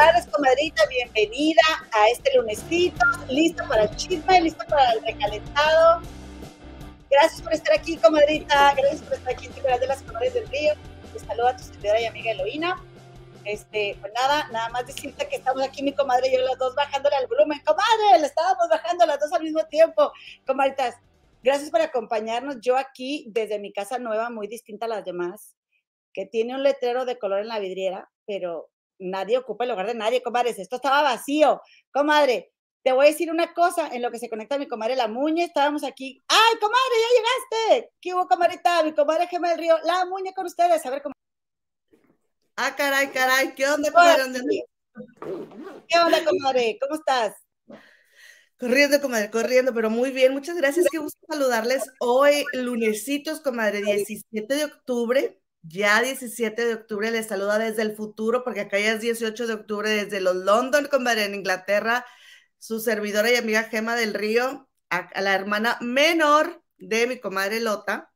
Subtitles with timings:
[0.00, 0.82] tardes, comadrita.
[0.88, 1.60] Bienvenida
[1.92, 3.04] a este lunesito.
[3.28, 6.00] Listo para el chisme, listo para el recalentado.
[7.10, 8.72] Gracias por estar aquí, comadrita.
[8.76, 10.72] Gracias por estar aquí en Tribunal de las Comadres del Río.
[11.12, 12.82] Te saludo a tu servidora y amiga Eloína.
[13.44, 16.74] Este, pues nada, nada más decirte que estamos aquí, mi comadre y yo, las dos
[16.74, 17.60] bajándole al volumen.
[17.66, 20.12] Comadre, le estábamos bajando las dos al mismo tiempo.
[20.46, 20.94] Comadritas,
[21.42, 22.56] gracias por acompañarnos.
[22.62, 25.56] Yo aquí, desde mi casa nueva, muy distinta a las demás,
[26.14, 29.94] que tiene un letrero de color en la vidriera, pero nadie ocupa el lugar de
[29.94, 30.58] nadie, comadres.
[30.58, 31.60] Esto estaba vacío.
[31.92, 32.52] Comadre,
[32.82, 35.44] te voy a decir una cosa, en lo que se conecta mi comadre La Muñe,
[35.44, 36.22] estábamos aquí.
[36.28, 37.92] ¡Ay, comadre, ya llegaste!
[38.00, 38.82] ¿Qué hubo, comadrita?
[38.82, 40.84] Mi comadre Gema del Río, La Muñe con ustedes.
[40.86, 41.14] A ver, cómo.
[42.56, 44.64] Ah, caray, caray, ¿qué onda, comadre?
[45.88, 46.78] ¿Qué onda, comadre?
[46.80, 47.34] ¿Cómo estás?
[48.58, 51.82] Corriendo, comadre, corriendo, pero muy bien, muchas gracias, qué gusto saludarles.
[51.98, 58.44] Hoy, lunesitos, comadre, 17 de octubre, ya 17 de octubre, les saluda desde el futuro,
[58.44, 62.04] porque acá ya es 18 de octubre, desde los London, comadre, en Inglaterra,
[62.58, 68.10] su servidora y amiga Gema del Río, a la hermana menor de mi comadre Lota,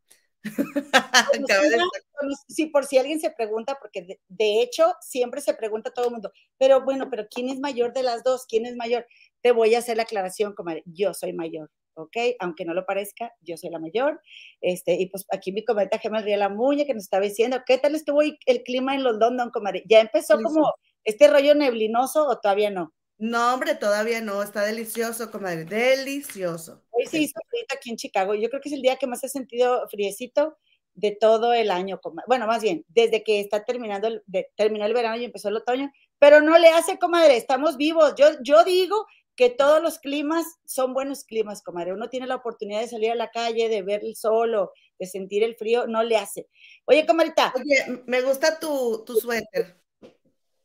[2.49, 6.33] sí, por si alguien se pregunta, porque de, hecho siempre se pregunta todo el mundo,
[6.59, 8.47] pero bueno, pero ¿quién es mayor de las dos?
[8.47, 9.07] ¿Quién es mayor?
[9.41, 12.17] Te voy a hacer la aclaración, comadre, yo soy mayor, ¿ok?
[12.41, 14.21] Aunque no lo parezca, yo soy la mayor.
[14.61, 17.79] Este, y pues aquí mi comadre Gemma Ría La Muña que nos estaba diciendo, ¿qué
[17.79, 19.85] tal estuvo el clima en los London, comadre?
[19.89, 22.93] ¿Ya empezó como este rollo neblinoso o todavía no?
[23.17, 26.83] No, hombre, todavía no, está delicioso, comadre, delicioso.
[26.91, 28.35] Hoy se hizo frío aquí en Chicago.
[28.35, 30.59] Yo creo que es el día que más he sentido friecito
[30.95, 32.01] de todo el año.
[32.27, 34.23] Bueno, más bien, desde que está terminando, el,
[34.57, 38.15] terminó el verano y empezó el otoño, pero no le hace, comadre, estamos vivos.
[38.17, 41.93] Yo, yo digo que todos los climas son buenos climas, comadre.
[41.93, 45.07] Uno tiene la oportunidad de salir a la calle, de ver el sol o de
[45.07, 46.49] sentir el frío, no le hace.
[46.85, 47.53] Oye, comadrita.
[47.57, 49.85] Oye, me gusta tu, tu suéter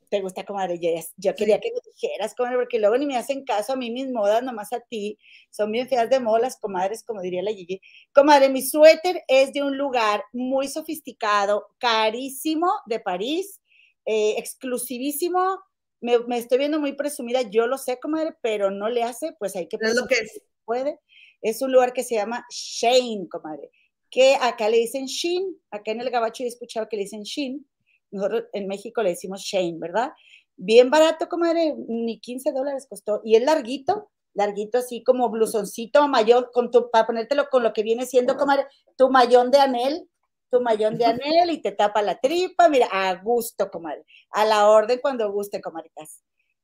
[0.09, 0.79] te gusta, comadre.
[0.79, 3.91] Yo, yo quería que me dijeras, comadre, porque luego ni me hacen caso a mí
[3.91, 5.17] mis modas, nomás a ti.
[5.51, 7.81] Son bien feas de modas comadres, como diría la Gigi.
[8.11, 13.61] Comadre, mi suéter es de un lugar muy sofisticado, carísimo de París,
[14.05, 15.59] eh, exclusivísimo.
[16.01, 19.67] Me, estoy viendo muy presumida, yo lo sé, comadre, pero no le hace, pues hay
[19.67, 19.77] que...
[19.81, 20.41] Es lo que es.
[20.65, 20.99] Puede.
[21.41, 23.71] Es un lugar que se llama Shane, comadre,
[24.09, 27.65] que acá le dicen Shin, acá en el gabacho he escuchado que le dicen Shin,
[28.11, 30.11] nosotros en México le decimos Shane, ¿verdad?
[30.57, 33.21] Bien barato, comadre, ni 15 dólares costó.
[33.23, 37.83] Y es larguito, larguito así como blusoncito mayor, con tu, para ponértelo con lo que
[37.83, 38.65] viene siendo, comadre,
[38.97, 40.09] tu mayón de anel,
[40.49, 44.05] tu mayón de anel y te tapa la tripa, mira, a gusto, comadre.
[44.31, 46.23] A la orden cuando guste, comadritas.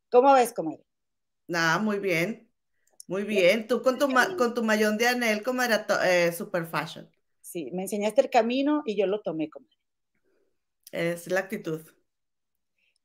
[0.09, 0.83] ¿Cómo ves, comadre?
[1.47, 2.49] Nada, muy bien.
[3.07, 3.67] Muy bien.
[3.67, 4.07] Tú con tu,
[4.37, 7.09] con tu mayón de anel, comadre, eh, super fashion.
[7.41, 9.75] Sí, me enseñaste el camino y yo lo tomé, comadre.
[10.91, 11.81] Es la actitud.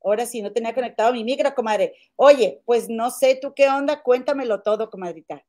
[0.03, 1.95] Ahora sí, no tenía conectado mi micro, comadre.
[2.17, 5.45] Oye, pues no sé tú qué onda, cuéntamelo todo, comadrita.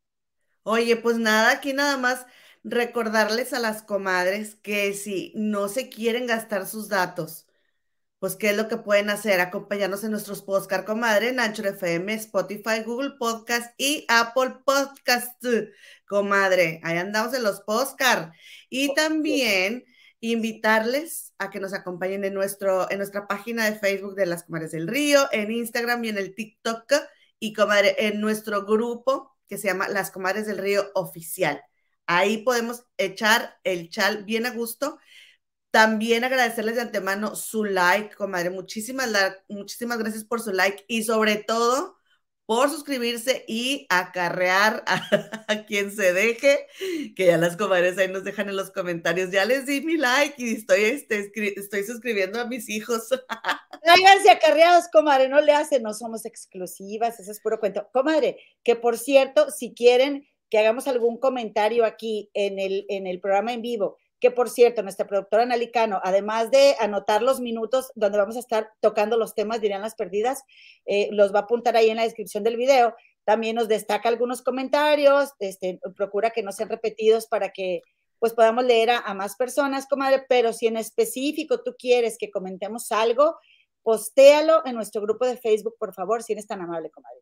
[0.64, 2.26] Oye, pues nada, aquí nada más
[2.64, 7.48] recordarles a las comadres que si no se quieren gastar sus datos,
[8.20, 12.14] pues qué es lo que pueden hacer, acompañarnos en nuestros podcast, comadre, en Anchor FM,
[12.14, 15.44] Spotify, Google Podcast y Apple Podcast,
[16.08, 16.80] comadre.
[16.84, 18.32] Ahí andamos en los podcast.
[18.70, 19.86] Y también
[20.20, 24.72] invitarles a que nos acompañen en, nuestro, en nuestra página de Facebook de las Comadres
[24.72, 26.94] del Río, en Instagram y en el TikTok
[27.40, 31.64] y comadre, en nuestro grupo que se llama Las Comadres del Río Oficial.
[32.14, 35.00] Ahí podemos echar el chal bien a gusto.
[35.72, 38.50] También agradecerles de antemano su like, comadre.
[38.50, 39.10] Muchísimas,
[39.48, 41.96] muchísimas gracias por su like y sobre todo
[42.46, 44.84] por suscribirse y acarrear
[45.48, 46.68] a, quien se deje,
[47.16, 49.32] que ya las comadres ahí nos dejan en los comentarios.
[49.32, 53.08] Ya les di mi like y estoy, este, estoy suscribiendo a mis hijos.
[53.86, 57.88] Háganse acarreados, comadre, no le hacen, no somos exclusivas, eso es puro cuento.
[57.94, 63.22] Comadre, que por cierto, si quieren que hagamos algún comentario aquí en el, en el
[63.22, 68.18] programa en vivo, que por cierto, nuestra productora Analicano, además de anotar los minutos donde
[68.18, 70.44] vamos a estar tocando los temas, dirían las perdidas,
[70.86, 72.94] eh, los va a apuntar ahí en la descripción del video.
[73.24, 77.82] También nos destaca algunos comentarios, este, procura que no sean repetidos para que
[78.20, 82.92] pues podamos leer a, más personas, comadre, pero si en específico tú quieres que comentemos
[82.92, 83.38] algo,
[83.82, 87.22] postéalo en nuestro grupo de Facebook, por favor, si eres tan amable, comadre.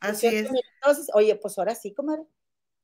[0.00, 0.50] Así es.
[0.76, 2.22] Entonces, oye, pues ahora sí, comadre.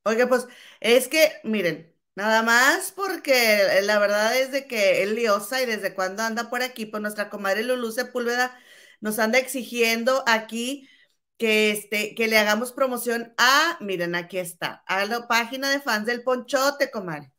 [0.03, 0.47] Oiga, pues
[0.79, 5.93] es que, miren, nada más porque la verdad es de que es liosa y desde
[5.93, 8.57] cuando anda por aquí, pues nuestra comadre Lulu Sepúlveda
[9.01, 10.89] nos anda exigiendo aquí
[11.37, 16.05] que, este, que le hagamos promoción a, miren, aquí está, a la página de fans
[16.05, 17.31] del Ponchote, comadre.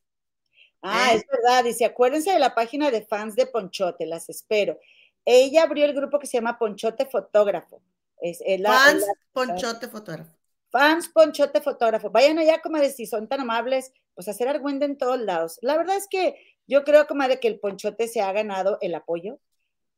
[0.83, 1.17] Ah, ¿Eh?
[1.17, 1.65] es verdad.
[1.65, 4.79] Dice, acuérdense de la página de fans de Ponchote, las espero.
[5.25, 7.83] Ella abrió el grupo que se llama Ponchote Fotógrafo.
[8.21, 10.37] Es, fans Ponchote Fotógrafo.
[10.71, 12.11] Fans Ponchote Fotógrafo.
[12.11, 15.59] Vayan allá, comadre, si son tan amables, pues hacer argüende en todos lados.
[15.63, 16.37] La verdad es que
[16.67, 19.39] yo creo, comadre, que el Ponchote se ha ganado el apoyo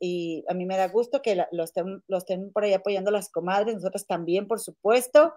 [0.05, 3.77] y a mí me da gusto que lo, estén, estén por ahí apoyando las comadres,
[3.77, 5.33] nosotros también, por supuesto.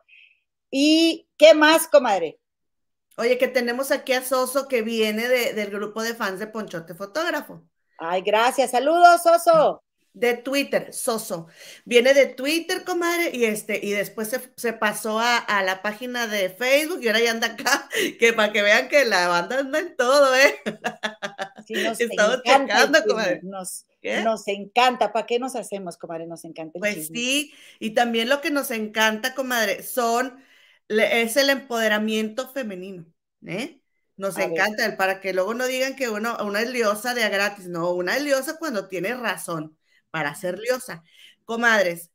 [0.72, 2.40] ¿Y qué más, comadre?
[3.18, 7.62] Oye, que tenemos aquí a Soso que viene del grupo de fans de Ponchote Fotógrafo.
[8.00, 8.72] Ay, gracias.
[8.72, 9.85] Saludos, Soso.
[10.16, 11.48] De Twitter, Soso.
[11.84, 17.00] Viene de Twitter, comadre, y este, y después se, pasó a, la página de Facebook
[17.04, 17.90] y ahora ya anda acá,
[18.20, 20.56] que para que vean que la banda anda en todo, ¿eh?
[21.68, 23.42] Sí, nos Estamos encanta, comadre.
[23.44, 23.86] Nos,
[24.24, 25.12] nos encanta.
[25.12, 26.28] ¿Para qué nos hacemos, comadre?
[26.28, 26.80] Nos encanta.
[26.80, 30.42] pues sí, y también lo que nos encanta, comadre, son,
[30.88, 33.06] es el empoderamiento femenino,
[33.46, 33.82] ¿eh?
[34.16, 37.30] Nos encanta, el, para que luego no digan que uno, una es liosa de a
[37.30, 39.78] gratis, no, una es liosa cuando tiene razón
[40.16, 41.04] para ser liosa.
[41.44, 42.10] Comadres,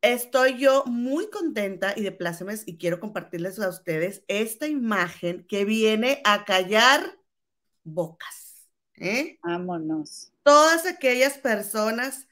[0.00, 5.66] estoy yo muy contenta y de plácemes y quiero compartirles a ustedes esta imagen que
[5.66, 7.18] viene a callar
[7.84, 8.70] bocas.
[8.94, 9.38] ¿eh?
[9.42, 10.32] Vámonos.
[10.42, 12.28] Todas aquellas personas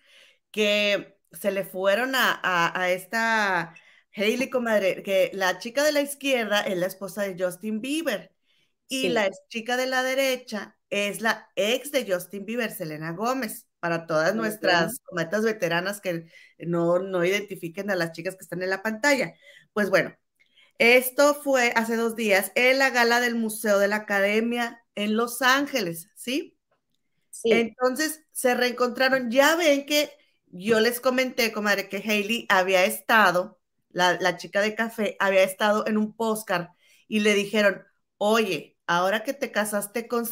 [0.50, 3.74] que se le fueron a, a esta
[4.14, 8.34] Hailey, comadre, que la chica de la izquierda es la esposa de Justin Bieber.
[8.88, 14.06] Y la chica de la derecha es la ex de Justin Bieber, Selena Gómez, para
[14.06, 16.26] todas nuestras cometas veteranas que
[16.58, 19.34] no, no identifiquen a las chicas que están en la pantalla.
[19.72, 20.14] Pues bueno,
[20.78, 25.42] esto fue hace dos días en la gala del Museo de la Academia en Los
[25.42, 26.58] Ángeles, ¿sí?
[27.30, 27.50] Sí.
[27.52, 29.30] Entonces se reencontraron.
[29.30, 30.10] Ya ven que
[30.46, 35.86] yo les comenté, comadre, que Hailey había estado, la, la chica de café, había estado
[35.86, 36.68] en un postcard
[37.08, 37.84] y le dijeron,
[38.18, 40.26] oye, ahora que te casaste con,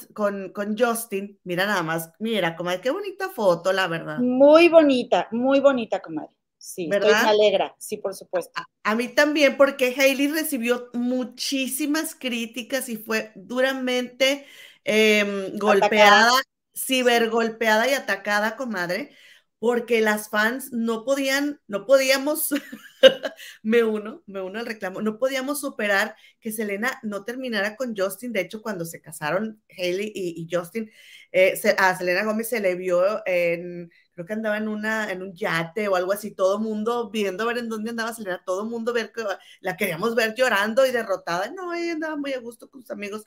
[0.79, 4.19] Justin, mira nada más, mira, comadre, qué bonita foto, la verdad.
[4.19, 6.31] Muy bonita, muy bonita, comadre.
[6.56, 7.11] Sí, ¿verdad?
[7.11, 8.62] Estoy alegra, sí, por supuesto.
[8.83, 14.47] A, mí también, porque Hailey recibió muchísimas críticas y fue duramente
[14.83, 16.31] em, golpeada,
[16.75, 19.15] cibergolpeada y atacada, comadre,
[19.59, 22.49] porque las fans no podían, no podíamos,
[23.62, 28.33] me uno, me uno al reclamo, no podíamos superar que Selena no terminara con Justin.
[28.33, 30.91] De hecho, cuando se casaron Hailey y, Justin,
[31.33, 35.35] eh, a Selena Gómez se le vio en, creo que andaba en, una, en un
[35.35, 38.93] yate o algo así, todo mundo viendo a ver en dónde andaba Selena, todo mundo
[38.93, 39.25] ver que
[39.61, 41.51] la queríamos ver llorando y derrotada.
[41.51, 43.27] No, ella andaba muy a gusto con sus amigos.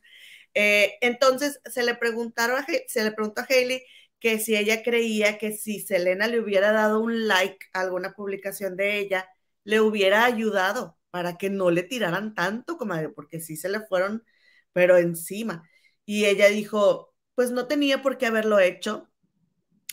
[0.53, 3.83] Eh, entonces se le preguntaron, se le preguntó a Hailey
[4.19, 8.75] que si ella creía que si Selena le hubiera dado un like a alguna publicación
[8.75, 9.29] de ella,
[9.67, 14.23] le hubiera ayudado para que no le tiraran tanto, comadre, porque sí se le fueron,
[14.71, 15.69] pero encima.
[16.05, 19.09] Y ella dijo, pues no tenía por qué haberlo hecho.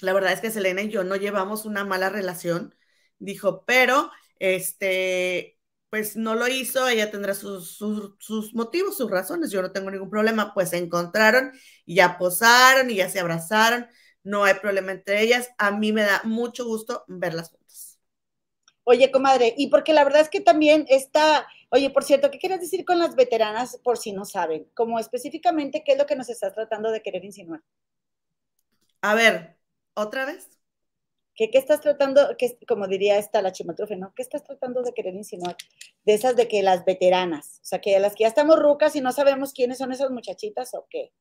[0.00, 2.76] La verdad es que Selena y yo no llevamos una mala relación,
[3.19, 5.59] dijo, pero este,
[5.90, 10.11] pues no lo hizo, ella tendrá sus, sus, motivos, sus razones, yo no tengo ningún
[10.11, 11.52] problema, pues se encontraron
[11.85, 13.88] y ya posaron y ya se abrazaron
[14.25, 15.50] no hay problema entre ellas.
[15.59, 17.54] A mí me da mucho gusto verlas.
[18.85, 22.61] Oye, comadre, y porque la verdad es que también está, oye, por cierto, ¿qué quieres
[22.61, 24.69] decir con las veteranas por si no saben?
[24.75, 27.62] Como específicamente, ¿qué es lo que nos estás tratando de querer insinuar?
[29.03, 29.57] A ver,
[29.95, 30.59] ¿otra vez?
[31.37, 34.12] ¿Qué, qué estás tratando, que, como diría esta la chimatrufe, ¿no?
[34.17, 35.57] ¿Qué estás tratando de querer insinuar?
[36.05, 39.00] De esas de que las veteranas, o sea, que las que ya estamos rucas y
[39.00, 41.12] no sabemos quiénes son esas muchachitas o qué.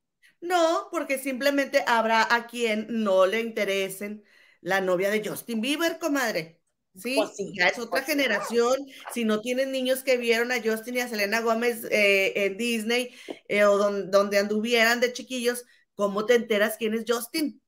[0.42, 4.24] No, porque simplemente habrá a quien no le interesen
[4.62, 6.63] la novia de Justin Bieber, comadre.
[6.96, 8.78] Sí, pues ya es otra pues generación.
[9.14, 13.10] Si no tienen niños que vieron a Justin y a Selena Gómez eh, en Disney
[13.48, 17.60] eh, o donde anduvieran de chiquillos, ¿cómo te enteras quién es Justin?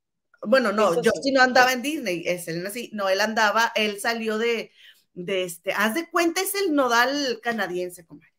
[0.42, 4.38] Bueno, no, Justin no andaba en Disney, es Selena sí, no, él andaba, él salió
[4.38, 4.72] de,
[5.14, 8.34] de este, haz de cuenta, es el nodal canadiense, comadre.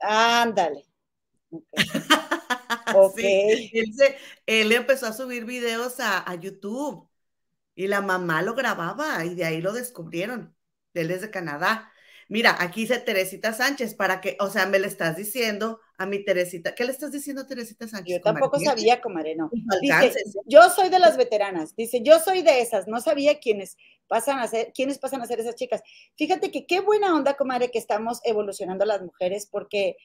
[0.00, 0.84] Ándale.
[3.16, 3.70] Sí,
[4.46, 7.08] él, empezó a subir videos a, YouTube
[7.74, 10.54] y la mamá lo grababa y de ahí lo descubrieron.
[10.94, 11.90] Él es de Canadá.
[12.28, 16.24] Mira, aquí dice Teresita Sánchez, para que, o sea, me le estás diciendo a mi
[16.24, 18.18] Teresita, ¿qué le estás diciendo a Teresita Sánchez?
[18.18, 19.50] Yo tampoco sabía, comadre, no.
[19.80, 20.14] Dice,
[20.46, 23.76] yo soy de las veteranas, dice, yo soy de esas, no sabía quiénes
[24.06, 25.82] pasan a ser, quiénes pasan a ser esas chicas.
[26.16, 29.96] Fíjate que qué buena onda, comadre, que estamos evolucionando las mujeres, porque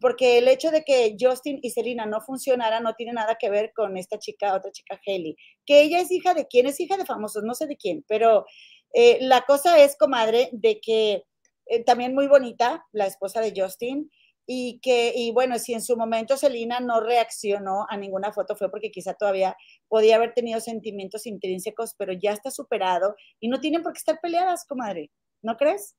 [0.00, 3.72] porque el hecho de que Justin y Selena no funcionaran no tiene nada que ver
[3.74, 7.04] con esta chica, otra chica, Haley, que ella es hija de quién, es hija de
[7.04, 8.46] famosos, no sé de quién, pero
[8.94, 11.24] eh, la cosa es, comadre, de que
[11.66, 14.10] eh, también muy bonita, la esposa de Justin,
[14.46, 18.70] y que, y bueno, si en su momento Celina no reaccionó a ninguna foto fue
[18.70, 19.56] porque quizá todavía
[19.88, 24.20] podía haber tenido sentimientos intrínsecos, pero ya está superado y no tienen por qué estar
[24.20, 25.10] peleadas, comadre,
[25.42, 25.96] ¿no crees?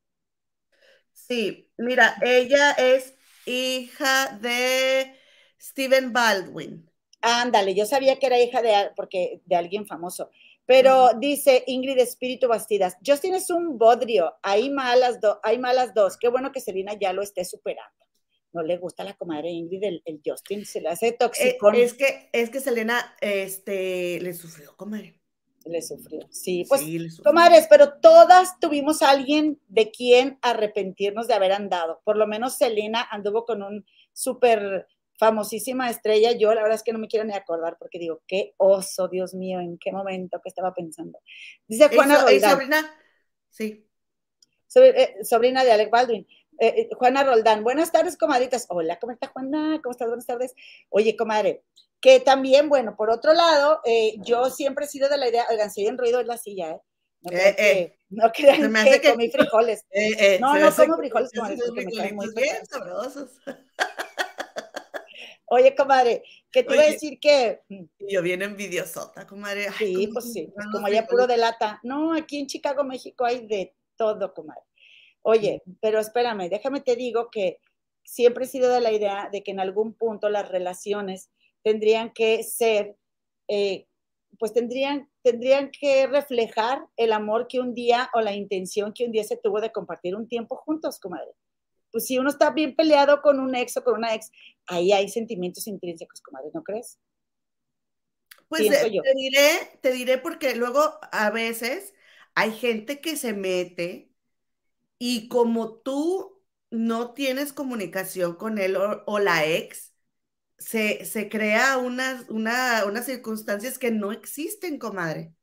[1.13, 3.15] Sí, mira, ella es
[3.45, 5.15] hija de
[5.59, 6.89] Steven Baldwin.
[7.21, 10.29] Ándale, yo sabía que era hija de, porque, de alguien famoso.
[10.65, 16.27] Pero dice Ingrid Espíritu Bastidas, Justin es un bodrio, hay malas, hay malas dos, qué
[16.27, 18.05] bueno que Selina ya lo esté superando
[18.55, 21.71] no le gusta la comadre Ingrid, el, Justin, se le hace eh, tóxico.
[21.73, 25.19] Es, que, es que Selena, este, le sufrió, comadre.
[25.65, 26.83] Le sufrió, sí, pues,
[27.23, 32.01] comadres, pero todas tuvimos a alguien de quien arrepentirnos de haber andado.
[32.03, 36.33] Por lo menos Selena anduvo con un súper famosísima estrella.
[36.33, 39.33] Yo la verdad es que no me quiero ni acordar porque digo, qué oso, Dios
[39.33, 41.19] mío, en qué momento que estaba pensando.
[41.67, 42.51] Dice Juana Roldán.
[42.51, 42.95] sobrina?
[43.49, 43.87] Sí.
[44.75, 46.27] Eh, sobrina de Alec Baldwin.
[46.59, 48.65] Eh, eh, Juana Roldán, buenas tardes, comadritas.
[48.69, 49.79] Hola, ¿cómo está Juana?
[49.83, 50.07] ¿Cómo estás?
[50.07, 50.53] Buenas tardes.
[50.89, 51.63] Oye, comadre,
[51.99, 55.71] que también, bueno, por otro lado, eh, yo siempre he sido de la idea, oigan,
[55.71, 56.81] si hay un ruido en la silla, ¿eh?
[57.21, 59.83] No, eh, que, no crean que, que, comí frijoles.
[60.39, 63.31] no, no como frijoles, comadre, porque me caen muy bien sabrosos.
[65.47, 67.61] Oye, comadre, que te iba a decir que.
[67.69, 69.67] Mm, yo bien envidiosota, comadre.
[69.77, 71.79] sí, pues sí, como ya puro de lata.
[71.83, 74.63] No, aquí en Chicago, México hay de todo, comadre.
[75.27, 77.59] Oye, pero espérame, déjame te digo que
[78.03, 81.31] siempre he sido de la idea de que en algún punto las relaciones
[81.63, 82.95] tendrían que ser,
[83.47, 83.87] eh,
[84.37, 89.11] pues tendrían, tendrían que reflejar el amor que un día o la intención que un
[89.11, 91.31] día se tuvo de compartir un tiempo juntos, comadre.
[91.91, 94.31] Pues si uno está bien peleado con un ex o con una ex,
[94.67, 96.99] ahí hay sentimientos intrínsecos, comadre, ¿no crees?
[98.47, 101.95] Pues te, te diré, te diré porque luego a veces
[102.35, 104.11] hay gente que se mete
[104.97, 109.93] y como tú no tienes comunicación con él o, la ex,
[110.57, 115.33] se, se crea unas, una, unas circunstancias que no existen, comadre.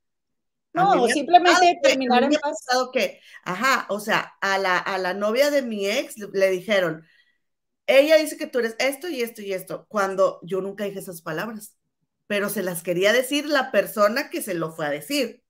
[0.75, 2.30] No, simplemente terminar en
[2.92, 7.06] que, ajá, o sea, a la, a la novia de mi ex le, le, dijeron,
[7.87, 11.21] ella dice que tú eres esto y esto y esto, cuando yo nunca dije esas
[11.21, 11.76] palabras,
[12.26, 15.41] pero se las quería decir la persona que se lo fue a decir.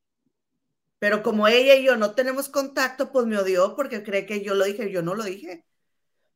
[1.02, 4.54] Pero como ella y yo no tenemos contacto, pues me odió porque cree que yo
[4.54, 5.66] lo dije, yo no lo dije.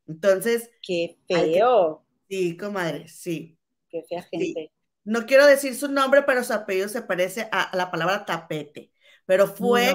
[0.07, 0.69] Entonces.
[0.81, 2.05] Qué feo.
[2.27, 3.57] Sí, comadre, sí.
[3.87, 4.73] Qué fea gente.
[5.05, 8.91] No quiero decir su nombre, pero su apellido se parece a, la palabra tapete.
[9.25, 9.93] Pero fue,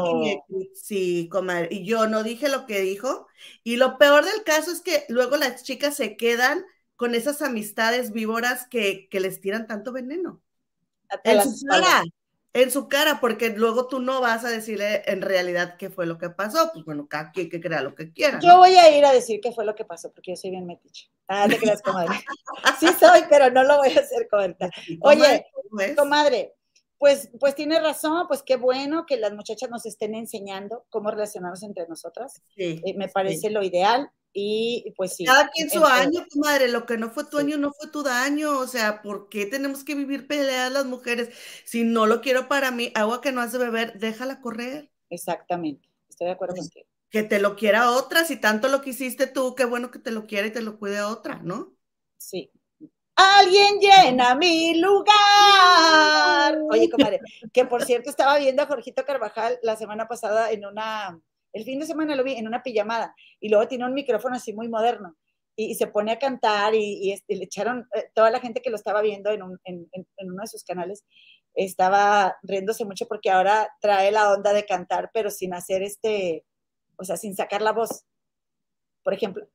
[0.73, 3.27] sí, comadre, y yo no dije lo que dijo.
[3.63, 6.65] Y lo peor del caso es que luego las chicas se quedan
[6.97, 10.41] con esas amistades víboras que, que les tiran tanto veneno.
[11.25, 12.05] En su cara
[12.55, 16.19] en su cara, porque luego tú no vas a decirle en realidad qué fue lo
[16.19, 16.71] que pasó.
[16.73, 18.39] Pues bueno, cada quien que crea lo que quiera.
[18.41, 20.67] Yo voy a ir a decir qué fue lo que pasó, porque yo soy bien
[20.67, 21.11] metiche.
[21.29, 22.13] Ah, te creas, comadre.
[22.81, 24.57] sí soy, pero no lo voy a hacer, comadre.
[25.01, 25.47] Oye,
[25.97, 26.55] comadre,
[26.99, 31.63] pues, pues tiene razón, pues qué bueno que las muchachas nos estén enseñando cómo relacionarnos
[31.63, 32.43] entre nosotras.
[32.55, 34.11] Sí, eh, me parece lo ideal.
[34.33, 35.25] Y pues sí.
[35.25, 38.03] Cada quien su año, tu madre, lo que no fue tu año no fue tu
[38.03, 41.35] daño, o sea, ¿por qué tenemos que vivir peleadas las mujeres?
[41.65, 44.91] Si no lo quiero para mí, agua que no hace beber, déjala correr.
[45.11, 46.87] Exactamente, estoy de acuerdo pues, contigo.
[47.11, 50.27] Que te lo quiera otra, si tanto lo quisiste tú, qué bueno que te lo
[50.27, 51.75] quiera y te lo cuide otra, ¿no?
[52.17, 52.51] Sí.
[53.15, 56.59] Alguien llena mi lugar.
[56.71, 57.21] Oye, comadre,
[57.53, 61.21] que por cierto estaba viendo a Jorgito Carvajal la semana pasada en una
[61.53, 64.53] el fin de semana lo vi en una pijamada y luego tiene un micrófono así
[64.53, 65.17] muy moderno
[65.57, 68.77] y, se pone a cantar y, este, le echaron, eh, toda la gente que lo
[68.77, 71.05] estaba viendo en, uno de sus canales
[71.55, 76.45] estaba riéndose mucho porque ahora trae la onda de cantar, pero sin hacer este,
[76.97, 78.05] o sea, sin sacar la voz,
[79.03, 79.47] por ejemplo.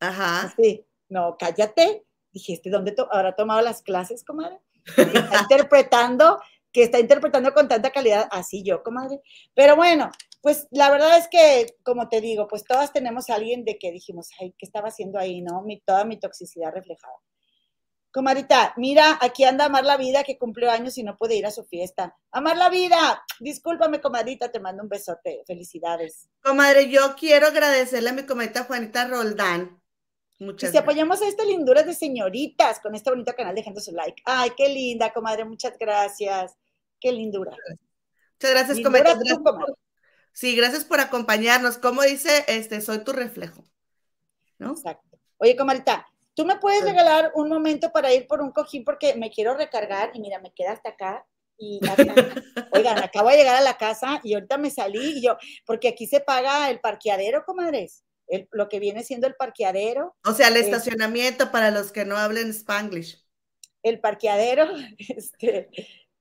[0.00, 0.52] Ajá.
[0.56, 2.04] Sí, no, cállate.
[2.32, 4.58] Dijiste, ¿dónde ahora ha tomado las clases, comadre?
[4.96, 6.40] Está interpretando
[6.72, 9.20] que está interpretando con tanta calidad, así yo, comadre.
[9.54, 10.10] Pero bueno,
[10.40, 13.92] pues la verdad es que, como te digo, pues todas tenemos a alguien de que
[13.92, 15.62] dijimos, ay, ¿qué estaba haciendo ahí, no?
[15.62, 17.14] Mi, toda mi toxicidad reflejada.
[18.12, 21.50] Comadita, mira, aquí anda Amar la Vida que cumplió años y no puede ir a
[21.50, 22.14] su fiesta.
[22.30, 25.42] Amar la Vida, discúlpame, comadita, te mando un besote.
[25.46, 26.28] Felicidades.
[26.42, 29.80] Comadre, yo quiero agradecerle a mi comadita Juanita Roldán.
[30.40, 33.92] Muchas y si apoyamos a esta lindura de señoritas con este bonito canal, dejando su
[33.92, 34.20] like.
[34.26, 36.58] Ay, qué linda, comadre, muchas gracias.
[37.02, 37.50] Qué lindura.
[37.50, 39.10] Muchas gracias, comadre.
[40.32, 41.78] Sí, gracias por acompañarnos.
[41.78, 43.64] Como dice, este, soy tu reflejo.
[44.58, 44.70] ¿No?
[44.72, 45.18] Exacto.
[45.38, 49.30] Oye, comadita, ¿tú me puedes regalar un momento para ir por un cojín porque me
[49.30, 51.26] quiero recargar y mira, me queda hasta acá
[51.58, 51.80] y
[52.72, 56.06] oigan, acabo de llegar a la casa y ahorita me salí y yo, porque aquí
[56.06, 58.04] se paga el parqueadero, comadres.
[58.52, 60.14] lo que viene siendo el parqueadero.
[60.24, 63.26] O sea, el estacionamiento para los que no hablen spanglish.
[63.82, 64.68] El parqueadero,
[64.98, 65.68] este,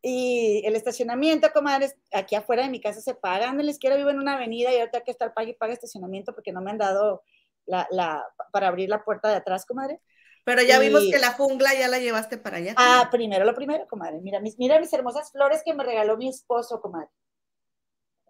[0.02, 3.60] y el estacionamiento, comadres, aquí afuera de mi casa se pagan.
[3.60, 5.74] En la izquierda vivo en una avenida y ahorita hay que estar pague y pague
[5.74, 7.24] estacionamiento porque no me han dado
[7.68, 10.02] la, la, para abrir la puerta de atrás, comadre.
[10.44, 12.74] Pero ya vimos que la jungla ya la llevaste para allá.
[12.78, 14.20] Ah, primero lo primero, comadre.
[14.22, 17.10] Mira mis, mira mis hermosas flores que me regaló mi esposo, comadre.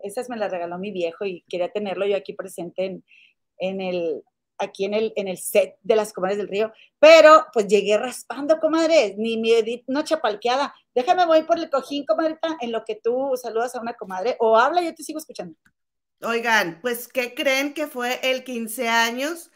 [0.04, 3.06] Esas me las regaló mi viejo y quería tenerlo yo aquí presente en,
[3.60, 4.24] en el,
[4.62, 8.60] aquí en el, en el set de las comadres del río, pero pues llegué raspando,
[8.60, 10.74] comadre, ni mi edit, no chapalqueada.
[10.96, 14.58] Déjame voy por el cojín, comadrita, en lo que tú saludas a una comadre, o
[14.58, 15.56] habla, yo te sigo escuchando.
[16.24, 19.52] Oigan, pues, ¿qué creen que fue el 15 años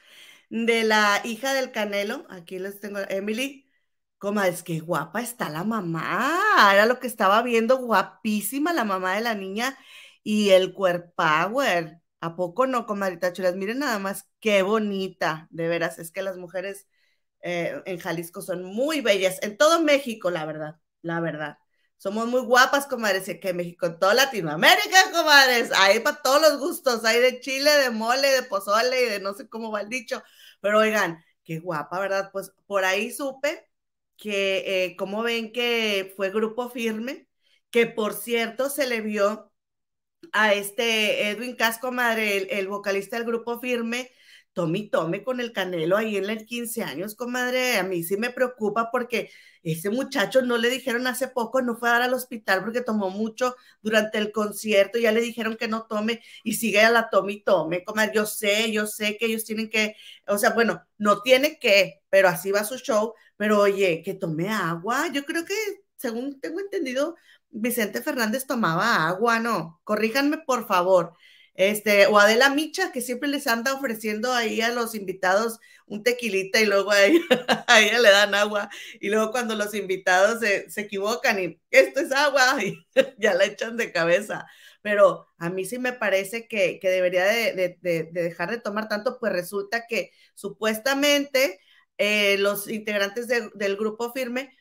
[0.49, 2.25] de la hija del Canelo?
[2.29, 3.69] Aquí les tengo, Emily.
[4.19, 6.39] Comadre, es que guapa está la mamá.
[6.73, 9.77] Era lo que estaba viendo, guapísima la mamá de la niña
[10.23, 12.01] y el cuerpo power.
[12.25, 13.55] ¿A poco no, comadrita chulas?
[13.55, 15.99] Miren nada más qué bonita, de veras.
[15.99, 16.87] Es que las mujeres
[17.41, 21.59] eh, en Jalisco son muy bellas, en todo México, la verdad, la verdad.
[21.97, 27.05] Somos muy guapas, comadres, que México, en toda Latinoamérica, comadres, hay para todos los gustos,
[27.05, 30.23] hay de chile, de mole, de pozole y de no sé cómo va el dicho,
[30.61, 32.31] pero oigan, qué guapa, ¿verdad?
[32.33, 33.69] Pues por ahí supe
[34.17, 37.27] que, eh, como ven que fue grupo firme,
[37.69, 39.51] que por cierto se le vio
[40.33, 44.11] a este Edwin Casco Madre, el, vocalista del grupo Firme,
[44.53, 47.77] tome tome con el Canelo ahí en el 15 años, comadre.
[47.77, 49.29] A mí sí me preocupa porque
[49.63, 53.09] ese muchacho no le dijeron hace poco, no fue a dar al hospital porque tomó
[53.09, 57.33] mucho durante el concierto, ya le dijeron que no tome y sigue a la tome
[57.33, 58.13] y tome, comadre.
[58.15, 59.95] Yo sé, yo sé que ellos tienen que,
[60.27, 64.49] o sea, bueno, no tiene que, pero así va su show, pero oye, que tome
[64.49, 65.07] agua.
[65.11, 65.55] Yo creo que,
[65.97, 67.15] según tengo entendido,
[67.55, 69.79] Vicente Fernández tomaba agua, ¿no?
[69.83, 71.13] Corríjanme, por favor.
[71.53, 76.59] Este, o Adela Micha, que siempre les anda ofreciendo ahí a los invitados un tequilita
[76.59, 77.19] y luego a ella,
[78.01, 78.69] le dan agua.
[78.99, 82.85] Y luego cuando los invitados se, equivocan y esto es agua, y
[83.17, 84.45] ya la echan de cabeza.
[84.81, 87.77] Pero a mí sí me parece que, debería de,
[88.11, 91.59] dejar de tomar tanto, pues resulta que supuestamente
[91.97, 94.51] eh, los integrantes del grupo firme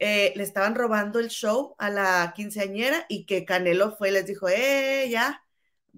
[0.00, 4.26] eh, le estaban robando el show a la quinceañera y que Canelo fue y les
[4.26, 5.44] dijo, eh, ya,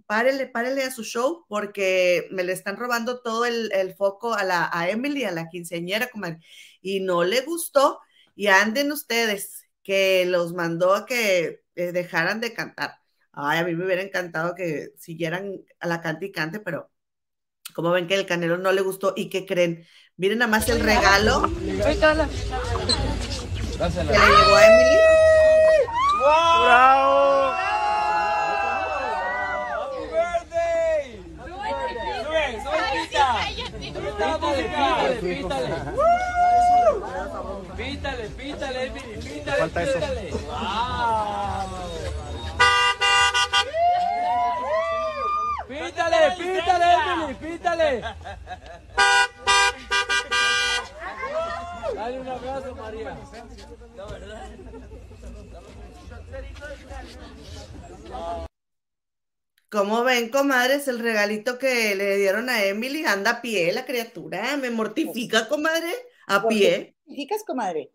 [0.06, 4.68] párele, párele a su show porque me le están robando todo el, foco a, la,
[4.72, 6.10] a Emily, a la quinceañera,
[6.80, 8.00] y no le gustó
[8.34, 12.96] y anden ustedes que los mandó a que eh, dejaran de cantar.
[13.32, 16.90] Ay, a mí me hubiera encantado que siguieran a la cante y cante, pero
[17.74, 19.86] como ven que el Canelo no le gustó y que creen,
[20.16, 21.50] miren nada más el regalo.
[23.90, 24.98] ¿Se le llegó a Emily?
[26.20, 26.62] ¡Wow!
[26.62, 27.52] ¡Bravo!
[29.74, 31.04] ¡Happy birthday!
[31.44, 33.42] ¡Sube, sube, pítale!
[33.82, 35.68] Pítale, pítale, pítale.
[37.76, 40.24] Pítale, pítale, Emily, pítale, pítale.
[40.30, 40.70] ¡Wow!
[45.68, 47.90] Pítale, pítale, Emily, pítale.
[51.94, 53.16] Dale un abrazo, María.
[53.96, 54.50] La verdad.
[59.68, 63.04] ¿Cómo ven, comadres, el regalito que le dieron a Emily?
[63.06, 65.90] Anda a pie la criatura, me mortifica, comadre,
[66.26, 66.94] a pie.
[67.06, 67.90] mortificas, comadre?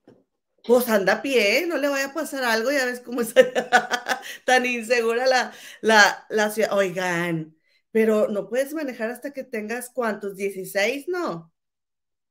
[0.64, 3.34] Pues anda a pie, no le vaya a pasar algo, ya ves cómo es
[4.46, 6.74] tan insegura la, la, la ciudad.
[6.74, 7.56] Oigan,
[7.92, 11.54] pero no puedes manejar hasta que tengas cuántos, 16, ¿no?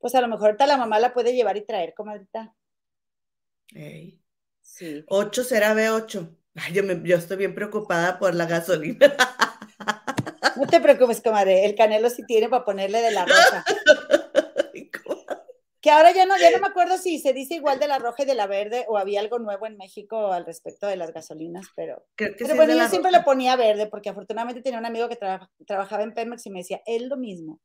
[0.06, 2.54] Pues a lo mejor ahorita la mamá la puede llevar y traer, comadrita.
[4.60, 5.04] Sí.
[5.08, 6.28] 8 será B8.
[6.72, 9.16] yo, yo estoy bien preocupada por la gasolina.
[10.54, 11.64] No te preocupes, comadre.
[11.64, 13.64] El canelo sí tiene para ponerle de la roja.
[15.80, 18.22] que ahora ya no, ya no me acuerdo si se dice igual de la roja
[18.22, 21.66] y de la verde o había algo nuevo en México al respecto de las gasolinas,
[21.74, 25.18] pero, pero bueno, yo siempre le ponía verde porque afortunadamente tenía un amigo que
[25.66, 27.60] trabajaba en Pemex y me decía, es lo mismo.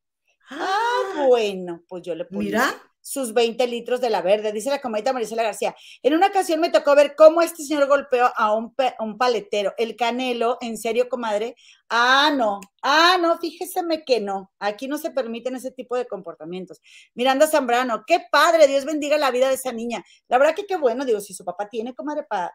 [0.53, 5.13] Ah, bueno, pues yo le ponía sus 20 litros de la verde, dice la comadita
[5.13, 5.73] Marisela García.
[6.03, 9.73] En una ocasión me tocó ver cómo este señor golpeó a un, un paletero.
[9.77, 11.55] El canelo, en serio, comadre.
[11.89, 14.51] Ah, no, ah, no, fíjeseme que no.
[14.59, 16.81] Aquí no se permiten ese tipo de comportamientos.
[17.15, 20.03] Miranda Zambrano, qué padre, Dios bendiga la vida de esa niña.
[20.27, 22.53] La verdad que qué bueno, digo, si su papá tiene, comadre, para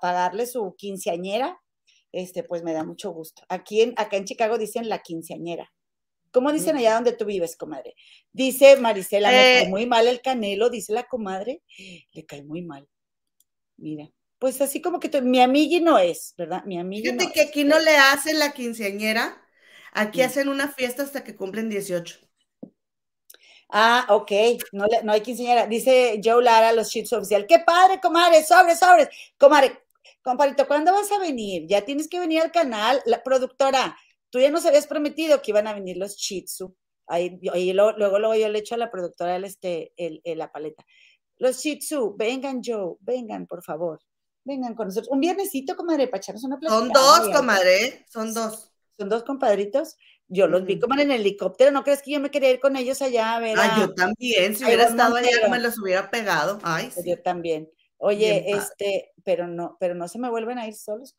[0.00, 1.60] pagarle su quinceañera,
[2.12, 3.42] este, pues me da mucho gusto.
[3.48, 5.72] Aquí en, acá en Chicago dicen la quinceañera.
[6.32, 7.94] ¿Cómo dicen allá donde tú vives, comadre?
[8.32, 9.68] Dice Marisela, me cae eh.
[9.68, 11.62] muy mal el canelo, dice la comadre,
[12.12, 12.88] le cae muy mal.
[13.76, 16.64] Mira, pues así como que mi amigui no es, ¿verdad?
[16.64, 17.12] Mi amiga.
[17.12, 19.38] Fíjate que aquí no le hacen la quinceañera.
[19.92, 22.18] Aquí hacen una fiesta hasta que cumplen 18.
[23.68, 24.32] Ah, ok,
[24.72, 25.66] no, no hay quinceañera.
[25.66, 27.46] Dice Joe Lara, los shits oficial.
[27.46, 28.42] ¡Qué padre, comadre!
[28.42, 29.08] ¡Sobres, sobres!
[29.36, 29.84] Comadre,
[30.22, 31.66] compadrito, ¿cuándo vas a venir?
[31.66, 33.02] Ya tienes que venir al canal.
[33.06, 33.96] La productora,
[34.32, 36.74] tú ya nos habías prometido que iban a venir los Shitsu.
[37.06, 37.38] Ahí,
[37.74, 40.84] luego, luego, yo le echo a la productora el, este, el, la paleta.
[41.36, 44.00] Los Shitsu, vengan, Joe, vengan, por favor.
[44.44, 45.12] Vengan con nosotros.
[45.12, 46.80] Un viernesito, comadre, para echarnos una platicada.
[46.80, 48.72] Son dos, comadre, son dos.
[48.98, 49.96] Son dos compadritos.
[50.28, 52.74] Yo los vi como en el helicóptero, ¿no crees que yo me quería ir con
[52.76, 53.58] ellos allá a ver?
[53.58, 56.58] Ah, yo también, si hubiera estado allá me los hubiera pegado.
[56.62, 57.70] Ay, pues Yo también.
[57.98, 61.16] Oye, este, pero no, pero no se me vuelven a ir solos.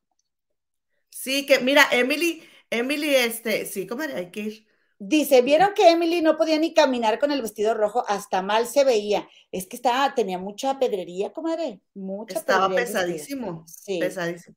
[1.12, 4.68] Sí, que mira, Emily, Emily, este, sí, comadre, hay que ir.
[5.00, 8.06] Dice, ¿vieron que Emily no podía ni caminar con el vestido rojo?
[8.08, 9.28] Hasta mal se veía.
[9.52, 11.82] Es que estaba, tenía mucha pedrería, comadre.
[11.94, 13.66] Mucha Estaba pesadísimo.
[13.68, 14.00] Sí.
[14.00, 14.56] Pesadísimo.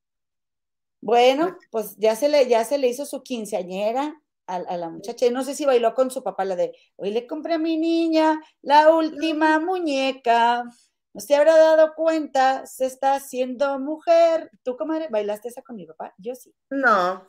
[1.01, 5.29] Bueno, pues ya se le, ya se le hizo su quinceañera a, la muchacha.
[5.31, 8.41] No sé si bailó con su papá la de, hoy le compré a mi niña
[8.63, 10.65] la última muñeca.
[11.13, 14.51] No se habrá dado cuenta, se está haciendo mujer.
[14.63, 16.15] ¿Tú, comadre, bailaste esa con mi papá?
[16.19, 16.55] Yo sí.
[16.71, 17.27] No.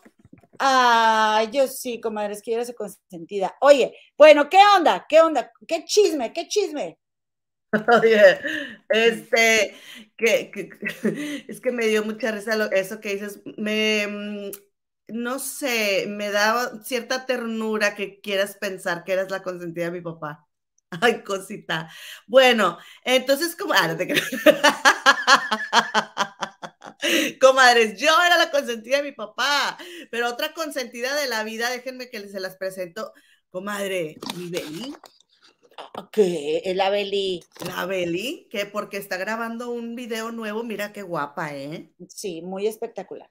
[0.60, 3.56] Ah, yo sí, comadre, es que consentida.
[3.62, 5.06] Oye, bueno, ¿qué onda?
[5.08, 5.52] ¿Qué onda?
[5.68, 6.34] ¿Qué chisme?
[6.34, 6.98] ¿Qué chisme?
[8.02, 8.40] Oye,
[8.90, 9.76] este,
[10.18, 10.70] que,
[11.48, 13.42] es que me dio mucha risa eso que dices.
[13.58, 14.52] Me, mm,
[15.10, 20.02] no sé, me da cierta ternura que quieras pensar que eres la consentida de mi
[20.02, 20.48] papá.
[21.02, 21.90] Ay, cosita.
[22.28, 24.24] Bueno, entonces, como, ah, no te creo.
[27.42, 29.78] Comadres, yo era la consentida de mi papá,
[30.12, 33.14] pero otra consentida de la vida, déjenme que se las presento.
[33.50, 34.96] Comadre, mi Beli.
[36.12, 36.62] ¿Qué?
[36.76, 37.44] La Beli.
[37.66, 41.94] La Beli, que porque está grabando un video nuevo, mira qué guapa, ¿eh?
[42.10, 43.30] Sí, muy espectacular.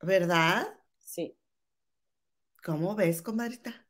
[0.00, 0.68] ¿Verdad?
[0.98, 1.36] Sí.
[2.64, 3.86] ¿Cómo ves, comadrita?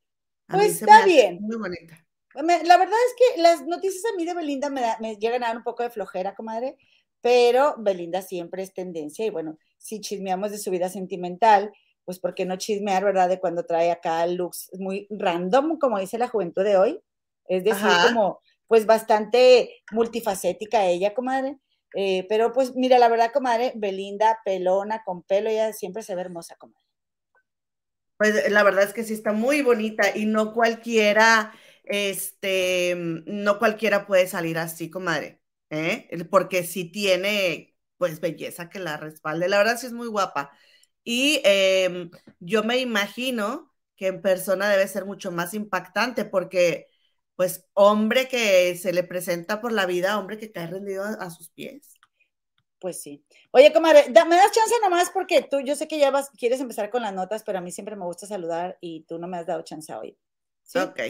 [0.48, 1.38] pues está bien.
[1.40, 2.04] Muy bonita.
[2.34, 5.56] la verdad es que las noticias a mí de Belinda me, me llegan a dar
[5.56, 6.76] un poco de flojera, comadre,
[7.22, 11.72] pero Belinda siempre es tendencia y bueno, si chismeamos de su vida sentimental,
[12.04, 13.28] pues ¿por qué no chismear, verdad?
[13.28, 17.00] De cuando trae acá looks muy random, como dice la juventud de hoy.
[17.46, 21.58] Es decir, como pues bastante multifacética ella, comadre.
[21.94, 26.22] Eh, pero pues mira, la verdad, comadre, Belinda, pelona, con pelo, ella siempre se ve
[26.22, 26.80] hermosa, comadre.
[28.16, 31.52] Pues la verdad es que sí está muy bonita y no cualquiera,
[31.84, 35.41] este, no cualquiera puede salir así, comadre,
[35.72, 36.08] ¿eh?
[36.30, 39.48] Porque sí tiene, pues, belleza que la respalde.
[39.48, 40.52] La verdad sí es muy guapa.
[41.04, 46.86] Y em, yo me imagino que en persona debe ser mucho más impactante porque,
[47.36, 51.50] pues, hombre que se le presenta por la vida, hombre que cae rendido a sus
[51.50, 51.94] pies.
[52.78, 53.24] Pues sí.
[53.52, 56.90] Oye, comadre, me das chance nomás porque tú, yo sé que ya vas, quieres empezar
[56.90, 59.46] con las notas, pero a mí siempre me gusta saludar y tú no me has
[59.46, 60.18] dado chance hoy.
[60.64, 60.78] ¿Sí?
[60.78, 61.00] Ok.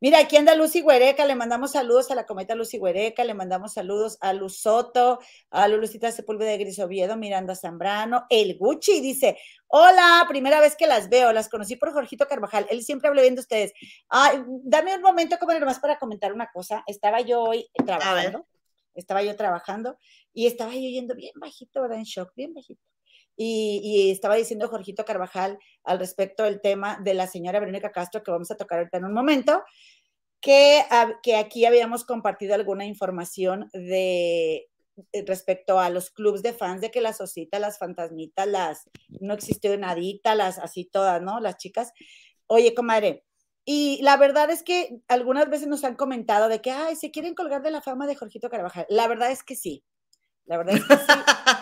[0.00, 3.72] Mira, aquí anda Lucy Huereca, le mandamos saludos a la cometa Lucy Huereca, le mandamos
[3.74, 5.18] saludos a Luz Soto,
[5.50, 10.86] a Lulucita Sepúlveda de Gris Oviedo, Miranda Zambrano, el Gucci dice, hola, primera vez que
[10.86, 13.72] las veo, las conocí por Jorgito Carvajal, él siempre habla bien de ustedes.
[14.08, 18.46] Ay, dame un momento, como nomás para comentar una cosa, estaba yo hoy trabajando
[18.96, 19.98] estaba yo trabajando
[20.32, 21.98] y estaba yo yendo bien bajito, ¿verdad?
[21.98, 22.82] En shock, bien bajito.
[23.36, 28.30] Y, estaba diciendo Jorgito Carvajal al respecto del tema de la señora Verónica Castro, que
[28.30, 29.62] vamos a tocar ahorita en un momento,
[30.40, 30.82] que,
[31.22, 34.68] que aquí habíamos compartido alguna información de
[35.26, 39.76] respecto a los clubs de fans de que las ositas, las fantasmitas, las no existió
[39.76, 41.40] nadita, las así todas, ¿no?
[41.40, 41.92] Las chicas.
[42.46, 43.26] Oye, comadre,
[43.68, 47.34] y la verdad es que algunas veces nos han comentado de que, ay, se quieren
[47.34, 48.86] colgar de la fama de Jorgito Carvajal.
[48.88, 49.82] La verdad es que sí.
[50.44, 51.02] La verdad es que sí.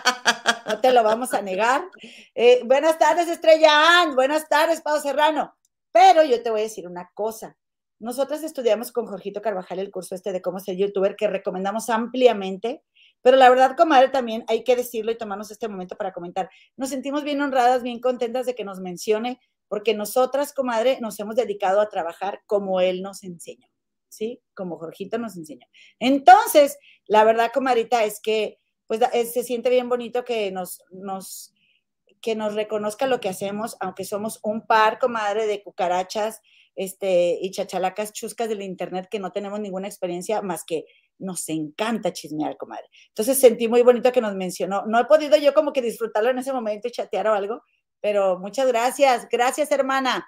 [0.75, 1.83] No te lo vamos a negar.
[2.33, 4.15] Eh, buenas tardes, Estrella Ann.
[4.15, 5.55] Buenas tardes, Pau Serrano.
[5.91, 7.55] Pero yo te voy a decir una cosa.
[7.99, 12.83] Nosotras estudiamos con Jorgito Carvajal el curso este de cómo ser youtuber que recomendamos ampliamente.
[13.21, 16.49] Pero la verdad, comadre, también hay que decirlo y tomarnos este momento para comentar.
[16.75, 21.35] Nos sentimos bien honradas, bien contentas de que nos mencione porque nosotras, comadre, nos hemos
[21.35, 23.67] dedicado a trabajar como él nos enseñó,
[24.09, 24.41] ¿sí?
[24.53, 25.65] Como Jorgito nos enseñó.
[25.99, 31.53] Entonces, la verdad, comadrita, es que pues se siente bien bonito que nos, nos,
[32.21, 36.41] que nos reconozca lo que hacemos, aunque somos un par, comadre, de cucarachas
[36.75, 40.85] este, y chachalacas chuscas del internet que no tenemos ninguna experiencia más que
[41.17, 42.85] nos encanta chismear, comadre.
[43.07, 44.85] Entonces sentí muy bonito que nos mencionó.
[44.85, 47.61] No he podido yo como que disfrutarlo en ese momento y chatear o algo,
[48.01, 50.27] pero muchas gracias, gracias hermana.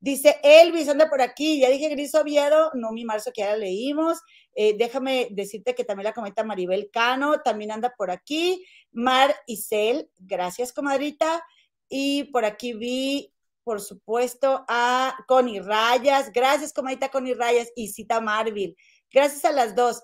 [0.00, 3.56] Dice Elvis, anda por aquí, ya dije Gris Oviedo, no mi marzo que ya la
[3.56, 4.18] leímos.
[4.54, 8.64] Eh, déjame decirte que también la comenta Maribel Cano, también anda por aquí.
[8.92, 11.44] Mar Isel, gracias comadrita.
[11.88, 13.32] Y por aquí vi
[13.68, 16.32] por supuesto, a Connie Rayas.
[16.32, 18.74] Gracias, comadita Connie Rayas y Cita Marville.
[19.12, 20.02] Gracias a las dos.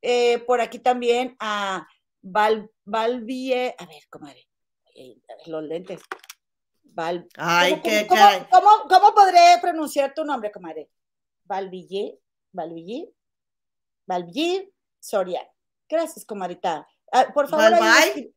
[0.00, 1.88] Eh, por aquí también a
[2.22, 2.70] Val.
[2.86, 4.46] A ver, comadre.
[5.46, 6.00] Los lentes.
[6.82, 8.46] Val, Ay, ¿cómo, qué cómo, caray.
[8.50, 10.90] cómo, cómo podré pronunciar tu nombre, comadre?
[11.44, 12.18] Valville,
[12.52, 13.12] Valville,
[14.06, 15.48] Valville Soria.
[15.88, 16.86] Gracias, comadita.
[17.12, 18.32] Ah, por favor, ahí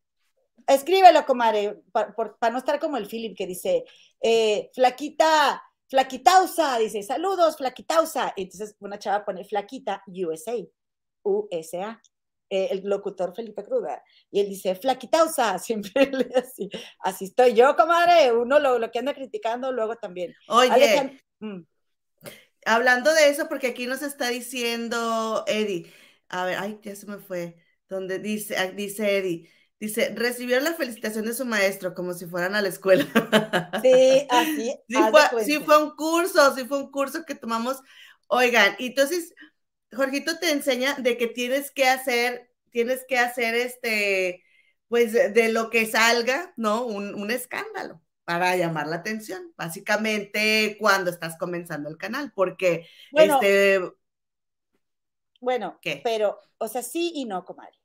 [0.66, 3.84] escríbelo, comadre, para no estar como el Philip que dice,
[4.20, 8.32] eh, flaquita, flaquitausa, dice, saludos, flaquitausa.
[8.36, 10.54] Entonces una chava pone flaquita USA,
[11.22, 12.00] USA.
[12.50, 16.68] Eh, el locutor Felipe Cruda, y él dice, flaquitausa, siempre lee así,
[17.00, 20.34] así estoy yo, comadre, uno lo, lo que anda criticando luego también.
[20.48, 21.60] Oye, Alejandro, mm,
[22.66, 25.92] hablando de eso, porque aquí nos está diciendo Eddie,
[26.28, 27.56] a ver, ay, ya se me fue,
[27.88, 32.54] donde dice, ah, dice Eddie, dice, recibieron la felicitación de su maestro como si fueran
[32.54, 33.04] a la escuela.
[33.82, 37.80] sí, así, Sí fue, sí fue un curso, sí fue un curso que tomamos.
[38.28, 39.34] Oigan, entonces,
[39.94, 44.44] Jorgito te enseña de que tienes que hacer, tienes que hacer este,
[44.88, 46.84] pues de, lo que salga, ¿no?
[46.86, 53.40] Un, un escándalo para llamar la atención, básicamente cuando estás comenzando el canal, porque Bueno,
[53.40, 53.80] este,
[55.40, 56.02] bueno, ¿qué?
[56.02, 57.78] pero, o sea, sí y no, comadre.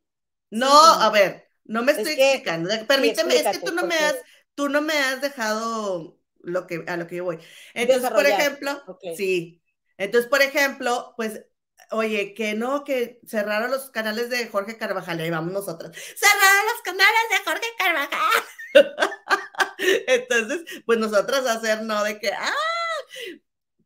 [0.51, 1.03] no, Sí y no.
[1.03, 2.69] a ver, no me Es estoy que- explicando.
[2.87, 4.15] Permíteme, es que tú no me has,
[4.55, 7.39] tú no me has dejado lo que, a lo que yo voy.
[7.73, 8.83] Entonces, por ejemplo,
[9.15, 9.61] sí.
[9.97, 11.45] Entonces, por ejemplo, pues,
[11.91, 15.95] oye, que no, que cerraron los canales de Jorge Carvajal, ahí vamos nosotros.
[15.95, 18.43] Cerraron los canales de Jorge Carvajal.
[20.07, 22.53] Entonces, pues nosotras hacer no de que, ah,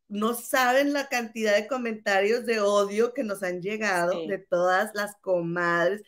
[0.07, 4.27] no saben la cantidad de comentarios de odio que nos han llegado Sí.
[4.27, 6.01] de todas las comadres.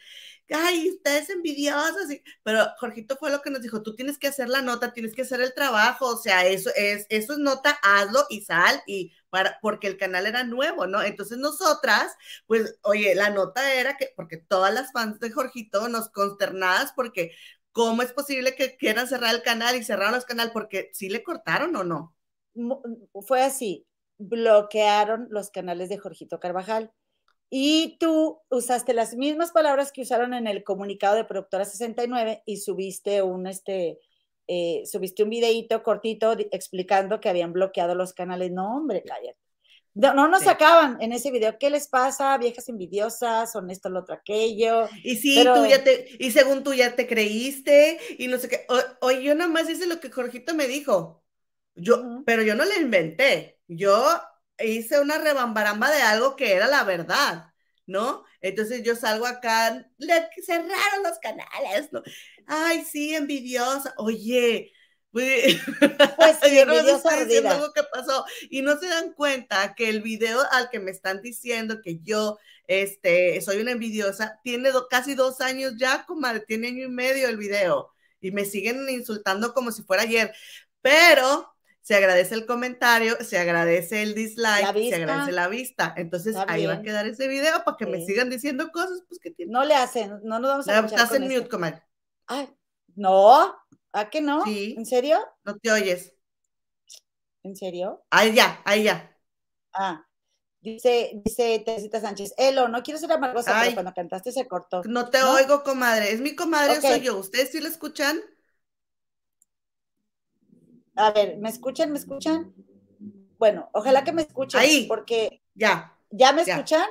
[0.52, 2.12] Ay, ustedes envidiosas.
[2.12, 5.16] y- Pero Jorgito fue lo que nos dijo, tú tienes que hacer la nota, tienes
[5.16, 9.12] que hacer el trabajo, o sea, eso es, eso es nota, hazlo y sal, y
[9.62, 11.02] porque el canal era nuevo, ¿no?
[11.02, 12.14] Entonces nosotras,
[12.48, 17.32] pues, oye, la nota era que, porque todas las fans de Jorgito nos consternadas porque
[17.72, 20.52] ¿cómo es posible que quieran cerrar el canal y cerraron los canal?
[20.54, 22.16] Porque sí le cortaron o no.
[22.56, 22.82] Mu-
[23.28, 23.86] Fue así,
[24.18, 26.92] bloquearon los canales de Jorgito Carvajal.
[27.50, 32.58] Y tú usaste las mismas palabras que usaron en el comunicado de Productora 69 y
[32.60, 34.00] subiste un, este,
[34.48, 38.52] eh, subiste un videíto cortito explicando que habían bloqueado los canales.
[38.52, 39.38] No, hombre, cállate.
[39.94, 40.46] No, no nos Sí.
[40.48, 41.58] sacaban en ese video.
[41.58, 42.38] ¿Qué les pasa?
[42.38, 44.90] Viejas envidiosas, son esto, lo otro, aquello.
[45.04, 48.50] Y sí, Pero- tú ya te, y según tú ya te creíste, y no sé
[48.50, 48.66] qué.
[49.02, 51.24] Oye, yo nada más hice lo que Jorgito me dijo.
[51.76, 52.24] Yo, Ujú.
[52.26, 53.60] pero yo no le inventé.
[53.68, 54.06] Yo
[54.60, 57.46] hice una rebambaramba de algo que era la verdad,
[57.86, 58.24] ¿no?
[58.42, 62.02] Entonces yo salgo acá, le cerraron los canales, ¿no?
[62.48, 63.94] Ay, sí, envidiosa.
[63.98, 64.72] Oye,
[65.12, 65.58] pues,
[66.16, 67.56] Pues sí, yo no les envidiosa estoy diciendo ardida.
[67.56, 68.26] algo que pasó.
[68.50, 72.38] Y no se dan cuenta que el video al que me están diciendo que yo
[72.68, 77.28] este, soy una envidiosa, tiene do- casi dos años ya, comadre, tiene año y medio
[77.30, 77.92] el video.
[78.22, 80.34] Y me siguen insultando como si fuera ayer.
[80.82, 85.94] Pero se agradece el comentario, se agradece el dislike, se agradece la vista.
[85.98, 89.20] Entonces Está ahí va a quedar ese video para que me sigan diciendo cosas, pues
[89.20, 89.52] que tiene.
[89.52, 91.84] No le hacen, no nos vamos a estás en mute, comadre.
[92.28, 92.48] Ay,
[92.96, 93.56] no,
[93.94, 94.44] ¿a que no?
[94.44, 94.76] Sí.
[94.76, 95.18] ¿En serio?
[95.46, 96.14] No te oyes.
[97.44, 98.04] ¿En serio?
[98.10, 99.16] Ahí ya, ahí ya.
[99.74, 100.06] Ah,
[100.62, 103.70] dice, dice Teresita Sánchez, Elo, no quiero ser amargosa, Ay.
[103.70, 104.82] pero cuando cantaste se cortó.
[104.84, 105.34] No te ¿No?
[105.34, 106.14] oigo, comadre.
[106.14, 107.18] Es mi comadre, soy yo.
[107.18, 108.22] ¿Ustedes sí la escuchan?
[110.96, 111.92] A ver, ¿me escuchan?
[111.92, 112.54] ¿Me escuchan?
[113.38, 114.88] Bueno, ojalá que me escuchen, Ahí.
[114.88, 115.98] porque Ya.
[116.12, 116.46] ¿ya me Ya.
[116.54, 116.88] escuchan?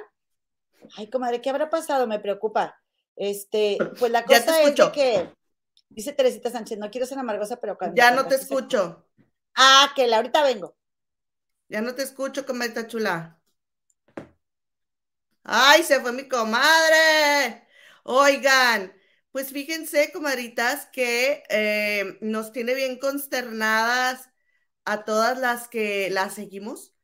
[0.97, 2.07] Ay, comadre, ¿qué habrá pasado?
[2.07, 2.75] Me preocupa.
[3.17, 5.31] Este, pues la Ya te cosa es que,
[5.91, 9.07] dice Teresita Sánchez, no quiero ser amargosa, pero cuando Ya no te se- escucho.
[9.57, 10.77] Ah, que la ahorita vengo.
[11.69, 13.39] Ya no te escucho, comadre chula.
[15.43, 17.67] ¡Ay, se fue mi comadre!
[18.05, 18.93] Oigan,
[19.31, 24.31] pues fíjense, comadritas, que eh, nos tiene bien consternadas
[24.85, 26.95] a todas las que la seguimos.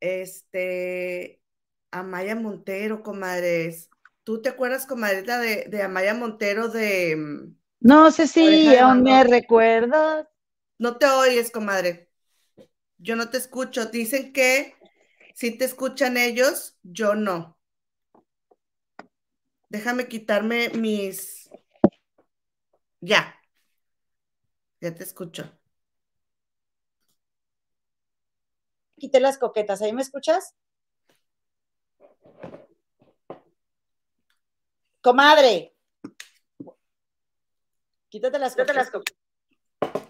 [0.00, 1.42] Este,
[1.90, 3.90] Amaya Montero, comadres.
[4.28, 7.16] ¿Tú te acuerdas, comadrita, de, de Amaya Montero de...
[7.16, 10.26] mm, No sé si aún me recuerdas.
[10.78, 12.10] No te oyes, comadre.
[12.98, 13.86] Yo no te escucho.
[13.86, 14.74] Dicen que
[15.34, 17.58] si te escuchan ellos, yo no.
[19.70, 21.48] Déjame quitarme mis.
[23.00, 23.34] Ya.
[24.80, 25.44] Ya te escucho.
[29.00, 30.54] Quité las coquetas, ¿ahí me escuchas?
[35.08, 35.74] Comadre.
[38.10, 38.92] Quítate las coquetas.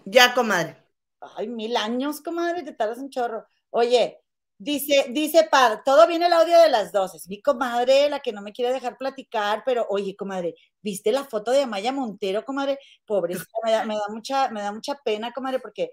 [0.03, 0.75] Ya, comadre.
[1.21, 3.45] Ay, mil años, comadre, te tardas un chorro.
[3.69, 4.19] Oye,
[4.57, 7.15] dice, dice Pad, todo viene el audio de las dos.
[7.15, 11.23] Es mi comadre, la que no me quiere dejar platicar, pero oye, comadre, ¿viste la
[11.23, 12.77] foto de Amaya Montero, comadre?
[13.05, 15.91] Pobrecita, me da, me da mucha, me da mucha pena, comadre, porque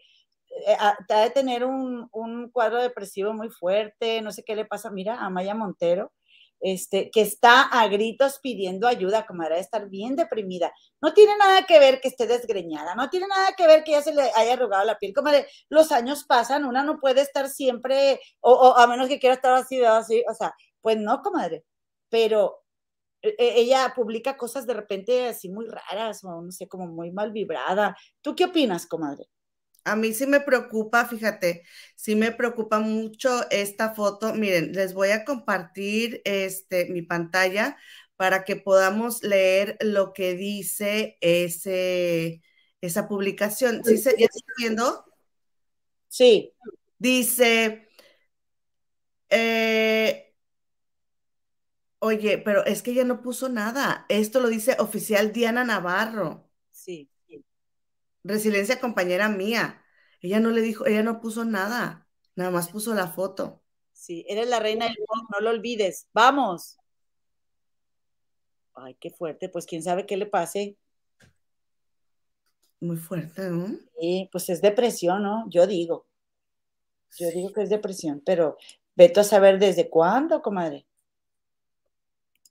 [0.66, 4.64] eh, te ha de tener un, un, cuadro depresivo muy fuerte, no sé qué le
[4.64, 4.90] pasa.
[4.90, 6.12] Mira, Amaya Montero,
[6.60, 10.72] este, que está a gritos pidiendo ayuda, como era estar bien deprimida.
[11.00, 14.02] No tiene nada que ver que esté desgreñada, no tiene nada que ver que ya
[14.02, 15.30] se le haya arrugado la piel, como
[15.68, 19.82] los años pasan, una no puede estar siempre, o a menos que quiera estar así,
[19.84, 21.64] así, o sea, pues no, comadre,
[22.08, 22.62] pero
[23.22, 27.10] e, e, ella publica cosas de repente así muy raras, o no sé, como muy
[27.12, 27.96] mal vibrada.
[28.22, 29.26] ¿Tú qué opinas, comadre?
[29.86, 31.62] A mí sí me preocupa, fíjate,
[31.94, 34.34] sí me preocupa mucho esta foto.
[34.34, 37.76] Miren, les voy a compartir este, mi pantalla
[38.16, 42.42] para que podamos leer lo que dice ese,
[42.80, 43.84] esa publicación.
[43.84, 45.04] ¿Sí se, ¿Ya está viendo?
[46.08, 46.52] Sí.
[46.98, 47.88] Dice,
[49.30, 50.34] eh,
[52.00, 54.04] oye, pero es que ella no puso nada.
[54.08, 56.50] Esto lo dice oficial Diana Navarro.
[56.72, 57.08] Sí
[58.26, 59.82] resiliencia compañera mía.
[60.20, 63.62] Ella no le dijo, ella no puso nada, nada más puso la foto.
[63.92, 66.08] Sí, eres la reina del pop, no lo olvides.
[66.12, 66.78] Vamos.
[68.74, 70.76] Ay, qué fuerte, pues quién sabe qué le pase.
[72.80, 73.68] Muy fuerte, ¿no?
[73.98, 75.46] Sí, pues es depresión, ¿no?
[75.48, 76.06] Yo digo.
[77.18, 78.58] Yo digo que es depresión, pero
[78.94, 80.86] vete a saber desde cuándo, comadre.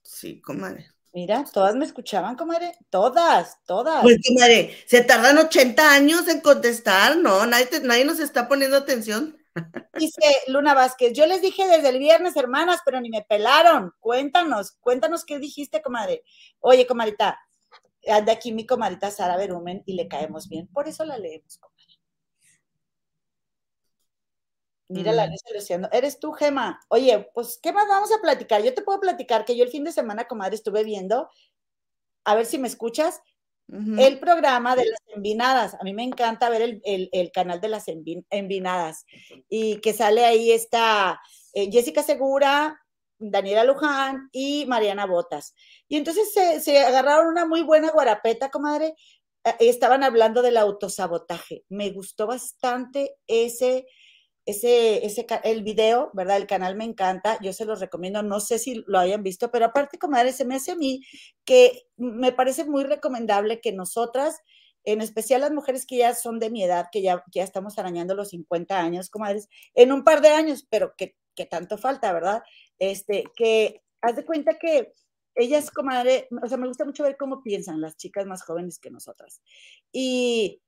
[0.02, 0.95] Sí, comadre.
[1.16, 2.74] Mira, todas me escuchaban, comadre.
[2.90, 4.02] Todas, todas.
[4.02, 7.46] Pues, comadre, se tardan 80 años en contestar, ¿no?
[7.46, 9.34] Nadie, nadie nos está poniendo atención.
[9.98, 13.94] Dice Luna Vázquez, yo les dije desde el viernes, hermanas, pero ni me pelaron.
[13.98, 16.22] Cuéntanos, cuéntanos qué dijiste, comadre.
[16.60, 17.40] Oye, comadita,
[18.06, 20.66] anda aquí mi comadita Sara Berumen y le caemos bien.
[20.66, 21.75] Por eso la leemos, comadre.
[24.88, 25.88] Mira la lista Luciano.
[25.92, 26.80] Eres tú, Gema.
[26.88, 28.62] Oye, pues, ¿qué más vamos a platicar?
[28.62, 31.28] Yo te puedo platicar que yo el fin de semana, comadre, estuve viendo,
[32.24, 33.20] a ver si me escuchas,
[33.68, 35.74] el programa de las envinadas.
[35.74, 39.06] A mí me encanta ver el, canal de las envinadas.
[39.48, 41.20] Y que sale ahí esta
[41.52, 42.80] eh, Jessica Segura,
[43.18, 45.54] Daniela Luján y Mariana Botas.
[45.88, 48.94] Y entonces se, se agarraron una muy buena guarapeta, comadre.
[49.42, 51.64] Eh, estaban hablando del autosabotaje.
[51.68, 53.86] Me gustó bastante ese
[54.46, 56.36] ese, ese, el video, ¿verdad?
[56.36, 59.66] El canal me encanta, yo se los recomiendo, no sé si lo hayan visto, pero
[59.66, 61.02] aparte, comadre, se me hace a mí
[61.44, 64.38] que me parece muy recomendable que nosotras,
[64.84, 68.14] en especial las mujeres que ya son de mi edad, que ya, ya estamos arañando
[68.14, 72.42] los 50 años, comadres, en un par de años, pero que, que tanto falta, ¿verdad?
[72.78, 74.92] Este, que haz de cuenta que
[75.34, 78.90] ellas, comadre, o sea, me gusta mucho ver cómo piensan las chicas más jóvenes que
[78.90, 79.42] nosotras.
[79.92, 80.62] Y,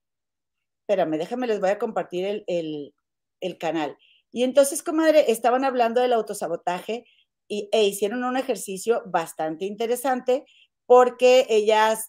[0.82, 2.92] espérame, déjame, les voy a compartir el, el
[3.40, 3.96] el canal.
[4.30, 7.04] Y entonces, comadre, estaban hablando del autosabotaje
[7.48, 10.44] y, e hicieron un ejercicio bastante interesante
[10.86, 12.08] porque ellas,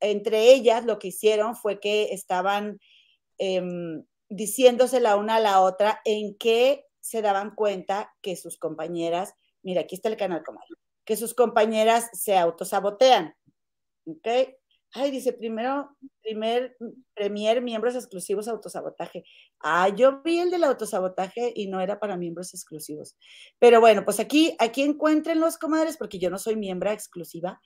[0.00, 2.80] entre ellas, lo que hicieron fue que estaban
[3.38, 9.34] em, diciéndose la una a la otra en qué se daban cuenta que sus compañeras,
[9.62, 10.68] mira, aquí está el canal, comadre,
[11.04, 13.34] que sus compañeras se autosabotean.
[14.06, 14.26] ¿Ok?
[14.96, 16.76] Ay, dice, primero, primer,
[17.14, 19.24] premier, miembros exclusivos, autosabotaje.
[19.58, 23.16] Ah, yo vi el del autosabotaje y no era para miembros exclusivos.
[23.58, 27.60] Pero bueno, pues aquí, aquí encuentren los comadres, porque yo no soy miembro exclusiva.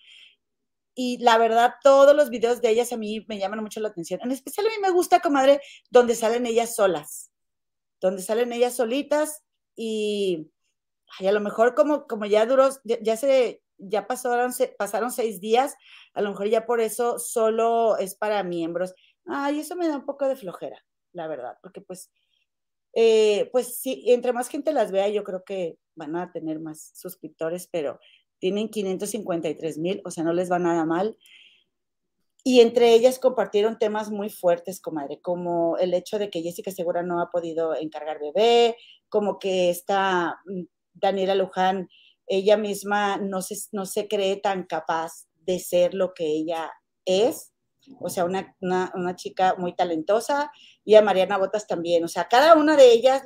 [0.95, 4.21] Y la verdad, todos los videos de ellas a mí me llaman mucho la atención.
[4.23, 5.61] En especial a mí me gusta, comadre,
[5.91, 7.31] donde salen ellas solas.
[8.01, 9.43] Donde salen ellas solitas
[9.77, 10.51] y,
[11.19, 15.77] ay, a lo mejor como, como ya duró, ya se, ya pasaron, pasaron seis días,
[16.15, 18.95] a lo mejor ya por eso solo es para miembros.
[19.27, 22.11] Ay, eso me da un poco de flojera, la verdad, porque pues,
[22.95, 26.93] eh, pues sí, entre más gente las vea, yo creo que van a tener más
[26.95, 27.99] suscriptores, pero
[28.39, 31.17] tienen 553 mil, o sea, no les va nada mal.
[32.45, 37.03] Y entre ellas compartieron temas muy fuertes, comadre, como el hecho de que Jessica Segura
[37.03, 38.77] no ha podido encargar bebé,
[39.09, 40.63] como que está mm,
[40.95, 41.89] Daniela Luján
[42.29, 46.71] ella misma no se, no se cree tan capaz de ser lo que ella
[47.05, 47.53] es.
[48.01, 48.55] O sea, una,
[49.17, 50.53] chica muy talentosa
[50.85, 52.05] y a Mariana Botas también.
[52.05, 53.23] O sea, cada una de ellas,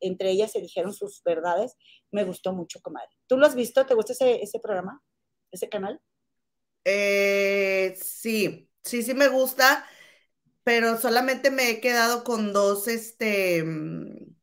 [0.00, 1.76] entre ellas se dijeron sus verdades.
[2.12, 3.10] Me gustó mucho, comadre.
[3.26, 3.84] ¿Tú lo has visto?
[3.84, 5.02] ¿Te gusta ese, ese programa?
[5.50, 6.00] ¿Ese canal?
[6.84, 9.84] Eh, sí, sí, sí me gusta,
[10.62, 14.36] pero solamente me he quedado con dos, este, mm,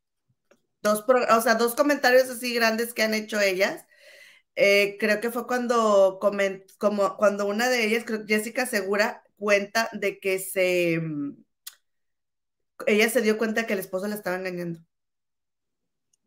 [0.81, 3.85] dos, o sea, dos comentarios así grandes que han hecho ellas.
[4.55, 6.19] Eh, creo que fue cuando,
[6.79, 11.43] como, cuando una de ellas, creo, Jessica Segura, cuenta de que se, mm,
[12.87, 14.79] ella se dio cuenta que el esposo la estaba engañando.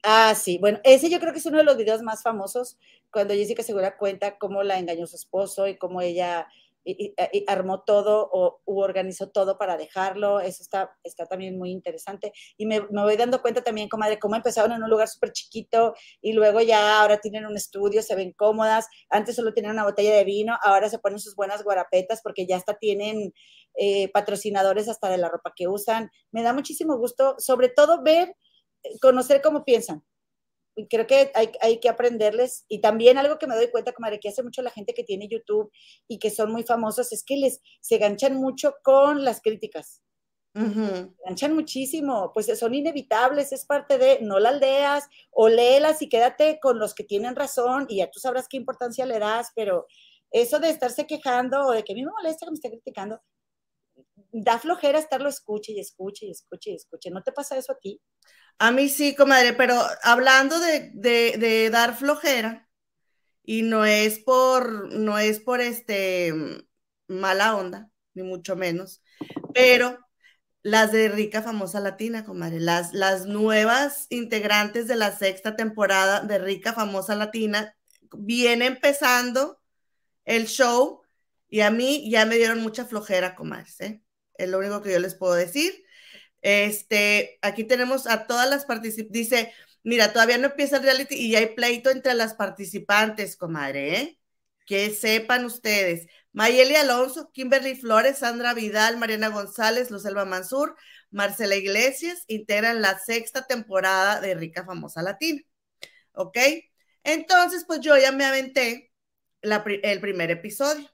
[0.03, 2.79] Ah, sí, bueno, ese yo creo que es uno de los videos más famosos,
[3.11, 6.47] cuando Jessica Segura cuenta cómo la engañó su esposo y cómo ella
[6.87, 7.14] y,
[7.49, 10.41] armó todo o organizó todo para dejarlo.
[10.41, 12.32] Eso está, está también muy interesante.
[12.57, 15.95] Y me, me voy dando cuenta también, comadre, cómo empezaron en un lugar súper chiquito
[16.20, 18.87] y luego ya ahora tienen un estudio, se ven cómodas.
[19.11, 22.57] Antes solo tenían una botella de vino, ahora se ponen sus buenas guarapetas porque ya
[22.57, 23.32] hasta tienen
[23.74, 26.11] eh, patrocinadores hasta de la ropa que usan.
[26.30, 28.37] Me da muchísimo gusto, sobre todo ver,
[28.84, 30.05] eh, conocer cómo piensan
[30.89, 32.64] creo que hay, que aprenderles.
[32.68, 35.29] Y también algo que me doy cuenta, comadre, que hace mucho la gente que tiene
[35.29, 35.70] YouTube
[36.09, 40.03] y que son muy famosos, es que les se ganchan mucho con las críticas.
[40.55, 46.09] Se ganchan muchísimo, pues son inevitables, es parte de, no las leas o léelas y
[46.09, 49.87] quédate con los que tienen razón y ya tú sabrás qué importancia le das, pero
[50.31, 53.20] eso de estarse quejando o de que a mí me molesta que me esté criticando,
[54.43, 57.11] da flojera estarlo escuche y escuche y escuche y escuche.
[57.11, 58.01] ¿No te pasa eso a ti?
[58.59, 62.68] A mí sí, comadre, pero hablando de, dar flojera,
[63.43, 66.32] y no es por, no es por este
[67.07, 69.03] mala onda, ni mucho menos,
[69.55, 69.99] pero
[70.62, 76.39] las de Rica Famosa Latina, comadre, las, las nuevas integrantes de la sexta temporada de
[76.39, 77.76] Rica Famosa Latina,
[78.12, 79.61] viene empezando
[80.24, 81.03] el show
[81.49, 84.03] y a mí ya me dieron mucha flojera, comadre, ¿eh?
[84.39, 85.84] Es lo único que yo les puedo decir.
[86.43, 89.12] Este, aquí tenemos a todas las participantes.
[89.12, 94.01] Dice, mira, todavía no empieza el reality y ya hay pleito entre las participantes, comadre,
[94.01, 94.18] ¿eh?
[94.66, 96.07] Que sepan ustedes.
[96.32, 100.76] Mayeli Alonso, Kimberly Flores, Sandra Vidal, Mariana González, Lucelva Mansur,
[101.11, 105.41] Marcela Iglesias integran la sexta temporada de Rica Famosa Latina.
[106.12, 106.39] ¿Ok?
[107.05, 108.93] Entonces, pues yo ya me aventé
[109.43, 110.89] el primer episodio.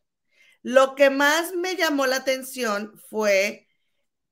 [0.62, 3.68] Lo que más me llamó la atención fue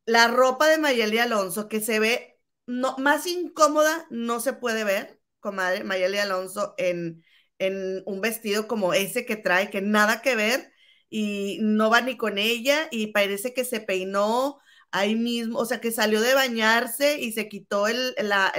[0.07, 5.21] la ropa de Mayeli Alonso, que se ve no, más incómoda, no se puede ver,
[5.41, 7.25] comadre, Mayeli Alonso en,
[7.59, 10.73] en un vestido como ese que trae, que nada que ver,
[11.09, 14.59] y no va ni con ella, y parece que se peinó
[14.93, 18.53] ahí mismo, o sea, que salió de bañarse y se quitó el, la,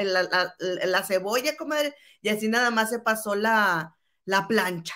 [0.59, 3.95] la, cebolla, comadre, y así nada más se pasó la,
[4.25, 4.95] la plancha,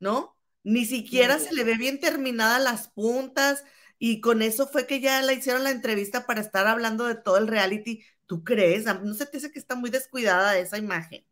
[0.00, 0.36] ¿no?
[0.62, 3.64] Ni siquiera se le ve bien terminadas las puntas,
[4.02, 7.36] y con eso fue que ya la hicieron la entrevista para estar hablando de todo
[7.36, 8.02] el reality.
[8.24, 8.86] ¿Tú crees?
[8.86, 11.22] ¿No se te dice que está muy descuidada esa imagen?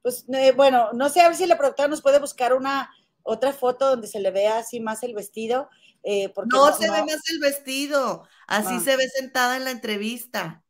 [0.00, 2.88] Pues eh, bueno, no sé a ver si la productora nos puede buscar una
[3.24, 5.68] otra foto donde se le vea así más el vestido.
[6.04, 8.80] Eh, porque no, se ve más el vestido, así ah.
[8.80, 10.62] se ve sentada en la entrevista.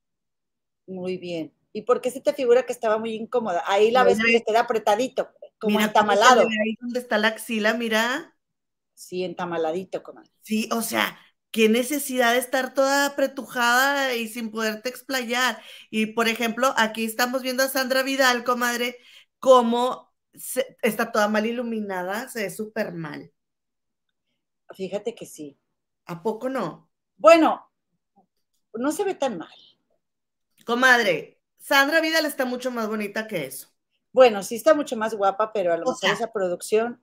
[0.87, 1.53] Muy bien.
[1.75, 3.63] ¿Y por qué se te figura que estaba muy incómoda?
[3.67, 5.31] Ahí la ves que queda apretadito,
[5.63, 6.41] como entamalado.
[6.43, 8.37] Ahí donde está la axila, mira.
[8.95, 10.31] Sí, entamaladito, comadre.
[10.41, 11.19] Sí, o sea,
[11.53, 15.63] qué necesidad de estar toda apretujada y sin poderte explayar.
[15.89, 18.99] Y por ejemplo, aquí estamos viendo a Sandra Vidal, comadre,
[19.39, 20.13] cómo
[20.83, 23.33] está toda mal iluminada, se ve súper mal.
[24.75, 25.61] Fíjate que sí.
[26.07, 26.91] ¿A poco no?
[27.17, 27.71] Bueno,
[28.75, 29.55] no se ve tan mal.
[30.67, 33.72] Comadre, Sandra Vidal está mucho más bonita que eso.
[34.13, 37.03] Bueno, sí está mucho más guapa, pero a lo mejor esa producción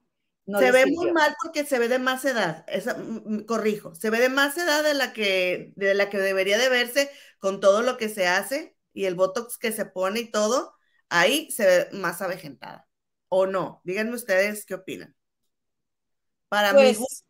[0.58, 2.66] se ve muy mal porque se ve de más edad,
[2.98, 6.70] mm, corrijo, se ve de más edad de la que de la que debería de
[6.70, 10.74] verse con todo lo que se hace y el botox que se pone y todo,
[11.10, 12.88] ahí se ve más avejentada.
[13.28, 13.82] ¿O no?
[13.84, 15.16] Díganme ustedes qué opinan.
[16.48, 17.26] Para mí pues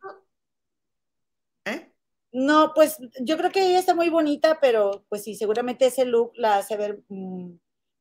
[1.66, 1.92] ¿eh?
[2.32, 6.32] No, pues yo creo que ella está muy bonita, pero pues sí, seguramente ese look
[6.36, 7.52] la hace ver, mm,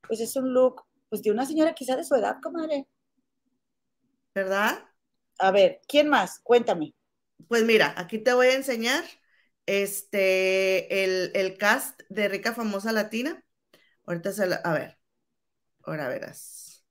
[0.07, 2.87] pues es un look, pues de una señora quizá de su edad, comadre.
[4.35, 4.85] ¿Verdad?
[5.39, 6.41] A ver, ¿quién más?
[6.41, 6.95] Cuéntame.
[7.49, 9.05] Pues mira, aquí te voy a enseñar
[9.67, 13.45] este, el, cast de Rica Famosa Latina.
[14.07, 14.99] Ahorita se la, a ver,
[15.85, 16.85] ahora verás.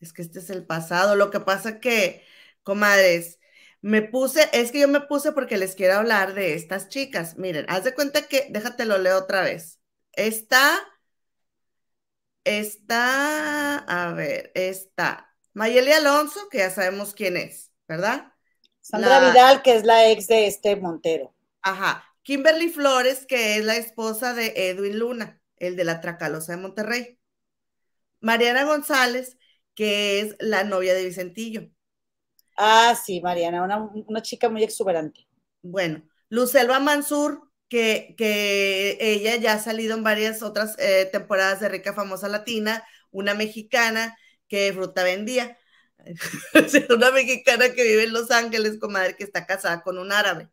[0.00, 1.16] Es que este es el pasado.
[1.16, 2.22] Lo que pasa que,
[2.62, 3.38] comadres,
[3.80, 7.38] me puse, es que yo me puse porque les quiero hablar de estas chicas.
[7.38, 9.80] Miren, haz de cuenta que, déjate lo leo otra vez.
[10.12, 10.78] Está,
[12.56, 17.68] está, a ver, está Mayeli Alonso, que ya sabemos quién es.
[17.88, 18.32] ¿verdad?
[18.82, 21.34] Sandra Vidal, que es la ex de este Montero.
[21.62, 22.04] Ajá.
[22.22, 27.18] Kimberly Flores, que es la esposa de Edwin Luna, el de la Tracalosa de Monterrey.
[28.20, 29.38] Mariana González,
[29.74, 31.70] que es la novia de Vicentillo.
[32.56, 35.26] Ah, sí, Mariana, una, chica muy exuberante.
[35.62, 41.68] Bueno, Lucelva Mansur, que, que, ella ya ha salido en varias otras eh, temporadas de
[41.68, 44.16] Rica Famosa Latina, una mexicana
[44.48, 45.58] que fruta vendía.
[46.90, 50.48] Una mexicana que vive en Los Ángeles, comadre, que está casada con un árabe.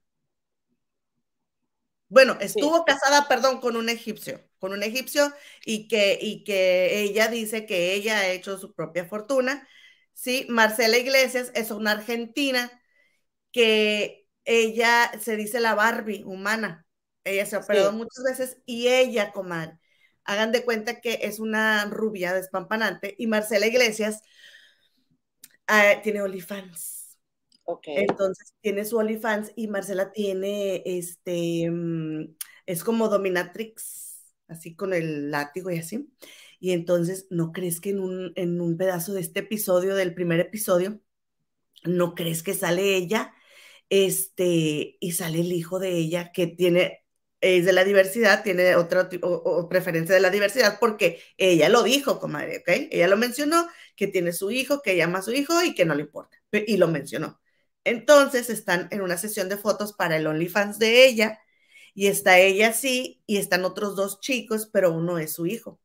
[2.07, 5.34] Bueno, estuvo casada, perdón, con un egipcio, con un egipcio
[5.66, 9.68] y que, y que ella dice que ella ha hecho su propia fortuna.
[10.13, 12.72] Sí, Marcela Iglesias es una argentina
[13.51, 16.85] que ella se dice la Barbie humana.
[17.26, 19.78] Ella se ha operado muchas veces y ella, comadre,
[20.24, 24.22] hagan de cuenta que es una rubia despampanante y Marcela Iglesias
[25.70, 27.18] uh, tiene OnlyFans.
[27.64, 27.84] Ok.
[27.88, 35.32] Entonces tiene su OnlyFans y Marcela tiene este, mm, es como dominatrix, así con el
[35.32, 36.10] látigo y así.
[36.60, 40.40] Y entonces, ¿no crees que en un, en un pedazo de este episodio, del primer
[40.40, 41.02] episodio,
[41.84, 43.34] no crees que sale ella?
[43.90, 47.05] Este, y sale el hijo de ella que tiene
[47.42, 49.10] es de la diversidad, tiene otra
[49.70, 52.90] preferencia de la diversidad porque ella lo dijo, comadre, ¿ok?
[52.92, 55.96] Ella lo mencionó, que tiene su hijo, que llama a su hijo y que no
[55.96, 57.40] le importa, y lo mencionó.
[57.84, 61.40] Entonces están en una sesión de fotos para el OnlyFans de ella,
[61.94, 65.80] y está ella así, y están otros dos chicos, pero uno es su hijo.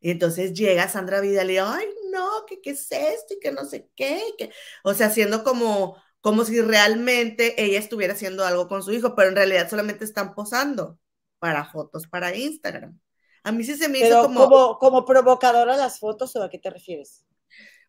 [0.00, 3.34] Y entonces llega Sandra Vidal y, ay, no, ¿qué, qué es esto?
[3.34, 4.50] Y que no sé qué, que...
[4.82, 9.28] o sea, haciendo como como si realmente ella estuviera haciendo algo con su hijo, pero
[9.30, 10.98] en realidad solamente están posando
[11.38, 12.98] para fotos para Instagram.
[13.42, 14.48] A mí sí se me hizo como...
[14.48, 14.78] como...
[14.78, 17.24] como provocadoras las fotos o a qué te refieres?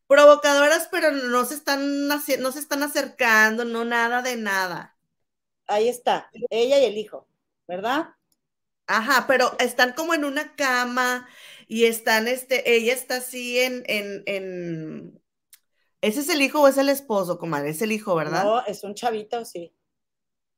[0.07, 4.97] Provocadoras, pero no se están no se están acercando, no nada de nada.
[5.67, 7.27] Ahí está, ella y el hijo,
[7.67, 8.09] ¿verdad?
[8.87, 11.27] Ajá, pero están como en una cama
[11.67, 15.20] y están, este, ella está así en, en, en
[16.01, 17.69] ¿Ese es el hijo o es el esposo, comadre?
[17.69, 18.43] Es el hijo, ¿verdad?
[18.43, 19.73] No, es un chavito, sí.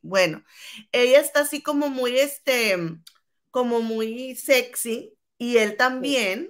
[0.01, 0.43] Bueno,
[0.91, 2.77] ella está así como muy, este,
[3.51, 6.49] como muy sexy y él también,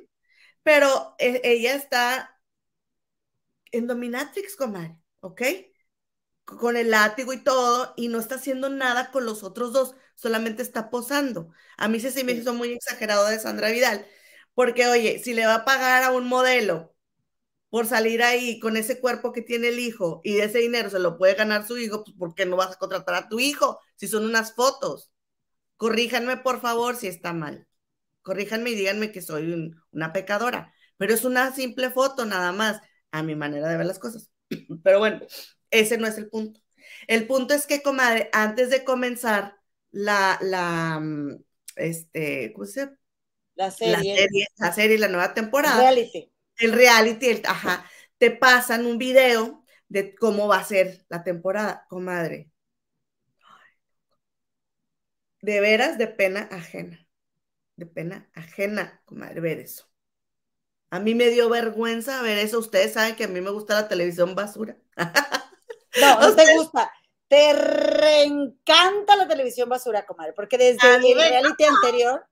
[0.64, 2.40] pero e, ella está
[3.74, 5.42] en dominatrix, comadre, ¿ok?
[6.46, 10.62] Con el látigo y todo, y no está haciendo nada con los otros dos, solamente
[10.62, 11.52] está posando.
[11.78, 14.06] A mí se, se me hizo muy exagerado de Sandra Vidal,
[14.54, 16.93] porque oye, si le va a pagar a un modelo
[17.74, 21.18] por salir ahí con ese cuerpo que tiene el hijo y ese dinero se lo
[21.18, 24.08] puede ganar su hijo, pues ¿por qué no vas a contratar a tu hijo si
[24.08, 25.12] son unas fotos?
[25.78, 27.68] Corríjanme por favor si está mal.
[28.22, 33.24] Corríjanme y díganme que soy una pecadora, pero es una simple foto nada más, a
[33.24, 34.30] mi manera de ver las cosas.
[34.84, 35.22] Pero bueno,
[35.72, 36.60] ese no es el punto.
[37.08, 39.56] El punto es que, comadre, antes de comenzar
[39.90, 41.44] la, la, mm,
[41.78, 42.92] este, ¿cómo se
[43.56, 43.94] La serie.
[43.94, 45.80] La serie, la, serie, la nueva temporada.
[45.80, 51.86] Reality el reality, ajá, te pasan un video de cómo va a ser la temporada,
[51.90, 52.52] comadre.
[55.42, 57.06] De veras, de pena ajena.
[57.76, 59.90] De pena ajena, comadre, ver eso.
[60.90, 62.60] A mí me dio vergüenza ver eso.
[62.60, 64.78] Ustedes saben que a mí me gusta la televisión basura.
[66.02, 66.92] No, no te gusta.
[67.28, 72.26] Te reencanta la televisión basura, comadre, porque desde el reality anterior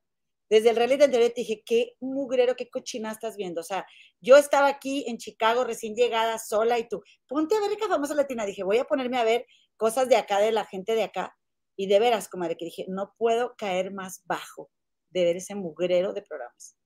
[0.51, 3.61] desde el reality anterior te dije, qué mugrero, qué cochina estás viendo.
[3.61, 3.87] O sea,
[4.21, 8.13] yo estaba aquí en Chicago recién llegada sola y tú, ponte a ver qué famosa
[8.13, 8.45] latina.
[8.45, 9.45] Dije, voy a ponerme a ver
[9.75, 11.35] cosas de acá, de la gente de acá.
[11.75, 14.69] Y de veras, comadre, que dije, no puedo caer más bajo
[15.09, 16.77] de ver ese mugrero de programas.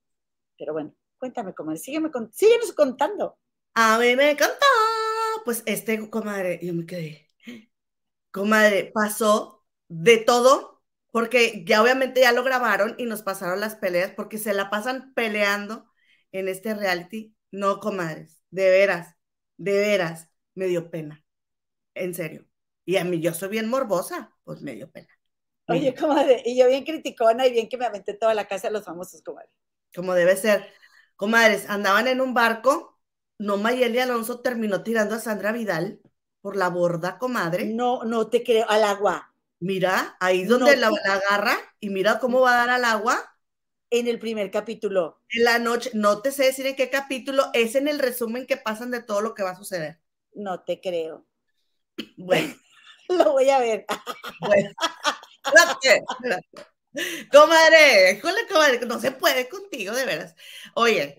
[0.56, 3.38] Pero bueno, cuéntame, comadre, sígueme síguenos contando.
[3.74, 4.66] A mí me encanta.
[5.44, 7.28] Pues este, comadre, yo me quedé.
[8.30, 14.12] Comadre, pasó de todo porque ya obviamente ya lo grabaron y nos pasaron las peleas,
[14.14, 15.86] porque se la pasan peleando
[16.38, 17.34] en este reality.
[17.50, 19.16] No, comadres, de veras,
[19.56, 21.24] de veras, me dio pena,
[21.94, 22.46] en serio.
[22.84, 25.08] Y a mí yo soy bien morbosa, pues me dio pena.
[25.68, 28.74] Oye, comadre, y yo bien criticona y bien que me aventé toda la casa de
[28.74, 29.50] los famosos, comadre.
[29.94, 30.66] Como debe ser.
[31.16, 33.00] Comadres, andaban en un barco,
[33.38, 36.00] no Mayeli Alonso terminó tirando a Sandra Vidal
[36.42, 37.64] por la borda, comadre.
[37.64, 39.34] No, no te creo, al agua.
[39.58, 43.35] Mira, ahí donde la, agarra y mira cómo va a dar al agua.
[43.90, 45.22] En el primer capítulo.
[45.30, 48.56] En la noche, no te sé decir en qué capítulo, es en el resumen que
[48.56, 50.00] pasan de todo lo que va a suceder.
[50.34, 51.26] No te creo.
[52.16, 52.54] Bueno.
[53.08, 53.86] lo voy a ver.
[54.40, 54.70] Bueno.
[57.30, 60.34] Comadre, comadre, no se puede contigo, de veras.
[60.74, 61.16] Oye,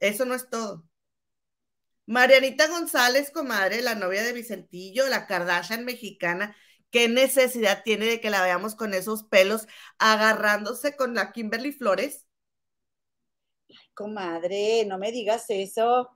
[0.00, 0.84] eso no es todo.
[2.06, 6.56] Marianita González, comadre, la novia de Vicentillo, la Kardashian mexicana,
[6.90, 9.66] ¿Qué necesidad tiene de que la veamos con esos pelos
[9.98, 12.26] agarrándose con la Kimberly Flores?
[13.68, 16.10] Ay, comadre, no me digas eso.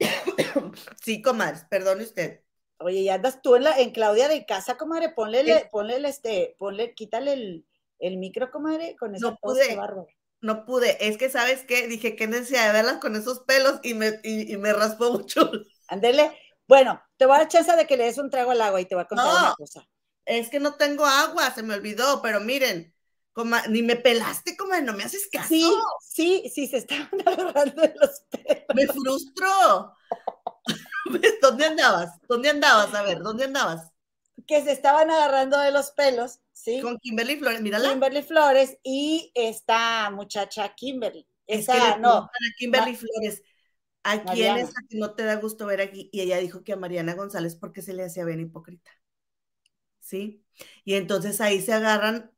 [1.02, 2.40] sí, comadre, perdone usted.
[2.78, 6.94] Oye, ya andas tú en, la, en Claudia de casa, comadre, ponle, ponle este, ponle,
[6.94, 7.66] quítale el,
[7.98, 9.78] el micro, comadre, con esa no pude,
[10.40, 11.86] No pude, es que, ¿sabes qué?
[11.86, 15.50] Dije, qué necesidad de verlas con esos pelos y me, y, y me raspó mucho.
[15.88, 16.30] Ándele,
[16.66, 18.86] bueno, te voy a dar chance de que le des un trago al agua y
[18.86, 19.86] te voy a contar una cosa.
[20.24, 22.94] Es que no tengo agua, se me olvidó, pero miren,
[23.68, 25.48] ni me pelaste, comadre, no me haces caso.
[25.48, 28.66] Sí, sí, sí, se estaban agarrando de los pelos.
[28.74, 29.94] Me frustró.
[31.42, 32.20] ¿Dónde andabas?
[32.28, 32.94] ¿Dónde andabas?
[32.94, 33.90] A ver, ¿dónde andabas?
[34.46, 36.80] Que se estaban agarrando de los pelos, ¿sí?
[36.80, 37.90] Con Kimberly Flores, mírala.
[37.90, 41.26] Kimberly Flores y esta muchacha Kimberly.
[41.46, 42.30] Esa, no.
[42.58, 43.42] Kimberly Flores.
[44.02, 46.08] ¿A quién es a que no te da gusto ver aquí?
[46.12, 48.90] Y ella dijo que a Mariana González porque se le hacía bien hipócrita.
[50.10, 50.44] ¿Sí?
[50.84, 52.32] Y entonces ahí se agarran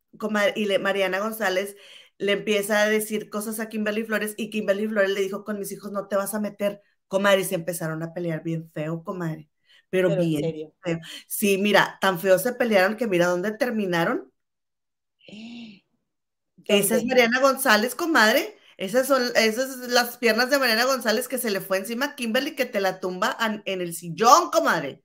[0.55, 1.75] y Mariana González
[2.19, 5.73] le empieza a decir cosas a Kimberly Flores y Kimberly Flores le dijo, con mis
[5.73, 9.49] hijos no te vas a meter, comadre, y se empezaron a pelear bien feo, comadre,
[9.89, 11.01] pero, bien feo.
[11.27, 14.31] Sí, mira, tan feo se pelearon que mira dónde terminaron.
[16.67, 18.59] Esa es Mariana González, comadre.
[18.77, 22.55] Esas son esas las piernas de Mariana González que se le fue encima a Kimberly
[22.55, 25.03] que te la tumba en el sillón, comadre.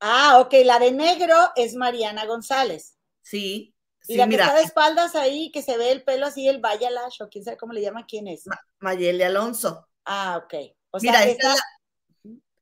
[0.00, 2.96] Ah, ok, la de negro es Mariana González.
[3.22, 3.74] Sí
[4.06, 7.22] y la que está de espaldas ahí, que se ve el pelo así, el Bayalash,
[7.22, 8.44] o quién sabe cómo le llama, ¿quién es?
[8.80, 9.88] Mayeli Alonso.
[10.04, 10.54] Ah, ok.
[10.90, 11.54] O sea, mira, esta...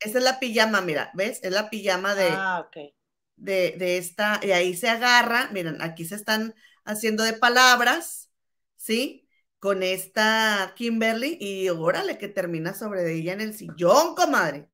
[0.01, 1.41] es la, pijama, mira, ¿ves?
[1.43, 2.95] Es la pijama de, ah, okay.
[3.37, 8.31] de, de esta, y ahí se agarra, miren, aquí se están haciendo de palabras,
[8.77, 9.27] ¿sí?
[9.59, 14.69] Con esta Kimberly, y órale, que termina sobre ella en el sillón, comadre.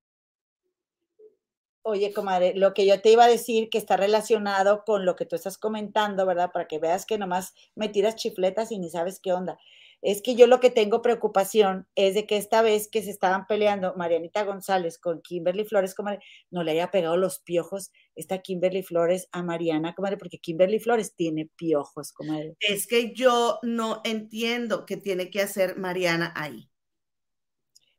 [1.86, 5.26] Oye, comadre, lo que yo te iba a decir que está relacionado con lo que
[5.26, 6.50] tú estás comentando, ¿verdad?
[6.50, 9.58] Para que veas que nomás me tiras chifletas y ni sabes qué onda.
[10.00, 13.46] Es que yo lo que tengo preocupación es de que esta vez que se estaban
[13.46, 16.20] peleando Marianita González con Kimberly Flores, comadre,
[16.50, 21.14] no le haya pegado los piojos esta Kimberly Flores a Mariana, comadre, porque Kimberly Flores
[21.14, 22.56] tiene piojos, comadre.
[22.60, 26.70] Es que yo no entiendo qué tiene que hacer Mariana ahí.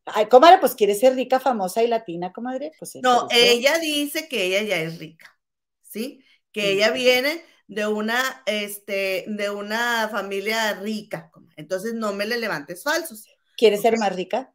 [0.05, 2.71] Ay, comadre, pues quiere ser rica, famosa y latina, comadre.
[2.77, 5.37] Pues no, ella dice que ella ya es rica,
[5.81, 6.23] ¿sí?
[6.51, 11.31] Que ella viene de una, este, de una familia rica.
[11.57, 13.25] Entonces no me le levantes falsos.
[13.57, 14.53] ¿Quiere ser más rica?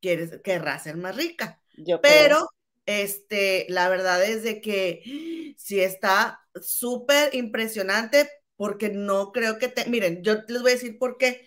[0.00, 1.60] Quieres, querrá ser más rica.
[1.76, 2.48] Yo Pero,
[2.86, 9.88] este, la verdad es de que sí está súper impresionante porque no creo que te,
[9.88, 11.46] miren, yo les voy a decir por qué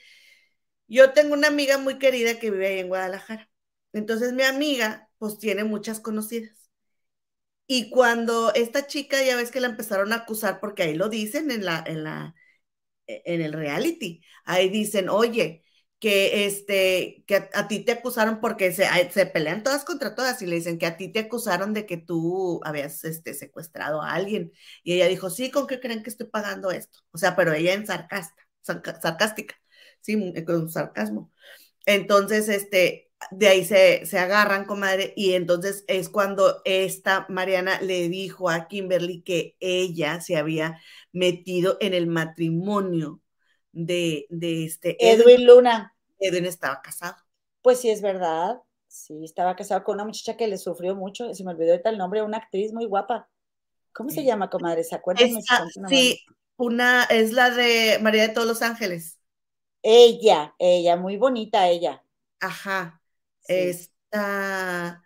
[0.91, 3.49] yo tengo una amiga muy querida que vive ahí en Guadalajara.
[3.93, 6.69] Entonces mi amiga pues tiene muchas conocidas.
[7.67, 11.51] Y cuando esta chica, ya ves que la empezaron a acusar, porque ahí lo dicen
[11.51, 12.35] en la, en la,
[13.07, 15.63] e, en el reality, ahí dicen, oye,
[15.99, 20.47] que este, que a, ti te acusaron porque se, se, pelean todas contra todas y
[20.47, 24.51] le dicen que a ti te acusaron de que tú habías este, secuestrado a alguien.
[24.83, 26.99] Y ella dijo, sí, ¿con qué creen que estoy pagando esto?
[27.11, 29.55] O sea, pero ella en sarcasta, sarcástica
[30.01, 31.31] sí, con sarcasmo.
[31.85, 38.09] Entonces, este, de ahí se, se agarran, comadre, y entonces es cuando esta Mariana le
[38.09, 40.79] dijo a Kimberly que ella se había
[41.11, 43.21] metido en el matrimonio
[43.71, 45.95] de, de este Edwin, Luna.
[46.19, 47.15] Edwin estaba casado.
[47.61, 48.57] Pues sí, es verdad.
[48.87, 51.97] Sí, estaba casado con una muchacha que le sufrió mucho, se me olvidó de tal
[51.97, 53.29] nombre, una actriz muy guapa.
[53.93, 54.83] ¿Cómo se llama, comadre?
[54.83, 55.29] ¿Se acuerdan?
[55.87, 56.19] sí,
[56.57, 59.20] una es la de María de todos los Ángeles.
[59.83, 62.03] Ella, ella, muy bonita ella.
[62.39, 63.01] Ajá.
[63.47, 65.03] Está,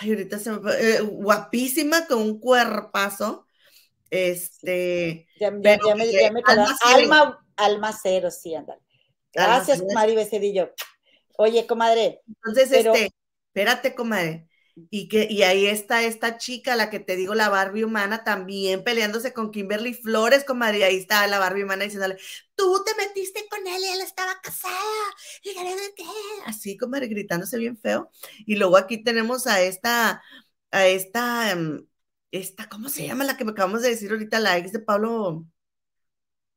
[0.00, 3.46] ay, ahorita se me eh, guapísima, con un cuerpazo.
[4.10, 5.28] Este.
[5.38, 5.78] Ya, me,
[6.84, 8.80] alma, alma, cero, sí, ándale.
[9.32, 10.72] Gracias, Mari Becedillo.
[11.36, 12.20] Oye, comadre.
[12.26, 13.10] Entonces, este,
[13.46, 14.49] espérate, comadre.
[14.88, 18.84] Y, que, y ahí está esta chica, la que te digo, la Barbie humana, también
[18.84, 22.16] peleándose con Kimberly Flores, con María, ahí está la Barbie humana diciéndole,
[22.54, 24.74] tú te metiste con él y él estaba casada,
[25.42, 25.52] y
[25.96, 26.04] qué,
[26.46, 28.10] así como gritándose bien feo.
[28.46, 30.22] Y luego aquí tenemos a esta,
[30.70, 31.86] a esta, em,
[32.30, 35.44] esta, ¿cómo se llama la que me acabamos de decir ahorita, la ex de Pablo?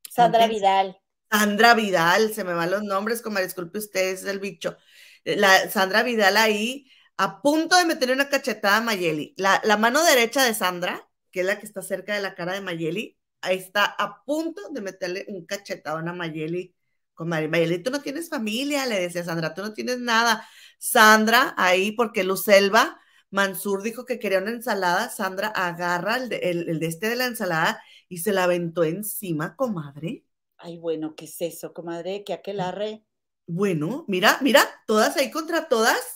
[0.09, 0.97] Sandra Vidal.
[1.31, 4.77] Sandra Vidal, se me van los nombres, como disculpe usted, es el bicho.
[5.25, 6.85] La Sandra Vidal ahí
[7.17, 9.33] a punto de meterle una cachetada a Mayeli.
[9.37, 12.61] La, mano derecha de Sandra, que es la que está cerca de la cara de
[12.61, 16.75] Mayeli, ahí está a punto de meterle un cachetado a Mayeli.
[17.13, 20.47] Con Mayeli, tú no tienes familia, le decía Sandra, tú no tienes nada.
[20.79, 22.99] Sandra, ahí, porque Lucelva
[23.33, 27.25] Mansur dijo que quería una ensalada, Sandra agarra el de, el de este de la
[27.25, 30.23] ensalada y se la aventó encima, comadre.
[30.57, 32.23] Ay, bueno, ¿qué es eso, comadre?
[32.23, 33.03] ¿Qué arre?
[33.47, 36.12] Bueno, mira, mira, todas ahí contra todas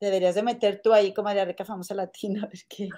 [0.00, 2.88] deberías de meter tú ahí como María Rica famosa latina, a ver qué.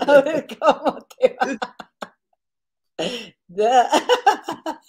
[0.00, 1.76] A ver cómo te va.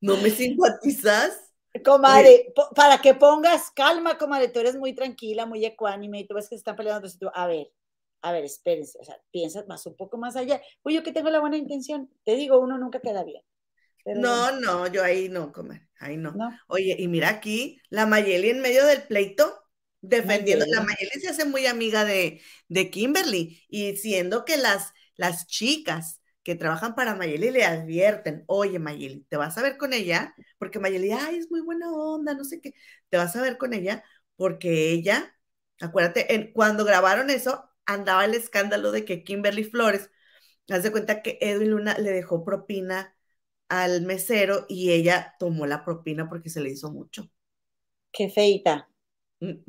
[0.00, 1.52] ¿No me simpatizas?
[1.84, 6.44] Comadre, para que pongas calma, comadre, tú eres muy tranquila, muy ecuánime y tú ves
[6.44, 7.08] que se están peleando.
[7.18, 7.72] Tú, a ver,
[8.20, 10.60] a ver, espérense, o sea, piensas más un poco más allá.
[10.82, 13.42] Pues yo que tengo la buena intención, te digo, uno nunca queda bien.
[14.04, 16.34] no, no, yo ahí no, comer, ahí no.
[16.68, 19.61] Oye, y mira aquí, la Mayeli en medio del pleito,
[20.02, 25.46] defendiendo, la Mayeli se hace muy amiga de, de Kimberly, y siendo que las, las
[25.46, 30.34] chicas que trabajan para Mayeli le advierten, oye Mayeli, te vas a ver con ella,
[30.58, 32.74] porque Mayeli, ay, es muy buena onda, no sé qué,
[33.08, 34.04] te vas a ver con ella,
[34.36, 35.36] porque ella,
[35.80, 40.10] acuérdate, en, cuando grabaron eso, andaba el escándalo de que Kimberly Flores,
[40.68, 43.14] haz de cuenta que Edwin Luna le dejó propina
[43.68, 47.30] al mesero y ella tomó la propina porque se le hizo mucho.
[48.12, 48.88] Qué feita.
[49.40, 49.62] Mm,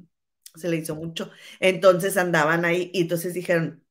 [0.56, 1.32] se le hizo mucho.
[1.60, 3.84] Entonces andaban ahí y entonces dijeron,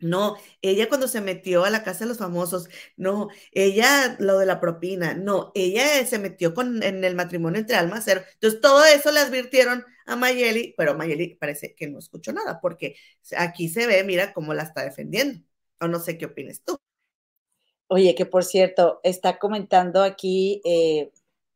[0.00, 4.46] no, ella cuando se metió a la casa de los famosos, no, ella lo de
[4.46, 8.22] la propina, no, ella se metió con, en el matrimonio entre Almacero.
[8.34, 12.96] Entonces todo eso le advirtieron a Mayeli, pero Mayeli parece que no escuchó nada, porque
[13.36, 15.40] aquí se ve, mira cómo la está defendiendo.
[15.80, 16.78] O no sé qué opinas tú.
[17.88, 21.12] Oye, que por cierto, está comentando aquí eh,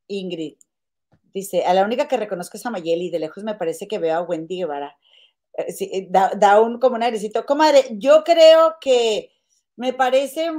[0.08, 0.56] Ingrid.
[1.32, 4.16] Dice, a la única que reconozco es a Mayeli, de lejos me parece que veo
[4.16, 4.96] a Wendy Guevara.
[5.58, 7.44] Eh, eh, da, un como un airecito.
[7.44, 9.32] Comadre, yo creo que
[9.76, 10.52] me parece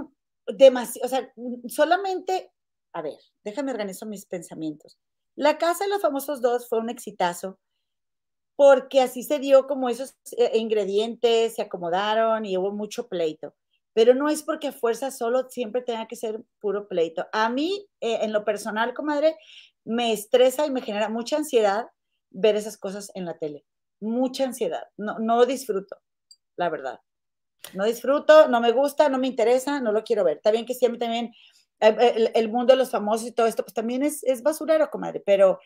[0.47, 1.33] demasiado, o sea,
[1.67, 2.51] solamente,
[2.93, 4.97] a ver, déjame organizar mis pensamientos.
[5.35, 7.59] La Casa de los Famosos dos fue un exitazo
[8.57, 13.55] porque así se dio como esos eh, ingredientes se acomodaron y hubo mucho pleito.
[13.93, 17.25] Pero no es porque a fuerza solo siempre tenga que ser puro pleito.
[17.31, 19.35] A mí, en lo personal, comadre,
[19.85, 21.87] me estresa y me genera mucha ansiedad
[22.29, 23.65] ver esas cosas en la tele
[23.99, 24.83] mucha ansiedad.
[24.97, 25.97] No, no disfruto,
[26.55, 26.99] la verdad.
[27.73, 30.37] No disfruto, no me gusta, no me interesa, no lo quiero ver.
[30.37, 31.33] Está bien que siempre también
[31.81, 35.21] eh, el, mundo de los famosos y todo esto, pues también es, es basurero, comadre,
[35.25, 35.59] pero,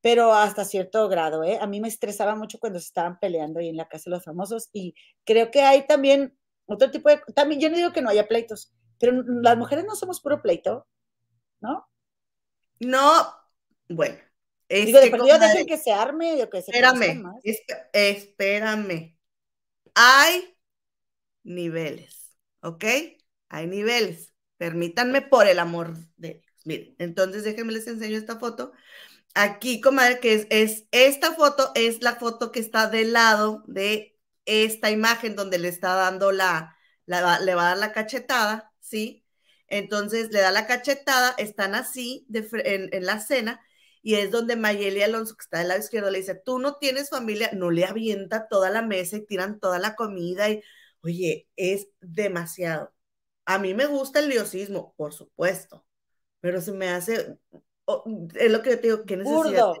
[0.00, 1.58] pero hasta cierto grado, ¿eh?
[1.60, 4.24] A mí me estresaba mucho cuando se estaban peleando ahí en la casa de los
[4.24, 4.94] famosos y
[5.24, 6.36] creo que hay también
[6.66, 7.20] otro tipo de...
[7.34, 10.86] También yo no digo que no haya pleitos, pero las mujeres no somos puro pleito,
[11.60, 11.86] ¿no?
[12.80, 13.26] No,
[13.90, 14.16] bueno,
[14.70, 17.24] Digo, de este, dejen que se arme o que se Espérame,
[17.92, 19.18] espérame.
[19.94, 20.56] Hay
[21.42, 22.84] niveles, ¿ok?
[23.48, 24.32] Hay niveles.
[24.58, 26.54] Permítanme por el amor de Dios.
[26.64, 28.72] Miren, entonces déjenme les enseño esta foto.
[29.34, 34.16] Aquí, comadre, que es, es esta foto, es la foto que está del lado de
[34.44, 36.76] esta imagen donde le está dando la,
[37.06, 39.24] la le va a dar la cachetada, ¿sí?
[39.66, 43.60] Entonces le da la cachetada, están así de, en, en la cena
[44.02, 47.10] y es donde Mayeli Alonso, que está del lado izquierdo, le dice, tú no tienes
[47.10, 50.62] familia, no le avienta toda la mesa y tiran toda la comida y,
[51.02, 52.92] oye, es demasiado.
[53.44, 55.84] A mí me gusta el liosismo, por supuesto,
[56.40, 57.38] pero se me hace,
[58.34, 59.72] es lo que yo te digo, ¿qué necesidad?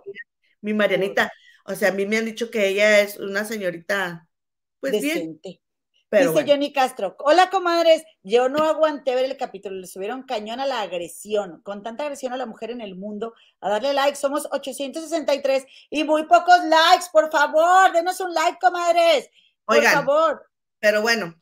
[0.60, 1.32] Mi Marianita,
[1.64, 4.28] o sea, a mí me han dicho que ella es una señorita,
[4.80, 5.40] pues Decente.
[5.42, 5.60] bien.
[6.10, 10.66] Dice Johnny Castro, hola comadres, yo no aguanté ver el capítulo, le subieron cañón a
[10.66, 14.48] la agresión, con tanta agresión a la mujer en el mundo, a darle like, somos
[14.50, 19.30] 863 y muy pocos likes, por favor, denos un like, comadres,
[19.64, 20.50] por favor.
[20.80, 21.40] Pero bueno,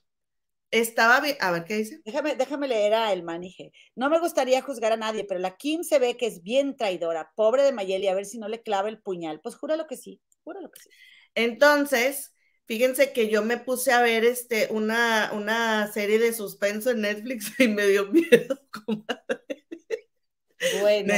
[0.71, 2.03] estaba bien, a ver qué dice.
[2.05, 3.73] Déjame, déjame leer a el manije.
[3.95, 7.33] No me gustaría juzgar a nadie, pero la Kim se ve que es bien traidora,
[7.35, 9.41] pobre de Mayeli, a ver si no le clava el puñal.
[9.41, 10.91] Pues júralo que sí, júralo que sí.
[11.35, 12.35] Entonces,
[12.69, 17.51] Fíjense que yo me puse a ver este, una, una serie de suspenso en Netflix
[17.59, 18.61] y me dio miedo,
[20.83, 21.15] Bueno.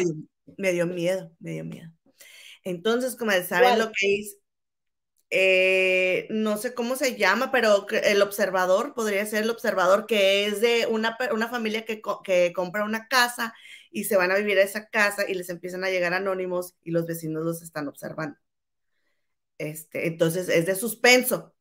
[0.57, 1.91] Me, dio miedo, me dio miedo.
[2.63, 4.37] Entonces, como saben lo que es,
[5.31, 10.61] eh, no sé cómo se llama, pero el observador, podría ser el observador, que es
[10.61, 13.55] de una, una familia que, que compra una casa
[13.91, 16.93] y se van a vivir a esa casa y les empiezan a llegar anónimos y
[16.93, 18.39] los vecinos los están observando.
[19.61, 21.55] Este, entonces es de suspenso.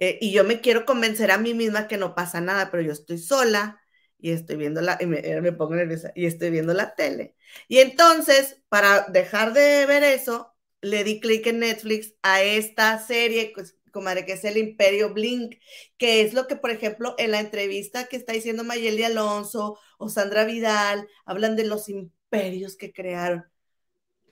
[0.00, 2.92] Eh, y yo me quiero convencer a mí misma que no pasa nada, pero yo
[2.92, 3.80] estoy sola
[4.18, 7.36] y estoy viendo la, y me, me, pongo nerviosa, y estoy viendo la tele.
[7.68, 13.52] Y entonces, para dejar de ver eso, le di clic en Netflix a esta serie,
[13.54, 15.56] pues, comadre, que es el Imperio Blink,
[15.98, 20.08] que es lo que, por ejemplo, en la entrevista que está diciendo Mayeli Alonso o
[20.08, 23.46] Sandra Vidal, hablan de los imperios que crearon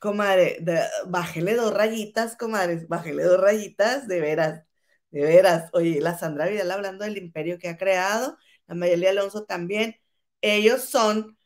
[0.05, 0.63] comadre,
[1.07, 4.63] bájele dos rayitas, comadre, bájele dos rayitas, de veras,
[5.11, 5.71] de veras.
[5.73, 8.37] Oye, la Sandra Vidal hablando del imperio que ha creado,
[8.67, 9.97] la Mayeli Alonso también,
[10.43, 11.39] ellos son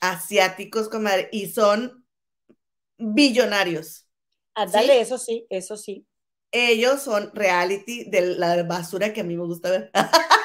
[0.00, 2.04] asiáticos, comadre, y son
[2.98, 4.08] billonarios.
[4.72, 6.04] Dale, eso sí, eso sí.
[6.50, 9.92] Ellos son reality de la basura que a mí me gusta ver.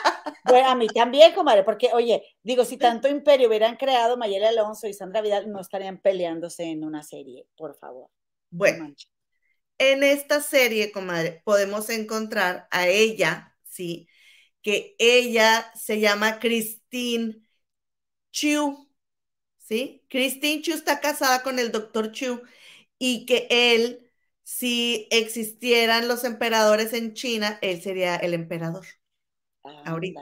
[0.46, 4.88] Bueno, a mí también, comadre, porque, oye, digo, si tanto imperio hubieran creado Mayela Alonso
[4.88, 8.10] y Sandra Vidal, no estarían peleándose en una serie, por favor.
[8.50, 8.94] Bueno,
[9.78, 14.08] en esta serie, comadre, podemos encontrar a ella, ¿sí?
[14.66, 17.36] que ella se llama Christine
[18.32, 18.90] Chu,
[19.60, 20.04] ¿sí?
[20.10, 22.42] Christine Chu está casada con el doctor Chu
[22.98, 24.12] y que él,
[24.44, 28.88] si existieran los emperadores en China, él sería el emperador.
[29.86, 30.22] Ahorita.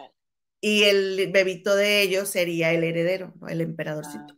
[0.61, 4.25] Y el bebito de ellos sería el heredero, el emperadorcito.
[4.29, 4.37] Ah.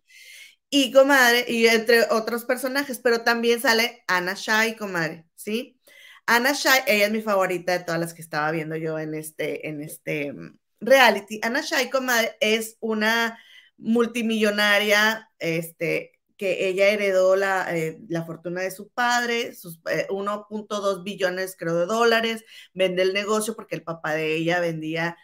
[0.70, 5.80] Y comadre, y entre otros personajes, pero también sale Anna Shai, comadre, ¿sí?
[6.26, 9.68] Anna Shai, ella es mi favorita de todas las que estaba viendo yo en este,
[9.70, 11.40] en este mm, reality.
[11.44, 13.40] Anna Shai, comadre, es una
[13.78, 19.80] multimillonaria, este, que ella heredó la, eh, la fortuna de su padre, sus
[20.10, 25.18] 1.2 eh, billones, creo, de dólares, vende el negocio porque el papá de ella vendía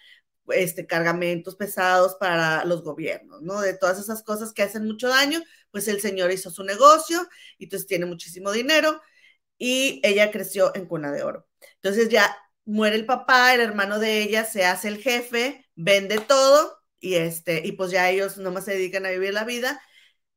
[0.49, 3.61] este, cargamentos pesados para los gobiernos, ¿no?
[3.61, 5.41] De todas esas cosas que hacen mucho daño,
[5.71, 9.01] pues el señor hizo su negocio y entonces tiene muchísimo dinero
[9.57, 11.47] y ella creció en cuna de oro.
[11.75, 12.35] Entonces ya
[12.65, 17.61] muere el papá, el hermano de ella se hace el jefe, vende todo y este,
[17.65, 19.81] y pues ya ellos nomás se dedican a vivir la vida.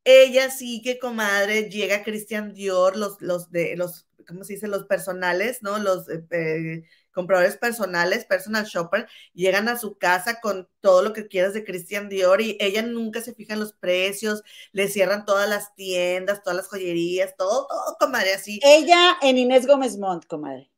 [0.04, 4.68] Ella sí que comadre llega a Christian Dior, los, los de los, ¿cómo se dice?
[4.68, 5.78] Los personales, ¿no?
[5.78, 6.82] Los eh, eh
[7.14, 12.08] compradores personales, personal shopper, llegan a su casa con todo lo que quieras de Christian
[12.10, 14.42] Dior y ella nunca se fija en los precios,
[14.72, 18.60] le cierran todas las tiendas, todas las joyerías, todo, todo, comadre, así.
[18.62, 20.70] Ella en Inés Gómez Montt, comadre.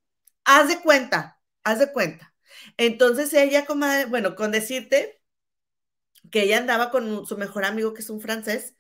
[0.45, 2.35] Haz de cuenta, haz de cuenta.
[2.77, 5.21] Entonces ella, comadre, bueno, con decirte
[6.31, 8.77] que ella andaba con su mejor amigo, que es un francés,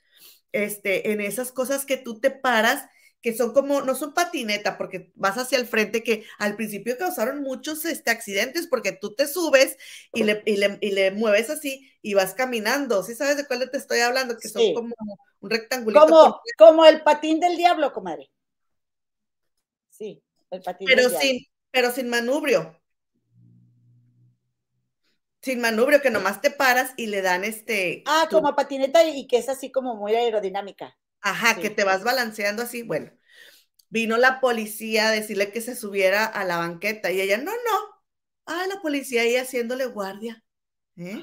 [0.53, 2.89] este, en esas cosas que tú te paras
[3.27, 7.43] que son como, no son patineta, porque vas hacia el frente, que al principio causaron
[7.43, 9.77] muchos este, accidentes, porque tú te subes
[10.15, 13.03] y le, y le, y le mueves así y vas caminando.
[13.03, 14.39] ¿Sí sabes de cuál te estoy hablando?
[14.39, 14.95] Que son como
[15.41, 16.07] un rectangulito.
[16.07, 18.31] Como, como el patín del diablo, comadre.
[19.91, 20.23] Sí,
[20.53, 22.76] el patín pero sin, Pero sin manubrio.
[25.47, 28.03] Sin manubrio, que nomás te paras y le dan este.
[28.05, 30.99] Ah, como patineta y que es así como muy aerodinámica.
[31.21, 32.83] Ajá, que te vas balanceando así.
[32.83, 33.13] Bueno,
[33.89, 38.03] vino la policía a decirle que se subiera a la banqueta y ella, no, no.
[38.45, 40.43] Ah, la policía ahí haciéndole guardia.
[40.97, 41.23] ¿Eh?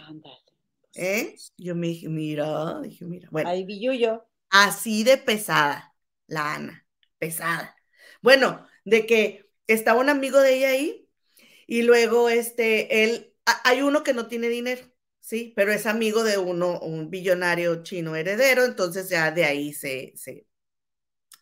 [0.96, 1.36] ¿Eh?
[1.58, 3.28] Yo me dije, mira, dije, mira.
[3.30, 3.50] Bueno.
[3.50, 4.26] Ahí vi yo.
[4.50, 5.94] Así de pesada,
[6.28, 6.88] la Ana,
[7.20, 7.76] pesada.
[8.22, 11.10] Bueno, de que estaba un amigo de ella ahí
[11.68, 15.54] y luego este, él, hay uno que no tiene dinero ¿sí?
[15.56, 20.46] Pero es amigo de uno, un billonario chino heredero, entonces ya de ahí se, se...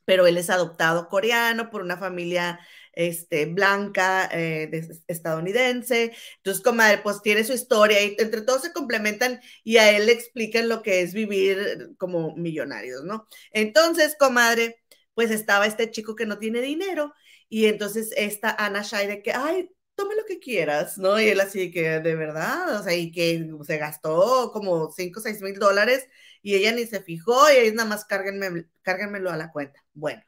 [0.05, 2.59] Pero él es adoptado coreano por una familia
[2.93, 4.69] este, blanca eh,
[5.07, 6.13] estadounidense.
[6.37, 10.11] Entonces, comadre, pues tiene su historia y entre todos se complementan y a él le
[10.13, 13.27] explican lo que es vivir como millonarios, ¿no?
[13.51, 14.81] Entonces, comadre,
[15.13, 17.13] pues estaba este chico que no tiene dinero
[17.49, 19.69] y entonces esta Ana Shai de que, ay,
[20.01, 21.19] tome lo que quieras, ¿no?
[21.19, 25.23] Y él así que, de verdad, o sea, y que se gastó como 5 o
[25.23, 26.07] 6 mil dólares
[26.41, 29.83] y ella ni se fijó y ahí nada más cárguenme, cárguenmelo a la cuenta.
[29.93, 30.21] Bueno,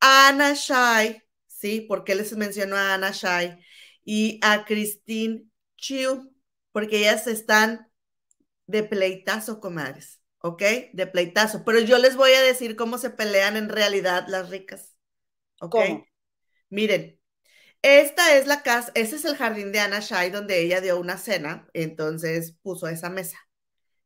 [0.00, 1.82] Ana Shai, ¿sí?
[1.82, 3.64] ¿Por qué les menciono a Ana Shai?
[4.04, 5.46] Y a Christine
[5.76, 6.32] Chiu,
[6.72, 7.88] porque ellas están
[8.66, 10.62] de pleitazo, comadres, ¿ok?
[10.92, 11.64] De pleitazo.
[11.64, 14.94] Pero yo les voy a decir cómo se pelean en realidad las ricas,
[15.60, 15.76] ¿ok?
[16.68, 17.20] Miren,
[17.84, 21.18] esta es la casa, ese es el jardín de Ana Shai donde ella dio una
[21.18, 23.38] cena, entonces puso esa mesa.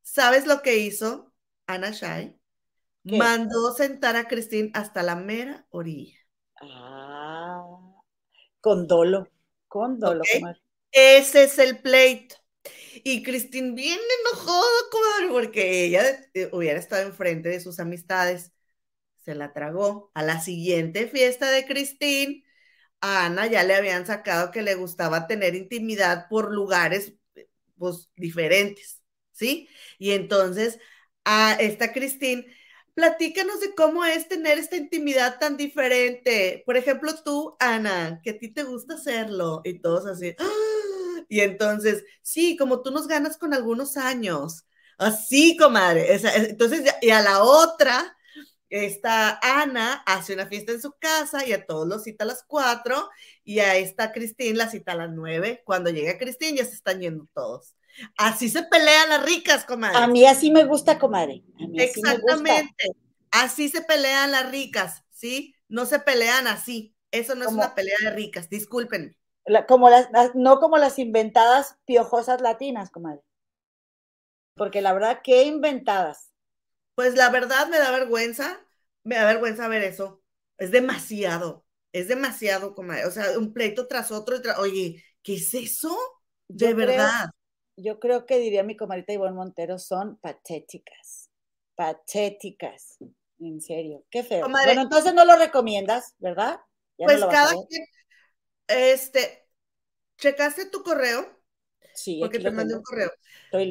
[0.02, 1.32] ¿Sabes lo que hizo
[1.68, 2.36] Ana Shai?
[3.04, 6.18] Mandó sentar a Cristín hasta la mera orilla.
[6.60, 7.64] Ah,
[8.60, 9.28] con dolo,
[9.68, 10.24] con dolo.
[10.90, 12.34] Ese es el pleito.
[13.04, 16.02] Y Cristín bien enojada, comadre, porque ella
[16.34, 18.50] eh, hubiera estado enfrente de sus amistades.
[19.24, 20.10] Se la tragó.
[20.14, 22.42] A la siguiente fiesta de Cristín,
[23.00, 27.14] a Ana ya le habían sacado que le gustaba tener intimidad por lugares
[27.78, 29.68] pues diferentes, ¿sí?
[29.98, 30.78] Y entonces
[31.24, 32.46] a esta Cristín,
[32.94, 36.62] platícanos de cómo es tener esta intimidad tan diferente.
[36.66, 40.34] Por ejemplo, tú, Ana, que a ti te gusta hacerlo y todos así.
[40.38, 41.24] ¡ah!
[41.28, 44.64] Y entonces, sí, como tú nos ganas con algunos años.
[44.98, 46.08] Así, comadre.
[46.48, 48.16] Entonces, y a la otra,
[48.70, 52.44] esta Ana hace una fiesta en su casa y a todos los cita a las
[52.44, 53.08] cuatro
[53.44, 55.62] y a esta Cristín la cita a las nueve.
[55.64, 57.74] Cuando llega Cristín ya se están yendo todos.
[58.16, 59.96] Así se pelean las ricas, comadre.
[59.96, 61.42] A mí así me gusta, comadre.
[61.74, 62.90] Exactamente.
[63.30, 65.54] Así se pelean las ricas, ¿sí?
[65.68, 66.94] No se pelean así.
[67.10, 69.16] Eso no es una pelea de ricas, disculpen.
[69.66, 73.22] como las, no como las inventadas piojosas latinas, comadre.
[74.54, 76.27] Porque la verdad, qué inventadas.
[76.98, 78.58] Pues la verdad me da vergüenza,
[79.04, 80.20] me da vergüenza ver eso.
[80.56, 84.38] Es demasiado, es demasiado, como, o sea, un pleito tras otro.
[84.58, 85.96] oye, ¿qué es eso?
[86.48, 87.30] de verdad.
[87.76, 91.30] yo creo que diría mi comadita Ivonne Montero, son patéticas.
[91.76, 92.98] Patéticas.
[93.38, 94.48] En serio, qué feo.
[94.48, 96.58] bueno, entonces no lo recomiendas, ¿verdad?
[96.96, 97.84] pues cada quien,
[98.66, 99.48] este,
[100.16, 101.40] ¿checaste tu correo?
[101.94, 103.12] Sí, porque te mandé un correo.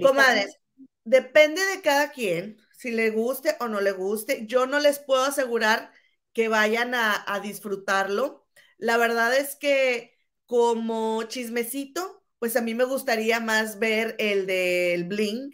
[0.01, 0.57] Comadres,
[1.03, 4.45] depende de cada quien, si le guste o no le guste.
[4.47, 5.91] Yo no les puedo asegurar
[6.34, 8.47] que vayan a, disfrutarlo.
[8.78, 10.15] La verdad es que
[10.45, 15.51] como chismecito, pues a mí me gustaría más ver el del bling,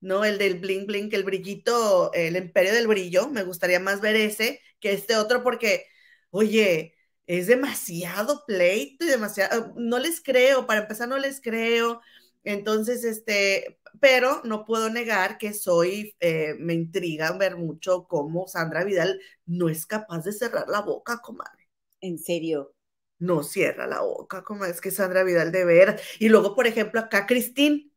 [0.00, 0.24] ¿no?
[0.24, 3.28] El del bling bling, el brillito, el imperio del brillo.
[3.28, 5.86] Me gustaría más ver ese que este otro porque,
[6.30, 6.96] oye,
[7.26, 12.00] es demasiado pleito y demasiado, no les creo, para empezar no les creo.
[12.48, 18.84] Entonces, este, pero no puedo negar que soy, eh, me intriga ver mucho cómo Sandra
[18.84, 21.68] Vidal no es capaz de cerrar la boca, comadre.
[22.00, 22.74] ¿En serio?
[23.18, 26.00] No cierra la boca, como es que Sandra Vidal de ver.
[26.18, 27.92] Y luego, por ejemplo, acá Cristín,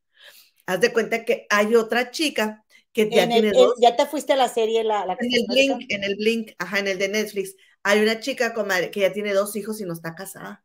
[0.66, 3.76] haz de cuenta que hay otra chica que ya tiene dos.
[3.80, 6.80] ya te fuiste a la serie, la, la En el Blink, en el Blink, ajá,
[6.80, 9.94] en el de Netflix hay una chica comadre, que ya tiene dos hijos y no
[9.94, 10.64] está casada.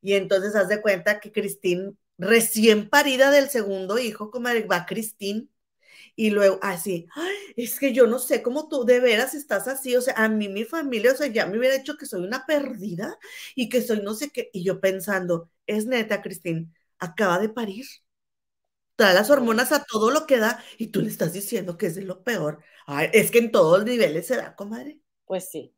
[0.00, 5.50] Y entonces haz de cuenta que Cristín, recién parida del segundo hijo, comadre, va Cristín.
[6.16, 7.06] Y luego, así,
[7.56, 9.96] es que yo no sé cómo tú de veras estás así.
[9.96, 12.46] O sea, a mí mi familia, o sea, ya me hubiera dicho que soy una
[12.46, 13.18] perdida
[13.54, 14.50] y que soy no sé qué.
[14.52, 17.86] Y yo pensando, es neta, Cristín, acaba de parir.
[18.96, 21.94] Trae las hormonas a todo lo que da y tú le estás diciendo que es
[21.96, 22.62] de lo peor.
[23.12, 25.00] es que en todos los niveles se da, comadre.
[25.26, 25.76] Pues sí,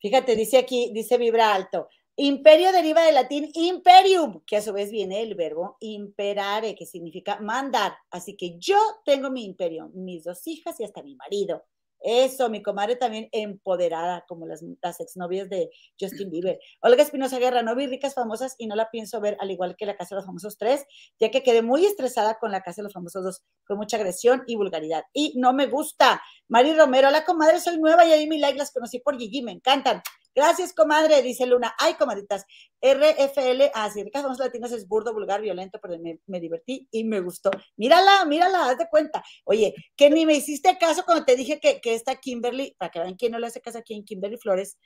[0.00, 1.88] Fíjate, dice aquí, dice Vibra Alto.
[2.20, 7.38] Imperio deriva del latín imperium, que a su vez viene el verbo imperare, que significa
[7.38, 7.92] mandar.
[8.10, 11.62] Así que yo tengo mi imperio, mis dos hijas y hasta mi marido.
[12.00, 14.64] Eso, mi comadre también empoderada, como las,
[14.98, 16.58] exnovias de Justin Bieber.
[16.80, 19.86] Olga Espinosa Guerra, no vi ricas famosas y no la pienso ver al igual que
[19.86, 20.86] la Casa de los Famosos 3,
[21.20, 23.42] ya que quedé muy estresada con la Casa de los Famosos 2.
[23.62, 25.04] Fue mucha agresión y vulgaridad.
[25.12, 26.20] Y no me gusta.
[26.48, 29.52] Mari Romero, hola comadre, soy nueva y ahí mi like las conocí por Gigi, me
[29.52, 30.02] encantan.
[30.34, 31.74] Gracias, comadre, dice Luna.
[31.78, 32.44] Ay, comadritas.
[32.80, 37.20] RFL, así, ricas famosas latinas es burdo, vulgar, violento, pero me, me, divertí y me
[37.20, 37.50] gustó.
[37.76, 39.24] Mírala, mírala, haz de cuenta.
[39.44, 43.00] Oye, que ni me hiciste caso cuando te dije que, que esta Kimberly, para que
[43.00, 44.78] vean quién no le hace caso aquí en Kimberly Flores,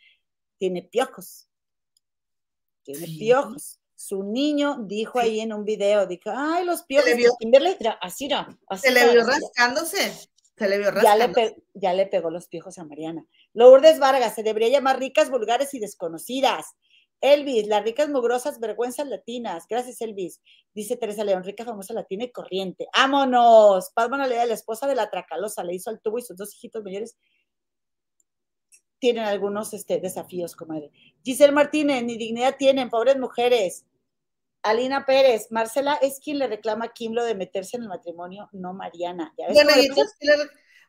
[0.59, 1.49] tiene piojos.
[2.83, 3.81] Tiene piojos.
[3.95, 7.09] Su niño dijo ahí en un video, dijo, ay, los piojos.
[7.09, 7.37] ¿Se le vio?
[7.39, 8.47] Kimberly, así no.
[8.67, 10.13] Así Se le vio rascándose.
[10.57, 11.57] Se le vio rascándose.
[11.75, 13.25] Ya le, pegó los piojos a Mariana.
[13.55, 16.67] Lourdes Vargas, se debería llamar ricas, vulgares y desconocidas.
[17.21, 19.67] Elvis, las ricas mugrosas, vergüenzas latinas.
[19.69, 20.41] Gracias, Elvis.
[20.75, 22.89] Dice Teresa León, rica, famosa, latina y corriente.
[22.97, 23.91] ¡Vámonos!
[23.95, 26.83] Paz Lea, la esposa de la Tracalosa, le hizo al tubo y sus dos hijitos
[26.83, 27.17] mayores
[29.03, 30.93] tienen algunos este, desafíos, comadre.
[31.25, 33.85] Giselle Martínez, ni dignidad tienen, pobres mujeres.
[34.63, 38.49] Alina Pérez, Marcela es quien le reclama a Kim lo de meterse en el matrimonio,
[38.53, 39.35] no Mariana.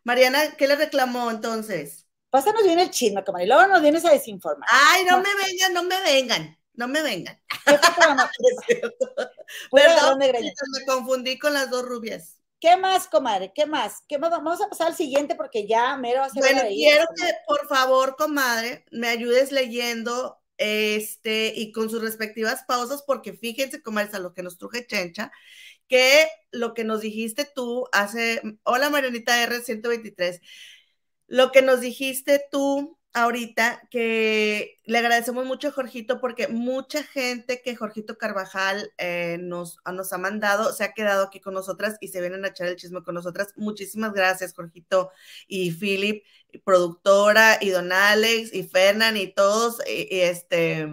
[0.03, 2.07] Mariana, ¿qué le reclamó entonces?
[2.33, 4.67] Pásanos bien el chisme, comadre, y luego nos vienes a desinformar.
[4.71, 7.39] Ay, no, me vengan, no me vengan, no me vengan.
[9.71, 10.33] Perdón, me
[10.87, 12.39] confundí con las dos rubias.
[12.59, 13.51] ¿Qué más, comadre?
[13.53, 14.01] ¿Qué más?
[14.07, 14.31] ¿Qué más?
[14.31, 18.83] Vamos a pasar al siguiente porque ya mero a Bueno, quiero que por favor, comadre,
[18.89, 24.41] me ayudes leyendo este y con sus respectivas pausas, porque fíjense, comadre, a lo que
[24.41, 25.31] nos truje Chencha,
[25.87, 30.41] que lo que nos dijiste tú hace, hola Marianita R123,
[31.27, 37.61] lo que nos dijiste tú ahorita, que le agradecemos mucho a Jorgito porque mucha gente
[37.61, 42.07] que Jorgito Carvajal eh, nos, nos ha mandado se ha quedado aquí con nosotras y
[42.07, 43.53] se vienen a echar el chisme con nosotras.
[43.55, 45.11] Muchísimas gracias, Jorgito
[45.47, 46.23] y Philip,
[46.65, 50.87] productora, y Don Alex, y Fernan, y todos, y, este,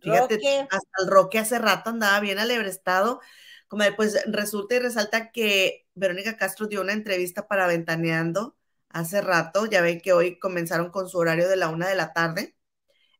[0.00, 3.20] fíjate, hasta el Roque hace rato andaba bien alebrestado.
[3.68, 8.56] Como pues resulta y resalta que Verónica Castro dio una entrevista para Ventaneando
[8.90, 12.12] hace rato, ya ven que hoy comenzaron con su horario de la una de la
[12.12, 12.56] tarde.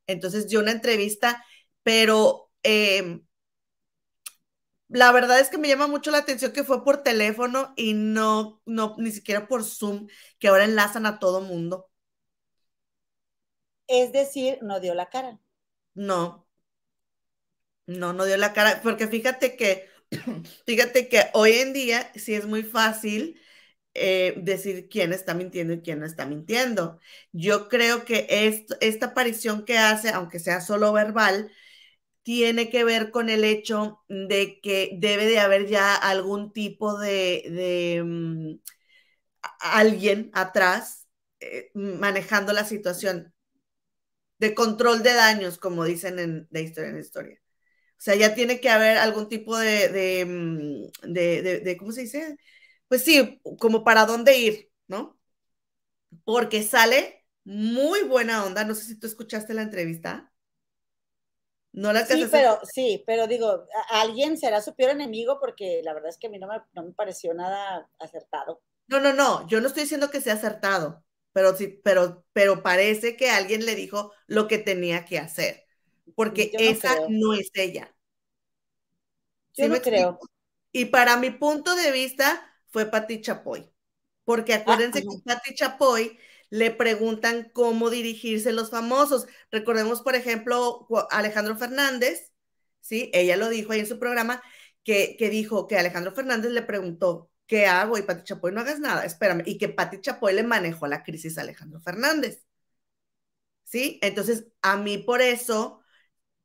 [0.07, 1.45] Entonces dio una entrevista,
[1.85, 3.23] pero em,
[4.89, 8.61] la verdad es que me llama mucho la atención que fue por teléfono y no,
[8.67, 10.07] no, ni siquiera por Zoom,
[10.39, 11.89] que ahora enlazan a todo mundo.
[13.89, 15.39] Es decir, no dio la cara.
[15.95, 16.47] No,
[17.87, 19.89] no, no dio la cara, porque fíjate que,
[20.67, 23.41] fíjate que hoy en día sí es muy fácil
[23.95, 26.99] eh, decir quién está mintiendo y quién no está mintiendo.
[27.33, 28.27] Yo creo que
[28.81, 31.51] esta aparición que hace, aunque sea solo verbal,
[32.25, 38.03] tiene que ver con el hecho de que debe de haber ya algún tipo de,
[38.05, 38.57] mm,
[39.61, 41.07] alguien atrás
[41.41, 43.33] eh, manejando la situación
[44.39, 47.39] de control de daños, como dicen en, de historia en historia.
[47.99, 52.03] O sea, ya tiene que haber algún tipo de, de, mm, de, de ¿cómo se
[52.03, 52.39] dice?
[52.91, 55.17] Pues sí, como para dónde ir, ¿no?
[56.25, 58.65] Porque sale muy buena onda.
[58.65, 60.33] No sé si tú escuchaste la entrevista.
[61.73, 66.11] No la Sí, pero sí, pero digo, alguien será su peor enemigo porque la verdad
[66.11, 68.61] es que a mí no me, no me pareció nada acertado.
[68.89, 73.17] No, no, no, yo no estoy diciendo que sea acertado, pero sí, pero, pero parece
[73.17, 75.65] que alguien le dijo lo que tenía que hacer,
[76.17, 77.95] porque esa no es ella.
[79.57, 80.19] Yo no creo.
[80.73, 83.71] Y para mi punto de vista fue Pati Chapoy,
[84.25, 86.19] porque ah, acuérdense que Pati Chapoy
[86.51, 89.27] le preguntan cómo dirigirse los famosos.
[89.51, 92.33] Recordemos, por ejemplo, Alejandro Fernández,
[92.81, 93.11] ¿sí?
[93.15, 94.43] Ella lo dijo ahí en su programa,
[94.85, 97.99] que, que dijo que Alejandro Fernández le preguntó, ¿qué hago?
[97.99, 99.43] Y Pati Chapoy, no hagas nada, espérame.
[99.47, 102.45] Y que Pati Chapoy le manejó la crisis a Alejandro Fernández.
[103.65, 103.99] ¿Sí?
[104.03, 105.81] Entonces, a mí por eso,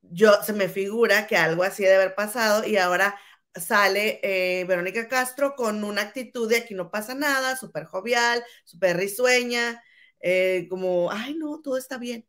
[0.02, 3.20] yo se me figura que algo así debe haber pasado y ahora
[3.56, 8.98] sale eh, Verónica Castro con una actitud de aquí no pasa nada, súper jovial, súper
[8.98, 9.82] risueña,
[10.20, 12.28] eh, como, ay, no, todo está bien.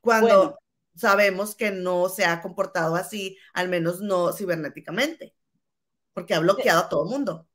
[0.00, 0.58] Cuando
[0.94, 5.34] sabemos que no se ha comportado así, al menos no cibernéticamente,
[6.12, 7.46] porque ha bloqueado a todo el mundo.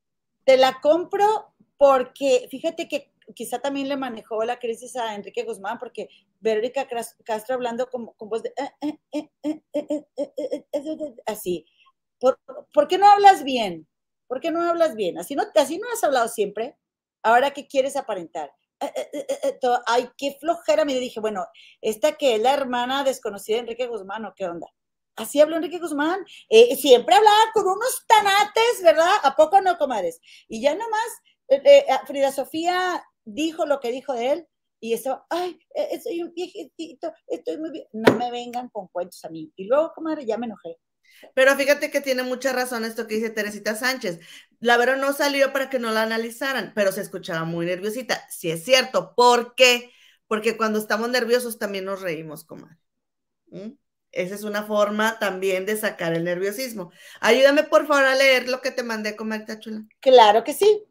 [0.43, 5.79] Te la compro porque fíjate que quizá también le manejó la crisis a Enrique Guzmán,
[5.79, 6.09] porque
[6.39, 6.87] Verónica
[7.23, 8.53] Castro hablando con, voz de
[11.25, 11.65] así.
[12.19, 13.87] ¿Por, qué no hablas bien?
[14.27, 15.17] ¿Por qué no hablas bien?
[15.17, 16.75] Así no, así no has hablado siempre.
[17.23, 18.51] Ahora, ¿qué quieres aparentar?
[19.87, 20.85] ay, qué flojera.
[20.85, 21.45] Me dije, bueno,
[21.81, 24.67] esta que es la hermana desconocida de Enrique Guzmán, ¿o qué onda?
[25.15, 26.25] Así habló Enrique Guzmán.
[26.49, 29.13] Eh, siempre hablaba con unos tanates, ¿verdad?
[29.23, 30.19] ¿A poco no, comadres?
[30.47, 31.07] Y ya nomás,
[31.47, 34.47] eh, eh, Frida Sofía dijo lo que dijo de él.
[34.81, 35.57] Y eso, ay,
[36.03, 37.87] soy un viejito, estoy muy bien.
[37.93, 39.51] No me vengan con cuentos a mí.
[39.55, 40.77] Y luego, comadre, ya me enojé.
[41.33, 44.19] Pero fíjate que tiene mucha razón esto que dice Teresita Sánchez.
[44.59, 48.27] La verdad no salió para que no la analizaran, pero se escuchaba muy nerviosita.
[48.29, 49.13] Sí es cierto.
[49.15, 49.91] ¿Por qué?
[50.27, 52.77] Porque cuando estamos nerviosos también nos reímos, comadre.
[53.47, 53.71] ¿Mm?
[54.11, 56.91] Esa es una forma también de sacar el nerviosismo.
[57.19, 59.83] Ayúdame, por favor, a leer lo que te mandé, comadre chula.
[59.99, 60.83] Claro que sí,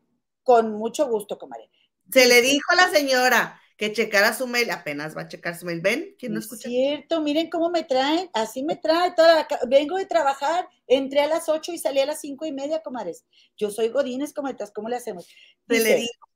[0.43, 1.71] con mucho gusto, comadre.
[2.13, 5.67] Se le dijo a la señora que checara su mail, apenas va a checar su
[5.67, 5.81] mail.
[5.81, 6.15] ¿Ven?
[6.19, 6.69] ¿Quién no escucha?
[6.69, 11.49] cierto, miren cómo me traen, así me trae toda Vengo de trabajar, entré a las
[11.49, 13.25] ocho y salí a las cinco y media, comadres.
[13.57, 15.27] Yo soy Godínez, comadres, ¿cómo le hacemos?
[15.69, 16.29] se le dijo.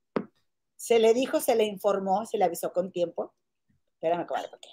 [0.76, 3.34] Se le dijo, se le informó, se le avisó con tiempo.
[3.95, 4.68] Espérame, comadre, porque...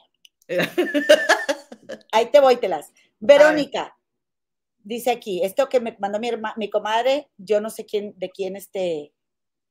[2.12, 2.92] Ahí te voy, telas.
[3.20, 3.98] Verónica,
[4.84, 8.56] dice aquí, esto que me mandó mi, mi comadre, yo no sé quién, de quién
[8.56, 9.15] este,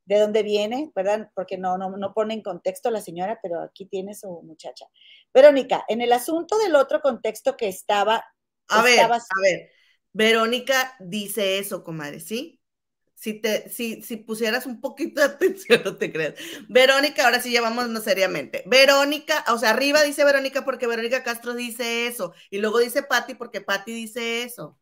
[0.06, 1.30] de dónde viene, ¿verdad?
[1.34, 4.86] Porque no, no, no pone en contexto la señora, pero aquí tiene su muchacha.
[5.32, 8.24] Verónica, en el asunto del otro contexto que estaba.
[8.68, 9.70] A ver, a ver,
[10.12, 12.60] Verónica dice eso, comadre, ¿sí?
[13.14, 16.34] Si, te, si, si pusieras un poquito de atención, no te creas.
[16.68, 18.62] Verónica, ahora sí llevamos seriamente.
[18.66, 22.34] Verónica, o sea, arriba dice Verónica porque Verónica Castro dice eso.
[22.50, 24.78] Y luego dice Patti porque Patti dice eso.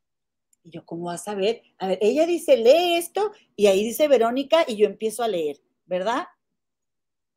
[0.65, 1.63] Y yo, ¿cómo vas a ver?
[1.79, 5.61] A ver, ella dice, lee esto, y ahí dice Verónica, y yo empiezo a leer,
[5.87, 6.27] ¿verdad?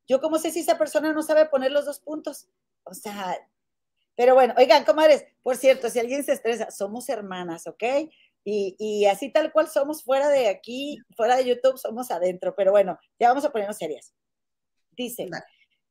[0.06, 2.48] Yo, ¿cómo sé si esa persona no sabe poner los dos puntos?
[2.84, 3.36] O sea,
[4.16, 7.82] pero bueno, oigan, comadres, por cierto, si alguien se estresa, somos hermanas, ¿ok?
[8.48, 12.54] Y, así tal cual somos fuera de aquí, fuera de YouTube, somos adentro.
[12.54, 14.14] Pero bueno, ya vamos a ponernos serias.
[14.92, 15.28] Dice,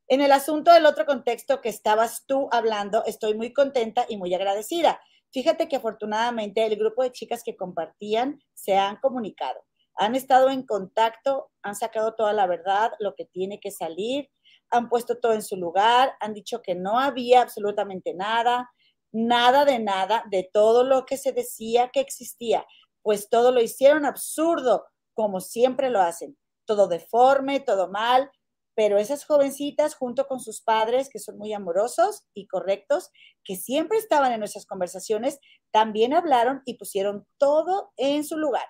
[0.08, 4.34] en el asunto del otro contexto que estabas tú hablando, estoy muy contenta y muy
[4.34, 5.02] agradecida.
[5.36, 10.66] Fíjate que afortunadamente el grupo de chicas que compartían se han comunicado, han estado en
[10.66, 14.30] contacto, han sacado toda la verdad, lo que tiene que salir,
[14.70, 18.72] han puesto todo en su lugar, han dicho que no había absolutamente nada,
[19.12, 22.66] nada de nada, de todo lo que se decía que existía,
[23.02, 28.32] pues todo lo hicieron absurdo, como siempre lo hacen, todo deforme, todo mal,
[28.76, 33.10] pero esas jovencitas junto con sus padres, que son muy amorosos y correctos,
[33.44, 35.40] que siempre estaban en nuestras conversaciones,
[35.72, 38.66] también hablaron y pusieron todo en su lugar.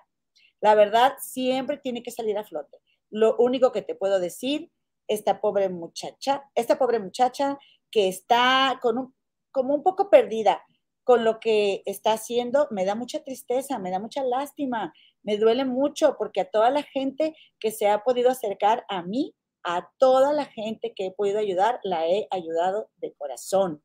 [0.60, 2.78] La verdad siempre tiene que salir a flote.
[3.10, 4.70] Lo único que te puedo decir,
[5.08, 7.58] esta pobre muchacha, esta pobre muchacha
[7.90, 9.16] que está con un
[9.56, 10.62] como un poco perdida
[11.02, 14.92] con lo que está haciendo, me da mucha tristeza, me da mucha lástima,
[15.22, 19.34] me duele mucho porque a toda la gente que se ha podido acercar a mí,
[19.66, 23.82] a toda la gente que he podido ayudar, la he ayudado de corazón.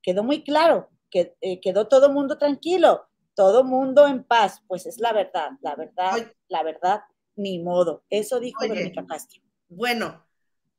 [0.00, 4.98] Quedó muy claro, que eh, quedó todo mundo tranquilo, todo mundo en paz, pues es
[5.00, 7.00] la verdad, la verdad, la verdad,
[7.34, 8.04] ni modo.
[8.08, 9.42] Eso dijo Verónica Castro.
[9.68, 10.26] Bueno,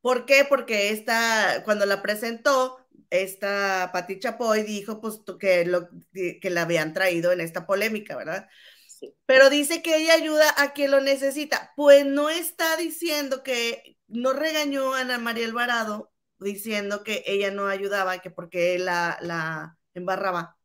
[0.07, 0.45] ¿Por qué?
[0.48, 2.80] Porque esta, cuando la presentó,
[3.10, 8.48] esta Pati Chapoy dijo pues que, lo, que la habían traído en esta polémica, ¿verdad?
[8.88, 9.14] Sí.
[9.26, 11.74] Pero dice que ella ayuda a quien lo necesita.
[11.76, 17.68] Pues no está diciendo que no regañó a Ana María Alvarado diciendo que ella no
[17.68, 20.58] ayudaba, que porque la, la embarraba.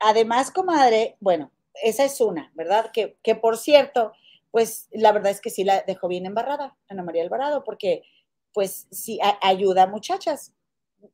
[0.00, 1.50] Además, comadre, bueno,
[1.82, 2.90] esa es una, ¿verdad?
[2.92, 4.12] Que, que por cierto,
[4.50, 8.02] pues la verdad es que sí la dejó bien embarrada, Ana María Alvarado, porque
[8.52, 10.52] pues sí ayuda a muchachas.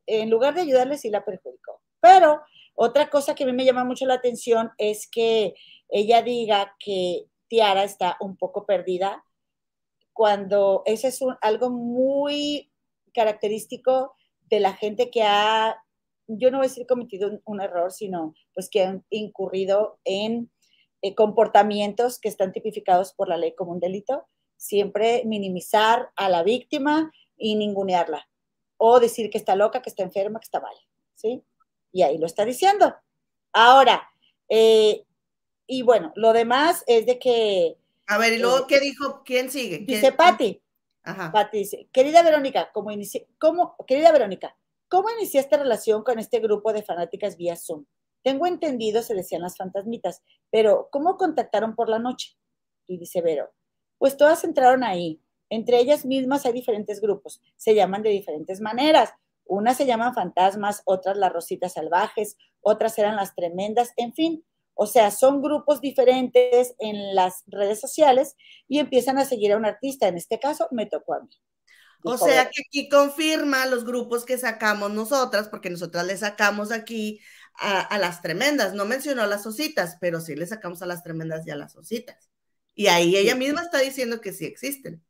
[0.05, 1.81] En lugar de ayudarles, sí la perjudicó.
[1.99, 2.41] Pero
[2.75, 5.55] otra cosa que a mí me llama mucho la atención es que
[5.89, 9.23] ella diga que Tiara está un poco perdida,
[10.15, 12.71] cuando eso es algo muy
[13.13, 14.15] característico
[14.49, 15.75] de la gente que ha,
[16.27, 20.49] yo no voy a decir cometido un, error, sino pues que han incurrido en
[21.01, 24.25] eh, comportamientos que están tipificados por la ley como un delito,
[24.55, 28.29] siempre minimizar a la víctima y ningunearla,
[28.77, 30.75] o decir que está loca, que está enferma, que está mal,
[31.13, 31.43] ¿sí?
[31.91, 32.95] Y ahí lo está diciendo.
[33.51, 34.09] Ahora,
[34.47, 35.03] eh,
[35.67, 37.77] y bueno, lo demás es de que...
[38.07, 39.23] A ver, ¿y luego eh, qué dijo?
[39.23, 39.79] ¿Quién sigue?
[39.79, 40.61] Dice Patti.
[41.03, 41.31] Ajá.
[41.31, 44.57] Patti dice, querida Verónica, ¿cómo inicié, cómo, querida Verónica,
[44.87, 47.85] ¿cómo iniciaste relación con este grupo de fanáticas vía Zoom?
[48.23, 52.35] Tengo entendido, se decían las fantasmitas, pero ¿cómo contactaron por la noche?
[52.87, 53.53] Y dice Vero,
[53.99, 55.21] pues todas entraron ahí.
[55.51, 59.13] Entre ellas mismas hay diferentes grupos, se llaman de diferentes maneras.
[59.45, 64.43] Unas se llaman fantasmas, otras las rositas salvajes, otras eran las tremendas, en fin.
[64.75, 68.35] O sea, son grupos diferentes en las redes sociales
[68.67, 70.07] y empiezan a seguir a un artista.
[70.07, 71.29] En este caso, me tocó a mí.
[72.03, 77.19] O sea que aquí confirma los grupos que sacamos nosotras, porque nosotras le sacamos aquí
[77.55, 78.73] a, las tremendas.
[78.73, 81.75] No mencionó a las ositas, pero sí le sacamos a las tremendas y a las
[81.75, 82.29] ositas.
[82.75, 85.03] Y ahí ella misma está diciendo que sí existen.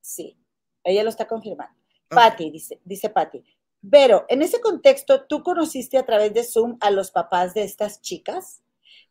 [0.00, 0.38] Sí,
[0.84, 1.74] ella lo está confirmando.
[2.08, 3.44] Patti, dice, dice Patti.
[3.90, 8.00] Pero, en ese contexto, ¿tú conociste a través de Zoom a los papás de estas
[8.02, 8.62] chicas?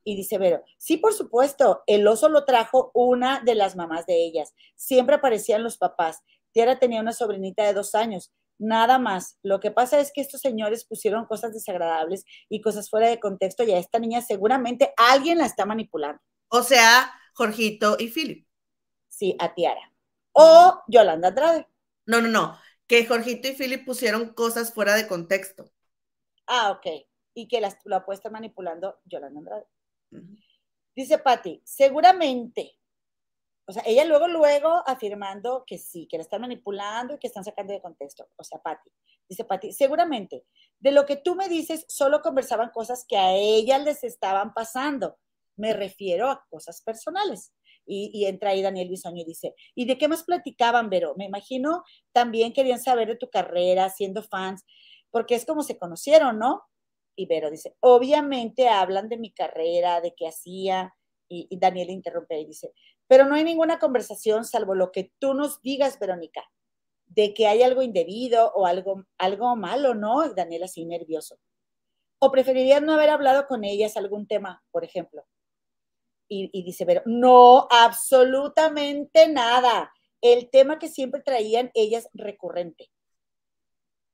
[0.03, 4.23] Y dice Vero, sí, por supuesto, el oso lo trajo una de las mamás de
[4.25, 4.53] ellas.
[4.75, 6.23] Siempre aparecían los papás.
[6.51, 8.31] Tiara tenía una sobrinita de dos años.
[8.57, 9.37] Nada más.
[9.43, 13.63] Lo que pasa es que estos señores pusieron cosas desagradables y cosas fuera de contexto
[13.63, 16.21] y a esta niña seguramente alguien la está manipulando.
[16.49, 18.47] O sea, Jorgito y Philip.
[19.09, 19.93] Sí, a Tiara.
[20.31, 21.67] O Yolanda Andrade.
[22.05, 22.57] No, no, no.
[22.87, 25.69] Que Jorgito y Philip pusieron cosas fuera de contexto.
[26.47, 26.85] Ah, ok.
[27.33, 29.65] Y que las, lo puesto manipulando Yolanda Andrade.
[30.95, 32.79] Dice Patti, seguramente.
[33.67, 37.43] O sea, ella luego, luego afirmando que sí, que la están manipulando y que están
[37.43, 38.29] sacando de contexto.
[38.37, 38.89] O sea, Patti.
[39.27, 40.45] Dice Patti, seguramente.
[40.79, 45.19] De lo que tú me dices, solo conversaban cosas que a ella les estaban pasando.
[45.57, 47.51] Me refiero a cosas personales.
[47.87, 51.15] Y, entra ahí Daniel Bisoño y dice, ¿y de qué más platicaban, Vero?
[51.17, 54.65] Me imagino también querían saber de tu carrera, siendo fans,
[55.09, 56.63] porque es como se conocieron, ¿no?
[57.15, 60.93] Y Vero dice, obviamente hablan de mi carrera, de qué hacía,
[61.29, 62.73] y, Daniel interrumpe y dice,
[63.07, 66.43] pero no hay ninguna conversación salvo lo que tú nos digas, Verónica,
[67.05, 70.25] de que hay algo indebido o algo, algo malo, ¿no?
[70.25, 71.39] Y Daniel así nervioso.
[72.19, 75.25] ¿O preferirías no haber hablado con ellas algún tema, por ejemplo?
[76.29, 79.93] Y, dice pero no, absolutamente nada.
[80.21, 82.91] El tema que siempre traían ellas recurrente.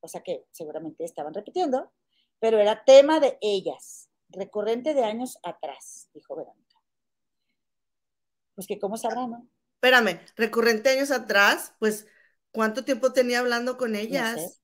[0.02, 1.92] O sea que seguramente estaban repitiendo,
[2.40, 6.78] pero era tema de ellas, recurrente de años atrás, dijo Verónica.
[8.56, 9.48] Pues que cómo sabrá, ¿no?
[9.76, 12.08] Espérame, recurrente años atrás, pues,
[12.52, 14.62] ¿cuánto tiempo tenía hablando con ellas?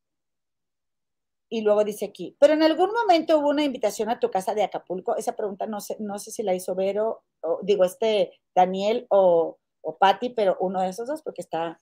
[1.51, 4.63] Y luego dice aquí, pero en algún momento hubo una invitación a tu casa de
[4.63, 5.15] Acapulco.
[5.15, 9.57] Esa pregunta no sé, no sé si la hizo Vero, o, digo, este Daniel o,
[9.81, 11.81] o Patti, pero uno de esos dos, porque está,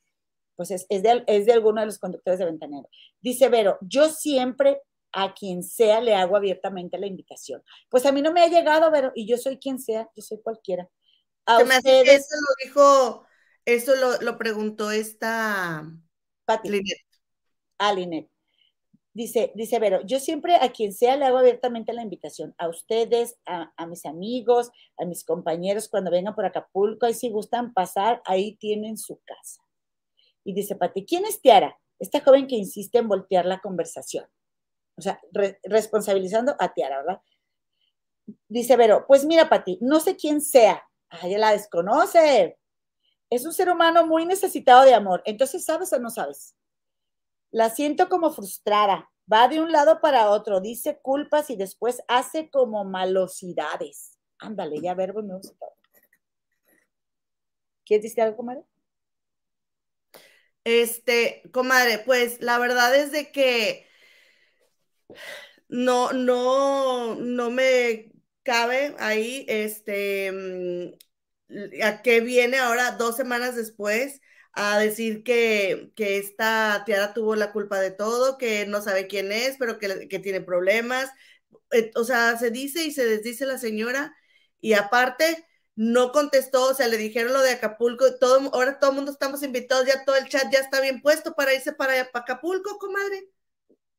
[0.55, 2.87] pues es, de, es de alguno de los conductores de Ventanero.
[3.19, 4.81] Dice Vero, yo siempre
[5.11, 7.61] a quien sea le hago abiertamente la invitación.
[7.89, 10.41] Pues a mí no me ha llegado, Vero, y yo soy quien sea, yo soy
[10.41, 10.87] cualquiera.
[11.45, 12.07] A ustedes...
[12.07, 13.25] Eso lo dijo,
[13.65, 15.83] eso lo, lo preguntó esta
[16.45, 16.69] Patti.
[16.69, 16.99] Linet.
[17.77, 18.29] Ah, Linet.
[19.17, 23.39] Dice, dice Vero, yo siempre a quien sea le hago abiertamente la invitación, a ustedes,
[23.47, 28.57] a, mis amigos, a mis compañeros cuando vengan por Acapulco, ahí si gustan pasar, ahí
[28.57, 29.63] tienen su casa.
[30.43, 31.79] Y dice Pati, ¿quién es Tiara?
[31.97, 34.27] Esta joven que insiste en voltear la conversación.
[34.95, 35.19] O sea,
[35.63, 37.21] responsabilizando a Tiara, ¿verdad?
[38.47, 40.87] Dice Vero, pues mira, Pati, no sé quién sea.
[41.23, 42.59] Ella la desconoce.
[43.31, 45.23] Es un ser humano muy necesitado de amor.
[45.25, 46.55] Entonces, ¿sabes o no sabes?
[47.57, 49.09] La siento como frustrada.
[49.33, 54.19] Va de un lado para otro, dice culpas y después hace como malosidades.
[54.37, 55.65] Ándale, ya verbo me gusta.
[57.83, 58.63] ¿Quieres decir algo, María?
[60.65, 63.87] Este, comadre, pues la verdad es de que
[65.67, 68.11] no, no, no me
[68.43, 74.21] cabe ahí, este, mm, a qué viene ahora dos semanas después
[74.57, 79.31] a decir que, que esta Tiara tuvo la culpa de todo, que no sabe quién
[79.31, 81.11] es, pero que, que tiene problemas.
[81.71, 84.15] Eh, o sea, se dice y se desdice la señora
[84.59, 88.95] y aparte no contestó, o sea, le dijeron lo de Acapulco, todo, ahora todo el
[88.95, 92.23] mundo estamos invitados, ya todo el chat ya está bien puesto para irse para, para
[92.23, 93.29] Acapulco, comadre.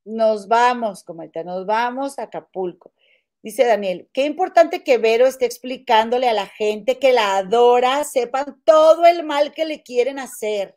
[0.04, 2.92] Nos vamos, comadre, nos vamos a Acapulco.
[3.40, 8.60] Dice Daniel, qué importante que Vero esté explicándole a la gente que la adora, sepan
[8.64, 10.76] todo el mal que le quieren hacer.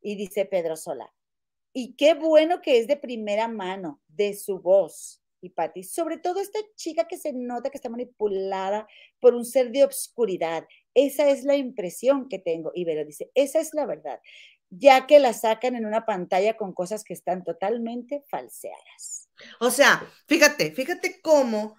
[0.00, 1.12] Y dice Pedro Sola,
[1.72, 5.22] y qué bueno que es de primera mano, de su voz.
[5.40, 8.88] Y Patti, sobre todo esta chica que se nota que está manipulada
[9.20, 10.66] por un ser de obscuridad.
[10.94, 12.72] Esa es la impresión que tengo.
[12.74, 14.18] Y Vero dice, esa es la verdad,
[14.70, 19.25] ya que la sacan en una pantalla con cosas que están totalmente falseadas.
[19.60, 21.76] O sea, fíjate, fíjate cómo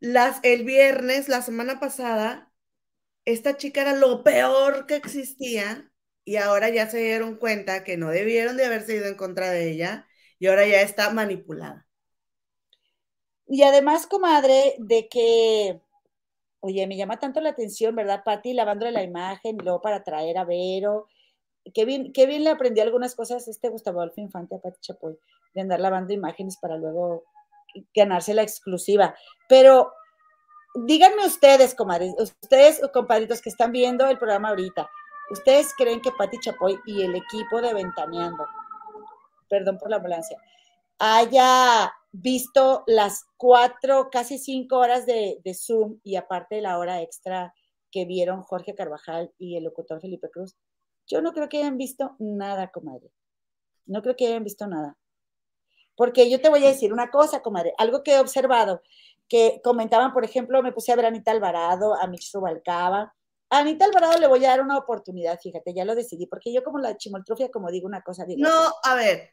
[0.00, 2.52] las, el viernes, la semana pasada,
[3.24, 5.90] esta chica era lo peor que existía
[6.24, 9.70] y ahora ya se dieron cuenta que no debieron de haberse ido en contra de
[9.70, 10.06] ella
[10.38, 11.86] y ahora ya está manipulada.
[13.48, 15.80] Y además, comadre, de que,
[16.60, 18.52] oye, me llama tanto la atención, ¿verdad, Patti?
[18.54, 21.08] Lavándole la imagen luego para traer a Vero.
[21.74, 25.18] Qué bien, qué bien le aprendió algunas cosas este Gustavo Adolfo Infante a Patti Chapoy
[25.56, 27.24] de andar lavando imágenes para luego
[27.94, 29.16] ganarse la exclusiva.
[29.48, 29.90] Pero
[30.74, 34.88] díganme ustedes, comadres, ustedes, compadritos que están viendo el programa ahorita,
[35.30, 38.46] ¿ustedes creen que Patti Chapoy y el equipo de Ventaneando,
[39.48, 40.38] perdón por la ambulancia,
[40.98, 47.00] haya visto las cuatro, casi cinco horas de, de Zoom y aparte de la hora
[47.00, 47.54] extra
[47.90, 50.54] que vieron Jorge Carvajal y el locutor Felipe Cruz?
[51.06, 53.10] Yo no creo que hayan visto nada, comadre.
[53.86, 54.96] No creo que hayan visto nada.
[55.96, 58.82] Porque yo te voy a decir una cosa, comadre, algo que he observado,
[59.28, 63.14] que comentaban, por ejemplo, me puse a ver a Anita Alvarado, a Mitch Rubalcaba.
[63.50, 66.62] A Anita Alvarado le voy a dar una oportunidad, fíjate, ya lo decidí, porque yo
[66.62, 68.42] como la chimoltrofia, como digo una cosa, digo.
[68.42, 69.30] No, a ver,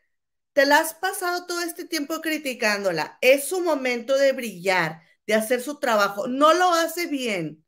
[0.53, 3.18] te la has pasado todo este tiempo criticándola.
[3.22, 6.27] Es su momento de brillar, de hacer su trabajo.
[6.27, 7.65] No lo hace bien.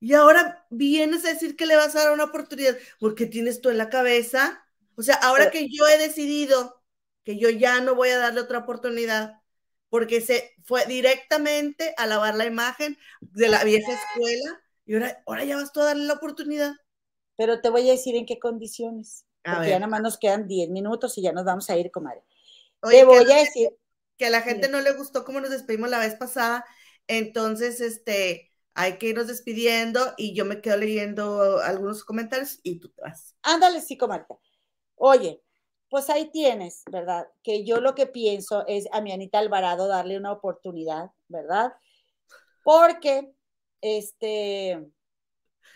[0.00, 3.70] Y ahora vienes a decir que le vas a dar una oportunidad porque tienes tú
[3.70, 4.66] en la cabeza.
[4.96, 6.83] O sea, ahora que yo he decidido
[7.24, 9.40] que yo ya no voy a darle otra oportunidad
[9.88, 15.44] porque se fue directamente a lavar la imagen de la vieja escuela y ahora, ahora
[15.44, 16.74] ya vas tú a darle la oportunidad.
[17.36, 19.26] Pero te voy a decir en qué condiciones.
[19.42, 22.22] porque ya nada más nos quedan 10 minutos y ya nos vamos a ir, comadre.
[22.82, 23.70] te voy a decir.
[24.16, 26.64] Que a la gente no le gustó cómo nos despedimos la vez pasada.
[27.08, 32.90] Entonces, este, hay que irnos despidiendo y yo me quedo leyendo algunos comentarios y tú
[32.90, 33.34] te vas.
[33.42, 34.26] Ándale, sí, comadre.
[34.94, 35.42] Oye,
[35.94, 37.28] pues ahí tienes, ¿verdad?
[37.44, 41.72] Que yo lo que pienso es a mi Anita Alvarado darle una oportunidad, ¿verdad?
[42.64, 43.32] Porque,
[43.80, 44.90] este,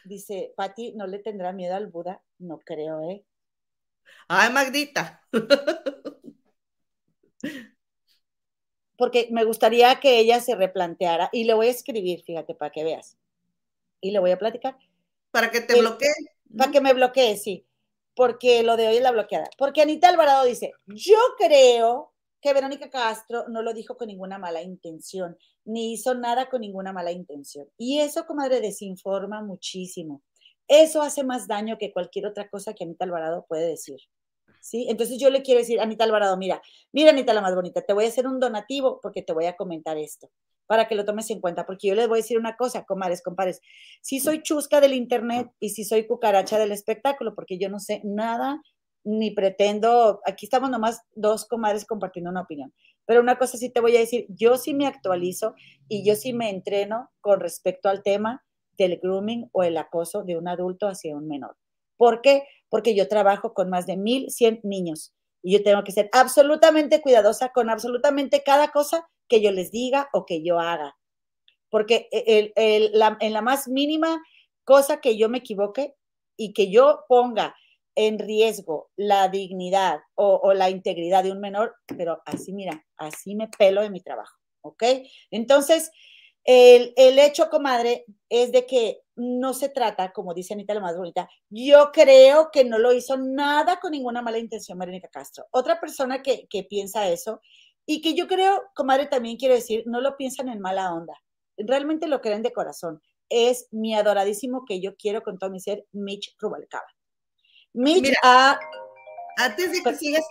[0.04, 2.20] dice, Pati, ¿no le tendrá miedo al Buda?
[2.38, 3.24] No creo, ¿eh?
[4.26, 5.22] Ay, Magdita.
[8.96, 12.82] Porque me gustaría que ella se replanteara y le voy a escribir, fíjate, para que
[12.82, 13.16] veas.
[14.00, 14.76] Y le voy a platicar.
[15.30, 16.10] Para que te bloquee.
[16.56, 17.67] Para que me bloquee, sí
[18.18, 19.48] porque lo de hoy es la bloqueada.
[19.56, 24.60] Porque Anita Alvarado dice, yo creo que Verónica Castro no lo dijo con ninguna mala
[24.60, 27.68] intención, ni hizo nada con ninguna mala intención.
[27.76, 30.20] Y eso, comadre, desinforma muchísimo.
[30.66, 34.00] Eso hace más daño que cualquier otra cosa que Anita Alvarado puede decir.
[34.60, 34.86] ¿Sí?
[34.88, 38.06] Entonces yo le quiero decir, Anita Alvarado, mira, mira Anita la más bonita, te voy
[38.06, 40.28] a hacer un donativo porque te voy a comentar esto
[40.68, 43.22] para que lo tomes en cuenta, porque yo les voy a decir una cosa, comares,
[43.22, 43.60] compares,
[44.02, 48.02] si soy chusca del internet y si soy cucaracha del espectáculo, porque yo no sé
[48.04, 48.60] nada
[49.02, 52.74] ni pretendo, aquí estamos nomás dos comadres compartiendo una opinión,
[53.06, 55.54] pero una cosa sí te voy a decir, yo sí me actualizo
[55.88, 58.44] y yo sí me entreno con respecto al tema
[58.76, 61.56] del grooming o el acoso de un adulto hacia un menor.
[61.96, 62.44] ¿Por qué?
[62.68, 67.48] Porque yo trabajo con más de 1.100 niños y yo tengo que ser absolutamente cuidadosa
[67.48, 70.96] con absolutamente cada cosa que yo les diga o que yo haga.
[71.70, 74.22] Porque e, en la más mínima
[74.64, 75.94] cosa que yo me equivoque
[76.36, 77.54] y que yo ponga
[77.98, 83.48] en riesgo la dignidad o, la integridad de un menor, pero así, mira, así me
[83.48, 84.84] pelo de mi trabajo, ¿ok?
[85.32, 85.90] Entonces,
[86.44, 90.96] el, el, hecho, comadre, es de que no se trata, como dice Anita la más
[90.96, 95.46] bonita, yo creo que no lo hizo nada con ninguna mala intención Marínica Castro.
[95.50, 97.40] Otra persona que, que piensa eso
[97.90, 101.14] y que yo creo, comadre, también quiero decir, no lo piensan en mala onda,
[101.56, 103.00] realmente lo creen de corazón.
[103.30, 106.86] Es mi adoradísimo que yo quiero con todo mi ser, Mitch Rubalcaba.
[107.72, 108.60] Mitch ha,
[109.38, 110.24] antes de que sigas.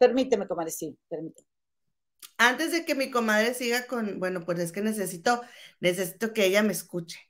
[0.00, 1.46] Permíteme, comadre, sí, permíteme.
[2.38, 5.42] Antes de que mi comadre siga con, bueno, pues es que necesito,
[5.78, 7.29] necesito que ella me escuche.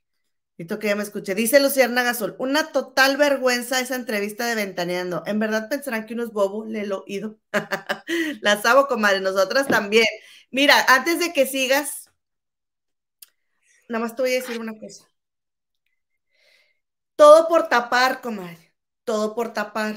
[0.57, 1.33] Necesito que ella me escuche.
[1.35, 5.23] Dice Luciana Gasol, una total vergüenza esa entrevista de Ventaneando.
[5.25, 7.39] En verdad pensarán que uno es bobo, le he oído.
[8.41, 10.05] Las amo, comadre, nosotras también.
[10.51, 12.09] Mira, antes de que sigas,
[13.89, 15.05] nada más te voy a decir una cosa.
[17.15, 18.73] Todo por tapar, comadre.
[19.03, 19.95] Todo por tapar.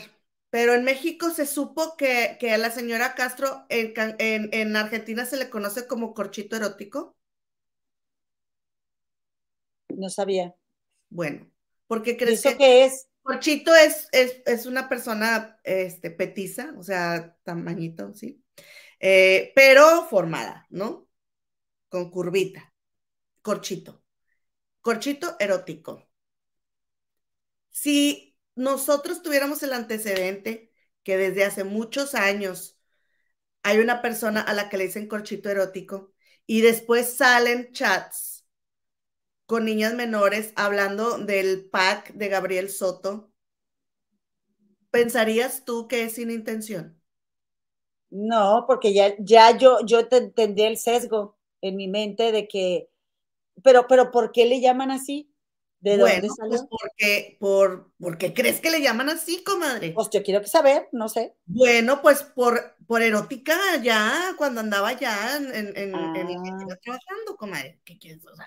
[0.51, 5.87] Pero en México se supo que, a la señora Castro en, Argentina se le conoce
[5.87, 7.17] como corchito erótico.
[9.97, 10.55] No sabía.
[11.09, 11.51] Bueno,
[11.87, 13.09] porque crees ¿Eso que es?
[13.23, 18.45] Corchito es, es, una persona este, petiza, o sea, tamañito, ¿sí?
[19.01, 21.09] Eh, pero formada, ¿no?
[21.89, 22.75] Con curvita.
[23.41, 24.03] Corchito.
[24.83, 26.07] Corchito erótico.
[27.71, 30.73] Si nosotros tuviéramos el antecedente
[31.03, 32.79] que desde hace muchos años
[33.63, 36.13] hay una persona a la que le dicen corchito erótico
[36.47, 38.34] y después salen chats
[39.47, 43.31] con niñas menores hablando del pack de Gabriel Soto,
[44.91, 47.01] ¿pensarías tú que es sin intención?
[48.11, 52.89] No, porque ya, ya yo, yo tendría el sesgo en mi mente de que,
[53.63, 55.35] pero, pero ¿por qué le llaman así?
[55.81, 56.49] ¿De dónde salió?
[56.49, 59.93] Pues porque, por, porque crees que le llaman así, comadre.
[59.93, 61.35] Pues yo quiero saber, no sé.
[61.45, 66.79] Bueno, pues por, por erótica ya, cuando andaba ya en, en, ah.
[66.83, 67.81] trabajando, comadre.
[67.85, 68.25] ¿Qué quieres?
[68.25, 68.47] O sea,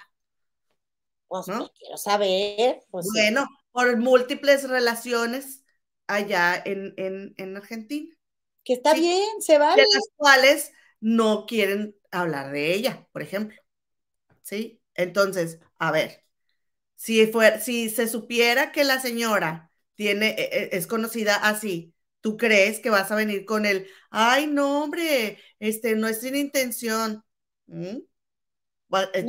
[1.27, 1.59] pues, ¿no?
[1.59, 2.79] Pues, quiero saber.
[2.89, 5.63] Pues, bueno, por múltiples relaciones
[6.07, 6.93] allá en,
[7.37, 8.15] en, Argentina.
[8.63, 9.81] Que está bien, se vale.
[9.81, 13.61] De las cuales no quieren hablar de ella, por ejemplo.
[14.41, 14.81] ¿Sí?
[14.95, 16.25] Entonces, a ver,
[16.95, 17.31] si,
[17.61, 22.89] si se supiera que la señora tiene, e, e, es conocida así, ¿tú crees que
[22.89, 27.23] vas a venir con el, ay, no, hombre, este, no es sin intención?
[27.67, 27.99] ¿Mm?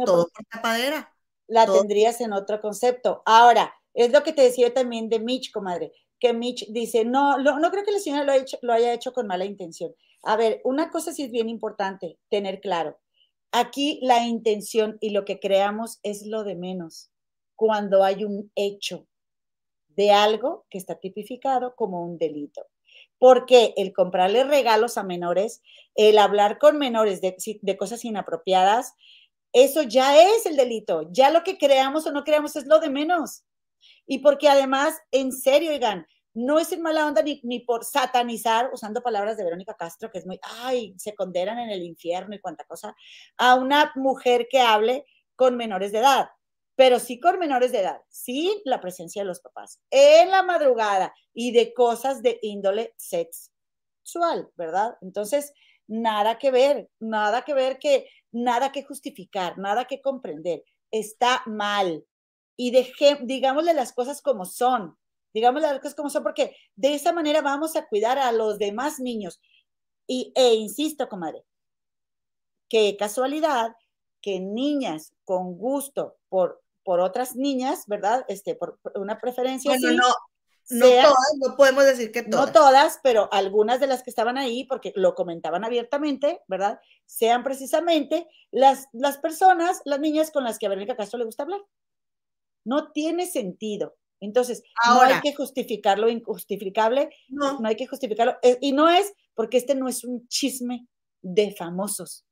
[0.04, 1.14] Todo por tapadera.
[1.48, 3.22] La tendrías en otro concepto.
[3.24, 7.70] Ahora, es lo que te decía también de Mitch, comadre, que Mitch dice, no, no
[7.70, 9.92] creo que la señora lo, hecho, lo haya hecho con mala intención.
[10.22, 12.98] A ver, una cosa sí es bien importante tener claro.
[13.50, 17.10] Aquí la intención y lo que creamos es lo de menos
[17.56, 19.06] cuando hay un hecho
[19.88, 22.66] de algo que está tipificado como un delito.
[23.18, 25.60] Porque el comprarle regalos a menores,
[25.96, 28.94] el hablar con menores de, cosas inapropiadas,
[29.52, 31.08] eso ya es el delito.
[31.10, 33.44] Ya lo que creamos o no creamos es lo de menos.
[34.06, 38.70] Y porque además, en serio, digan, no es en mala onda ni, ni, por satanizar,
[38.72, 42.40] usando palabras de Verónica Castro, que es muy, ay, se condenan en el infierno y
[42.40, 42.94] cuánta cosa,
[43.36, 45.04] a una mujer que hable
[45.36, 46.28] con menores de edad
[46.78, 51.12] pero sí con menores de edad, sí la presencia de los papás en la madrugada
[51.34, 54.96] y de cosas de índole sexual, ¿verdad?
[55.00, 55.52] Entonces,
[55.88, 60.62] nada que ver, nada que ver que, nada que justificar, nada que comprender.
[60.90, 62.04] Está mal.
[62.56, 64.96] Y deje, digámosle las cosas como son,
[65.32, 68.98] digámosle las cosas como son, porque de esa manera vamos a cuidar a los demás
[68.98, 69.40] niños.
[70.06, 71.44] Y, e insisto, comadre,
[72.68, 73.76] qué casualidad
[74.20, 78.24] que niñas con gusto por por otras niñas, ¿verdad?
[78.28, 79.70] Este, por, una preferencia.
[79.72, 80.14] Bueno, no,
[80.70, 82.46] no todas, no podemos decir que todas.
[82.46, 86.80] No todas, pero algunas de las que estaban ahí, porque lo comentaban abiertamente, ¿verdad?
[87.06, 91.44] Sean precisamente las, las personas, las niñas con las que a Verónica Castro le gusta
[91.44, 91.60] hablar.
[92.64, 93.96] No tiene sentido.
[94.20, 97.60] Entonces, no hay que justificar lo injustificable, no.
[97.60, 98.36] no hay que justificarlo.
[98.42, 100.86] Eh, y no es porque este no es un chisme
[101.22, 102.26] de famosos.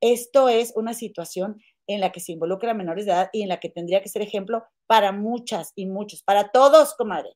[0.00, 3.48] Esto es una situación en la que se involucra a menores de edad y en
[3.48, 7.30] la que tendría que ser ejemplo para muchas y muchos, para todos, comadre.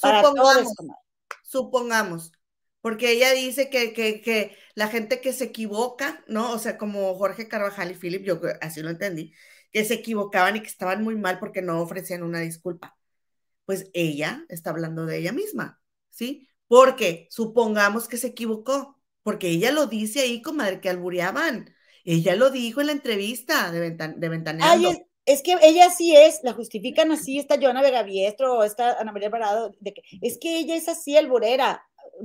[0.00, 0.90] Para supongamos, todos.
[1.42, 2.32] Supongamos,
[2.80, 6.52] porque ella dice que, que, la gente que se equivoca, ¿no?
[6.52, 9.32] O sea, como Jorge Carvajal y Philip, yo así lo entendí,
[9.72, 12.96] que se equivocaban y que estaban muy mal porque no ofrecían una disculpa.
[13.64, 15.80] Pues ella está hablando de ella misma,
[16.10, 16.48] ¿sí?
[16.66, 21.74] Porque supongamos que se equivocó, porque ella lo dice ahí, comadre, que albureaban
[22.10, 24.88] ella lo dijo en la entrevista de, de Ventaneando.
[24.88, 24.98] es,
[25.42, 29.74] que ella sí es, la justifican así, esta Joana Vega Biestro, esta Ana María Parado,
[29.80, 31.84] de que es que ella es así, alburera.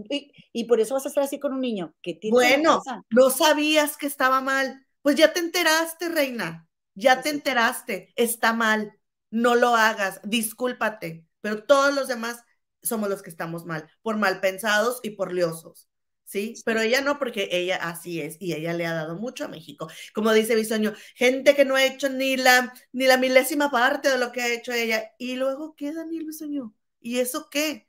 [0.10, 3.30] Y, y, por eso vas a estar así con un niño que tiene Bueno, no
[3.30, 4.86] sabías que estaba mal.
[5.04, 6.68] Pues ya te enteraste, reina.
[6.96, 8.14] Ya pues te enteraste.
[8.16, 8.98] Está mal.
[9.30, 10.20] No lo hagas.
[10.24, 11.28] Discúlpate.
[11.42, 12.44] Pero todos los demás
[12.84, 15.90] somos los que estamos mal, por mal pensados y por liosos.
[16.34, 16.56] ¿Sí?
[16.66, 19.88] Pero ella no, porque ella así es y ella le ha dado mucho a México.
[20.14, 24.18] Como dice Bisoño, gente que no ha hecho ni la, ni la milésima parte de
[24.18, 25.12] lo que ha hecho ella.
[25.20, 26.74] Y luego queda Daniel Bisoño.
[27.00, 27.86] ¿Y eso qué?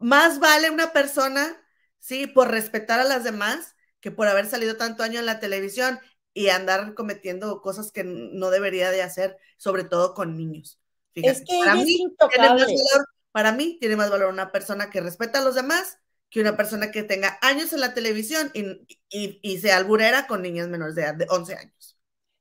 [0.00, 1.56] más vale una persona,
[1.98, 5.98] sí, por respetar a las demás que por haber salido tanto año en la televisión
[6.32, 10.80] y andar cometiendo cosas que no debería de hacer, sobre todo con niños.
[11.14, 11.84] es que para mí,
[12.30, 15.98] tiene más valor, para mí tiene más valor una persona que respeta a los demás
[16.30, 20.68] que una persona que tenga años en la televisión y, y, sea alburera con niñas
[20.68, 21.98] menores de, de 11 años.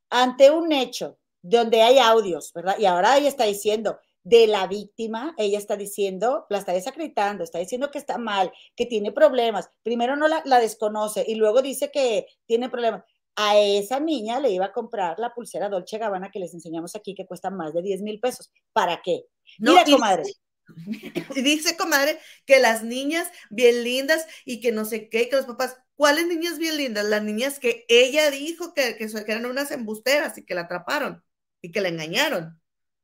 [0.10, 2.78] Ante un hecho donde hay audios, ¿verdad?
[2.78, 7.60] Y ahora ella está diciendo, de la víctima, ella está diciendo, la está desacreditando, está
[7.60, 9.70] diciendo que está mal, que tiene problemas.
[9.84, 13.06] Primero no la, la, desconoce y luego dice que tiene problemas.
[13.38, 17.16] A esa niña le iba a comprar la pulsera Dolce Gabbana que les enseñamos aquí,
[17.16, 18.52] que cuesta más de 10 mil pesos.
[18.74, 19.28] ¿Para qué?
[19.60, 20.24] Mira, comadre.
[21.36, 25.46] Y dice, comadre, que las niñas bien lindas y que no sé qué, que los
[25.46, 27.06] papás, ¿cuáles niñas bien lindas?
[27.06, 31.24] Las niñas que ella dijo que, que, que eran unas embusteras y que la atraparon
[31.62, 32.60] y que la engañaron.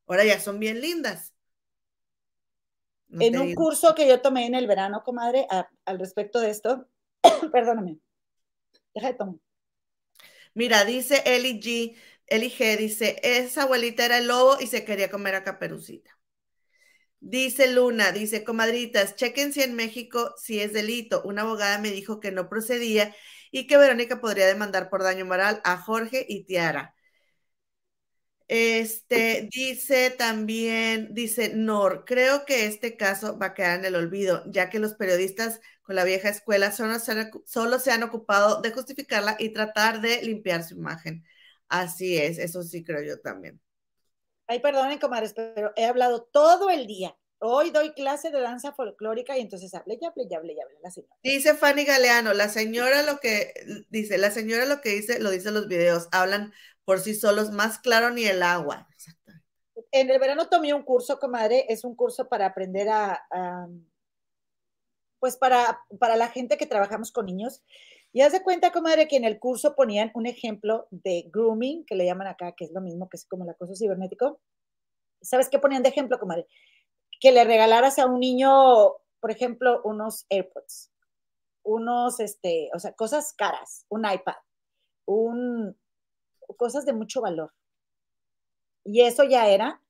[0.07, 1.33] Ahora ya son bien lindas.
[3.09, 5.47] en un curso que yo tomé en el verano, comadre,
[5.85, 6.87] al respecto de esto,
[7.51, 7.99] perdóname,
[8.93, 9.35] deja de tomar.
[10.53, 11.95] Mira, dice Eli G,
[12.27, 16.11] Eli G, dice, esa abuelita era el lobo y se quería comer a Caperucita.
[17.25, 21.21] Dice Luna, dice, comadritas, chequen si en México si es delito.
[21.23, 23.15] Una abogada me dijo que no procedía
[23.51, 26.95] y que Verónica podría demandar por daño moral a Jorge y Tiara.
[28.47, 34.43] Este dice también, dice Nor, creo que este caso va a quedar en el olvido,
[34.51, 38.61] ya que los periodistas con la vieja escuela solo se han, solo se han ocupado
[38.61, 41.25] de justificarla y tratar de limpiar su imagen.
[41.69, 43.59] Así es, eso sí creo yo también.
[44.47, 47.15] Ay, perdonen, comadres, pero he hablado todo el día.
[47.39, 50.77] Hoy doy clase de danza folclórica y entonces hable, ya hable, ya hable, ya hable
[50.81, 51.13] la señora.
[51.23, 53.53] Dice Fanny Galeano, la señora lo que
[53.89, 56.53] dice, la señora lo que dice, lo dice en los videos, hablan
[56.85, 58.87] por sí solos, más claro ni el agua.
[59.91, 63.21] En el verano tomé un curso, comadre, es un curso para aprender a,
[65.19, 67.61] pues para, para la gente que trabajamos con niños.
[68.15, 72.05] Y haz cuenta, comadre, que en el curso ponían un ejemplo de grooming, que le
[72.05, 74.39] llaman acá, que es lo mismo que es como el acoso cibernético.
[75.19, 76.47] ¿Sabes qué ponían de ejemplo, comadre?
[77.19, 80.91] Que le regalaras a un niño, por ejemplo, unos AirPods,
[81.63, 84.35] unos, este, o sea, cosas caras, un iPad,
[85.05, 85.75] un,
[86.55, 87.51] cosas de mucho valor.
[88.83, 89.81] Y eso ya era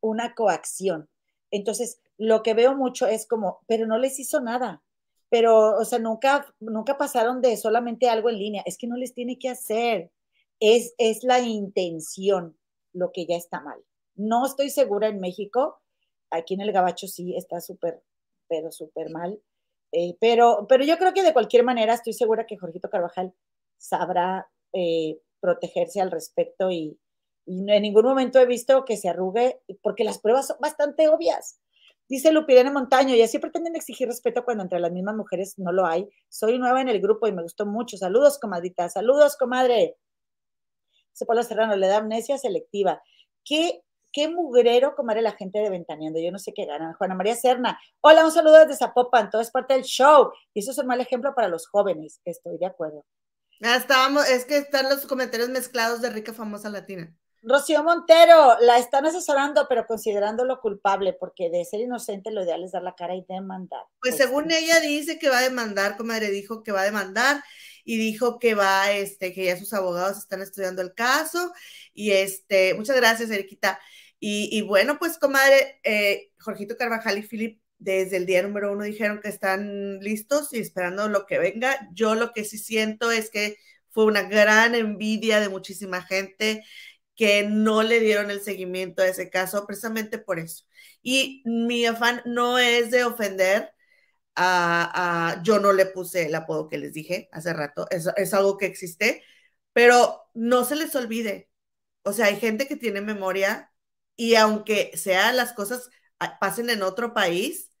[0.00, 1.08] una coacción.
[1.50, 4.84] Entonces, lo que veo mucho es como, pero no les hizo nada.
[5.36, 8.62] Pero, o sea, nunca, nunca pasaron de solamente algo en línea.
[8.64, 10.10] Es que no les tiene que hacer.
[10.60, 12.56] Es, es la intención
[12.94, 13.78] lo que ya está mal.
[14.14, 15.78] No estoy segura en México.
[16.30, 18.02] Aquí en el Gabacho sí está súper,
[18.48, 19.38] pero súper mal.
[19.92, 23.34] Eh, pero, pero yo creo que de cualquier manera estoy segura que Jorgito Carvajal
[23.76, 26.98] sabrá eh, protegerse al respecto y,
[27.46, 31.60] en ningún momento he visto que se arrugue, porque las pruebas son bastante obvias.
[32.08, 35.86] Dice Lupirene Montaño, y así pretenden exigir respeto cuando entre las mismas mujeres no lo
[35.86, 36.08] hay.
[36.28, 37.96] Soy nueva en el grupo y me gustó mucho.
[37.96, 38.88] Saludos, comadita.
[38.88, 39.96] Saludos, comadre.
[41.10, 43.02] Dice Paula Serrano, le da amnesia selectiva.
[43.44, 46.20] ¿Qué, qué mugrero, comadre, la gente de Ventaneando?
[46.20, 46.94] Yo no sé qué ganan.
[46.94, 47.78] Juana María Serna.
[48.00, 49.30] Hola, un saludo desde Zapopan.
[49.30, 50.30] Todo es parte del show.
[50.54, 52.20] Y eso es un mal ejemplo para los jóvenes.
[52.24, 53.04] Estoy de acuerdo.
[53.62, 57.12] Ah, estábamos, es que están los comentarios mezclados de rica famosa latina.
[57.48, 62.72] Rocío Montero, la están asesorando, pero considerándolo culpable, porque de ser inocente lo ideal es
[62.72, 63.84] dar la cara y demandar.
[64.00, 67.44] Pues, pues según ella dice que va a demandar, comadre, dijo que va a demandar
[67.84, 71.52] y dijo que va, este, que ya sus abogados están estudiando el caso.
[71.94, 73.78] Y este, muchas gracias, Eriquita.
[74.18, 79.20] Y, bueno, pues, comadre, eh, Jorgito Carvajal y Filip desde el día número uno dijeron
[79.20, 81.88] que están listos y esperando lo que venga.
[81.92, 83.56] Yo lo que sí siento es que
[83.90, 86.64] fue una gran envidia de muchísima gente
[87.16, 90.64] que no le dieron el seguimiento a ese caso precisamente por eso.
[91.02, 93.72] Y mi afán no es de ofender
[94.36, 98.56] a, yo no le puse el apodo que les dije hace rato, es, es algo
[98.58, 99.22] que existe,
[99.72, 101.50] pero no se les olvide.
[102.04, 103.72] O sea, hay gente que tiene memoria
[104.16, 105.90] y aunque sean las cosas
[106.40, 107.72] pasen en otro país,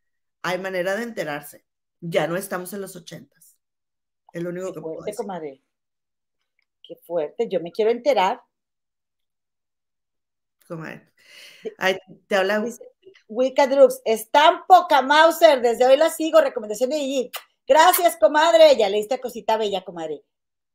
[0.42, 1.66] hay manera de enterarse.
[2.00, 3.56] Ya no estamos en los ochentas.
[4.32, 5.30] Es lo único Qué que fuerte, puedo decir.
[5.30, 5.62] comadre.
[6.82, 7.48] Qué fuerte.
[7.50, 8.40] Yo me quiero enterar.
[10.66, 11.10] Comadre.
[11.78, 12.64] Ay, te habla.
[13.28, 17.30] Wicca Drux, tan poca Mauser, desde hoy la sigo, recomendación de Gigi.
[17.66, 18.76] Gracias, comadre.
[18.76, 20.22] Ya leíste cosita bella, comadre.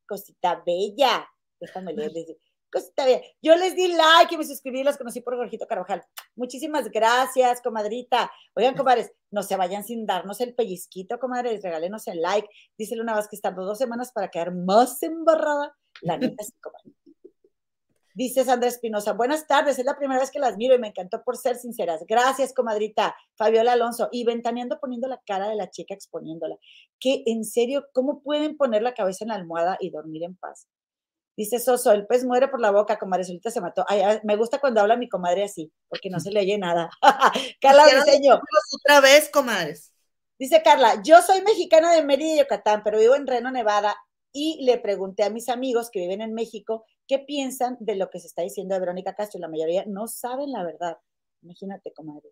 [0.06, 1.26] Cosita bella.
[1.58, 2.36] Déjame leer.
[2.70, 3.22] Cosita bella.
[3.40, 6.04] Yo les di like y me suscribí, los conocí por Jorgito Carvajal.
[6.36, 8.30] Muchísimas gracias, comadrita.
[8.54, 12.48] Oigan, comadres, no se vayan sin darnos el pellizquito, comadres, regálenos el like.
[12.76, 15.74] Díselo una vez que tardó dos semanas para quedar más embarrada.
[16.02, 16.92] La neta sí, comadre.
[18.14, 21.22] Dice Sandra Espinosa, buenas tardes, es la primera vez que las miro y me encantó
[21.22, 22.04] por ser sinceras.
[22.06, 23.16] Gracias, comadrita.
[23.36, 26.56] Fabiola Alonso, y ventaneando poniendo la cara de la chica, exponiéndola.
[27.00, 30.68] Que en serio, ¿cómo pueden poner la cabeza en la almohada y dormir en paz?
[31.36, 33.86] Dice Soso, el pez muere por la boca, comadre solita se mató.
[33.88, 36.90] Ay, me gusta cuando habla mi comadre así, porque no se le oye nada.
[37.62, 38.38] Carla Diseño.
[38.74, 39.92] Otra vez, comadres.
[40.38, 43.96] Dice Carla, yo soy mexicana de Mérida, Yucatán, pero vivo en Reno, Nevada,
[44.32, 48.18] y le pregunté a mis amigos que viven en México qué piensan de lo que
[48.20, 49.38] se está diciendo de Verónica Castro.
[49.38, 50.96] La mayoría no saben la verdad.
[51.42, 52.30] Imagínate, comadre.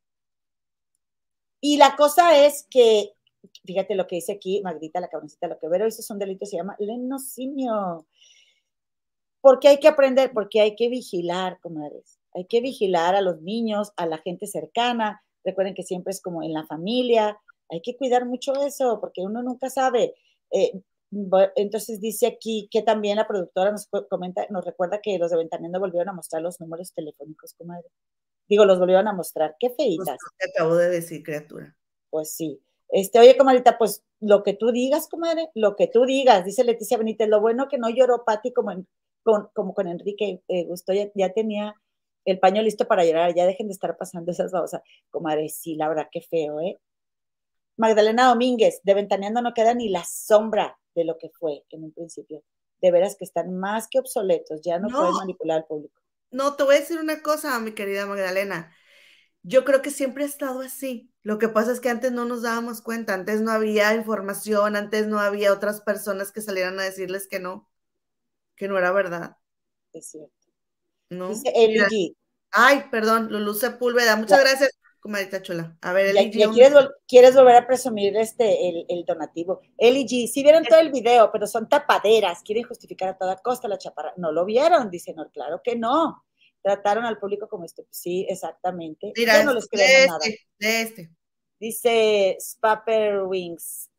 [1.61, 3.13] Y la cosa es que,
[3.67, 6.47] fíjate lo que dice aquí, Magdita, la cabroncita, lo que Vero hizo es un delito,
[6.47, 8.07] se llama lenocinio.
[9.43, 12.19] Porque hay que aprender, porque hay que vigilar, comadres.
[12.33, 15.23] Hay que vigilar a los niños, a la gente cercana.
[15.45, 17.39] Recuerden que siempre es como en la familia.
[17.69, 20.15] Hay que cuidar mucho eso, porque uno nunca sabe.
[20.51, 20.81] Eh,
[21.57, 25.81] entonces dice aquí que también la productora nos comenta, nos recuerda que los de Ventaneando
[25.81, 27.89] volvieron a mostrar los números telefónicos, comadre.
[28.49, 29.57] Digo, los volvieron a mostrar.
[29.59, 30.19] Qué feitas.
[30.39, 31.77] Pues, acabo de decir, criatura.
[32.11, 32.61] Pues sí.
[32.89, 36.99] Este, oye, comadita, pues lo que tú digas, comadre, lo que tú digas, dice Leticia
[36.99, 38.73] Benítez, lo bueno que no lloró Pati como,
[39.23, 41.75] con, como con Enrique eh, Gusto, ya, tenía
[42.25, 44.83] el paño listo para llorar, ya dejen de estar pasando esas cosas.
[45.11, 46.81] Comadre, sí, la verdad, qué feo, ¿eh?
[47.81, 51.93] Magdalena Domínguez, de Ventaneando no queda ni la sombra de lo que fue en un
[51.93, 52.45] principio.
[52.83, 55.99] De veras que están más que obsoletos, ya no, pueden manipular al público.
[56.31, 58.71] No, te voy a decir una cosa, mi querida Magdalena.
[59.43, 61.11] Yo creo que siempre ha estado así.
[61.23, 65.07] Lo que pasa es que antes no nos dábamos cuenta, antes no había información, antes
[65.07, 67.67] no había otras personas que salieran a decirles que no,
[68.57, 69.39] que no era verdad.
[69.95, 70.35] Es cierto.
[71.09, 71.31] ¿No?
[71.31, 71.51] Dice
[72.51, 74.71] Ay, perdón, Lulu Sepúlveda, muchas gracias
[75.01, 75.77] comadita chula.
[75.81, 79.61] A ver, Eli quieres, volver a presumir este, el, donativo.
[79.77, 83.67] Eli G, sí vieron todo el video, pero son tapaderas, quieren justificar a toda costa
[83.67, 84.13] la chaparra.
[84.17, 86.25] No lo vieron, dicen, no, claro que no.
[86.63, 87.85] Trataron al público como esto.
[87.91, 89.13] Sí, exactamente.
[89.17, 91.11] Mira, no les de este, de este.
[91.59, 93.91] Dice Spapper Wings.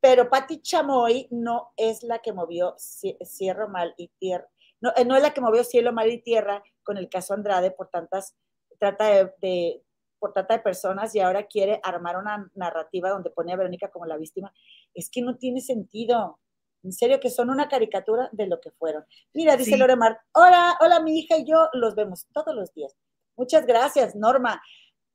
[0.00, 4.48] Pero Patti Chamoy no es la que movió Cielo Mal y Tierra.
[4.80, 7.72] No, eh, no es la que movió Cielo, Mal y Tierra con el caso Andrade
[7.72, 8.36] por tantas
[8.78, 9.82] trata de,
[10.18, 14.06] por trata de personas y ahora quiere armar una narrativa donde pone a Verónica como
[14.06, 14.52] la víctima,
[14.94, 16.38] es que no tiene sentido.
[16.84, 19.04] En serio, que son una caricatura de lo que fueron.
[19.34, 22.94] Mira, dice Loremar, hola, hola, mi hija y yo los vemos todos los días.
[23.36, 24.62] Muchas gracias, Norma.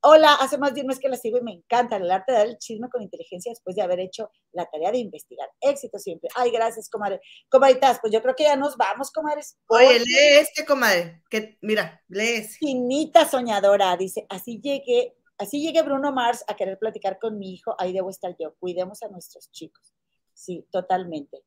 [0.06, 2.38] Hola, hace más de un mes que la sigo y me encanta el arte de
[2.38, 5.48] dar el chisme con inteligencia después de haber hecho la tarea de investigar.
[5.62, 6.28] Éxito siempre.
[6.34, 7.22] Ay, gracias, comadre.
[7.48, 9.56] Comadritas, pues yo creo que ya nos vamos, comadres.
[9.68, 11.22] Oye, lee este, comadre.
[11.30, 12.58] Que, mira, lee ese.
[12.58, 17.74] Finita soñadora, dice, así llegué, así llegué Bruno Mars a querer platicar con mi hijo,
[17.78, 18.54] ahí debo estar yo.
[18.60, 19.94] Cuidemos a nuestros chicos.
[20.34, 21.44] Sí, totalmente.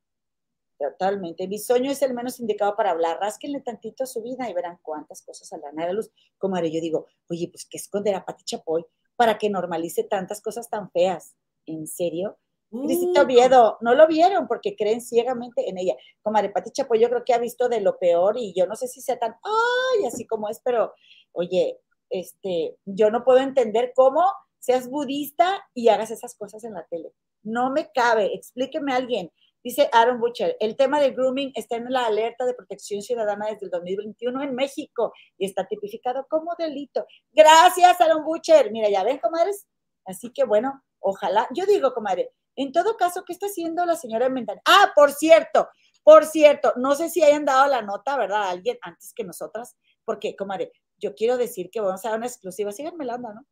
[0.78, 1.48] Totalmente.
[1.48, 3.18] Mi sueño es el menos indicado para hablar.
[3.20, 6.10] Rásquenle tantito a su vida y verán cuántas cosas saldrán a la luz.
[6.38, 8.84] Como haré yo digo, oye, pues ¿qué esconder a Pati Chapoy
[9.16, 11.34] para que normalice tantas cosas tan feas?
[11.66, 12.38] ¿En serio?
[12.70, 12.86] Uh.
[12.86, 15.96] Crisito Oviedo, no lo vieron porque creen ciegamente en ella.
[16.22, 18.86] Comadre Pati Chapoy, yo creo que ha visto de lo peor y yo no sé
[18.86, 20.92] si sea tan, ay, así como es, pero
[21.32, 24.22] oye, este, yo no puedo entender cómo
[24.60, 27.12] seas budista y hagas esas cosas en la tele.
[27.42, 29.32] No me cabe, explíqueme a alguien.
[29.68, 33.66] Dice Aaron Butcher, el tema del grooming está en la alerta de protección ciudadana desde
[33.66, 37.04] el 2021 en México y está tipificado como delito.
[37.32, 38.72] Gracias, Aaron Butcher.
[38.72, 39.66] Mira, ya ven, comadres.
[40.06, 41.46] Así que bueno, ojalá.
[41.54, 44.58] Yo digo, comadre, en todo caso, ¿qué está haciendo la señora Mental?
[44.64, 45.68] Ah, por cierto,
[46.02, 48.44] por cierto, no sé si hayan dado la nota, ¿verdad?
[48.44, 52.26] A alguien antes que nosotras, porque, comadre, yo quiero decir que vamos a dar una
[52.26, 52.72] exclusiva.
[52.72, 53.44] Síganme la ¿no?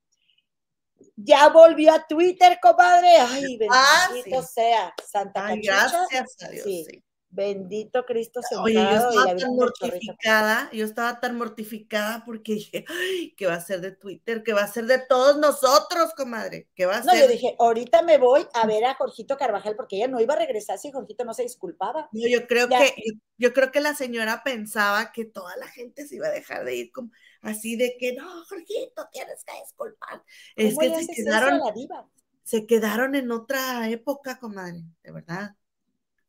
[1.17, 3.09] Ya volvió a Twitter, compadre.
[3.19, 4.95] Ay, ah, bendito sea.
[5.05, 6.65] Santa Ay, Gracias a Dios.
[6.65, 7.03] Sí.
[7.29, 13.47] Bendito Cristo Oye, yo estaba tan mortificada, yo estaba tan mortificada porque dije, Ay, ¿qué
[13.47, 14.43] va a ser de Twitter?
[14.43, 16.69] ¿Qué va a ser de todos nosotros, comadre?
[16.75, 17.13] ¿Qué va a ser?
[17.13, 20.35] No, yo dije, ahorita me voy a ver a Jorgito Carvajal porque ella no iba
[20.35, 22.09] a regresar si Jorgito no se disculpaba.
[22.13, 22.95] No, yo creo que,
[23.37, 26.77] yo, creo que la señora pensaba que toda la gente se iba a dejar de
[26.77, 27.11] ir como
[27.43, 30.23] así de que no, Jorgito, tienes que disculpar.
[30.55, 31.61] Es que se quedaron,
[32.45, 35.57] se quedaron en otra época, comadre, de verdad.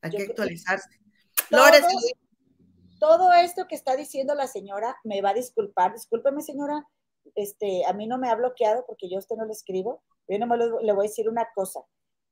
[0.01, 0.89] Hay que actualizarse.
[2.99, 5.93] Todo, esto que está diciendo la señora me va a disculpar.
[5.93, 6.87] Discúlpeme, señora,
[7.35, 10.03] este, a mí no me ha bloqueado porque yo a usted no le escribo.
[10.27, 11.81] Yo no le, le voy a decir una cosa.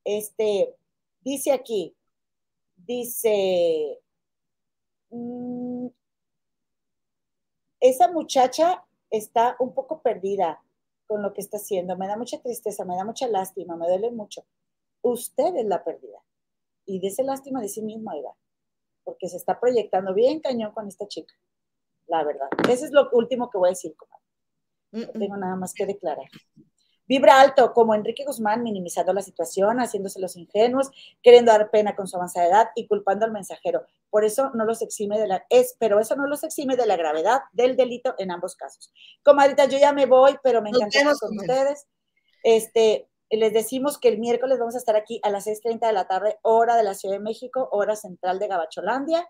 [0.03, 0.75] Este,
[1.21, 1.95] dice aquí,
[2.75, 4.01] dice,
[5.09, 5.87] mm,
[7.79, 10.61] esa muchacha está un poco perdida
[11.07, 11.97] con lo que está haciendo.
[11.97, 14.45] Me da mucha tristeza, me da mucha lástima, me duele mucho.
[15.01, 16.24] Usted es la perdida.
[16.85, 18.13] Y ese lástima de sí misma,
[19.03, 21.33] porque se está proyectando bien cañón con esta chica.
[22.07, 22.47] la verdad.
[22.69, 24.23] Eso es lo último que voy a decir, comadre.
[24.91, 26.27] No tengo nada más que declarar.
[27.07, 30.89] Vibra alto, como Enrique Guzmán, minimizando la situación, haciéndose los ingenuos,
[31.21, 33.85] queriendo dar pena con su avanzada edad y culpando al mensajero.
[34.09, 36.97] Por eso no los exime de la, es, pero eso no los exime de la
[36.97, 38.91] gravedad del delito en ambos casos.
[39.23, 41.87] Comadita, yo ya me voy, pero me encanta estar con ustedes.
[42.43, 43.07] Este,
[43.37, 46.37] les decimos que el miércoles vamos a estar aquí a las 6.30 de la tarde,
[46.41, 49.27] hora de la Ciudad de México, hora central de Gabacholandia.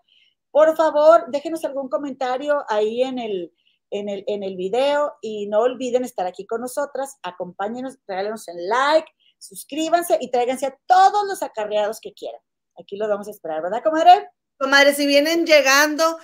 [0.52, 3.54] Por favor, déjenos algún comentario ahí en el,
[3.92, 8.68] en el, en el video y no olviden estar aquí con nosotras, acompáñenos, regálenos el
[8.68, 12.42] like, suscríbanse y tráiganse a todos los acarreados que quieran.
[12.80, 14.30] Aquí los vamos a esperar, ¿verdad, comadre?
[14.58, 16.18] Comadre, si vienen llegando,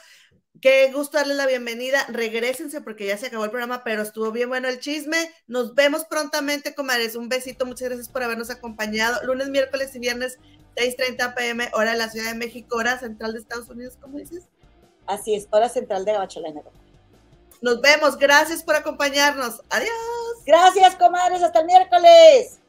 [0.61, 2.05] qué gusto darles la bienvenida.
[2.09, 5.31] Regrésense porque ya se acabó el programa, pero estuvo bien bueno el chisme.
[5.47, 7.15] Nos vemos prontamente, comadres.
[7.15, 9.23] Un besito, muchas gracias por habernos acompañado.
[9.25, 10.37] Lunes, miércoles y viernes,
[10.75, 14.43] 6:30 pm, hora de la Ciudad de México, hora central de Estados Unidos, ¿cómo dices?
[15.07, 16.61] Así es, hora central de Gabacholana.
[17.61, 18.17] Nos vemos.
[18.17, 19.61] Gracias por acompañarnos.
[19.69, 19.91] Adiós.
[20.45, 21.43] Gracias, comadres.
[21.43, 22.60] Hasta el miércoles.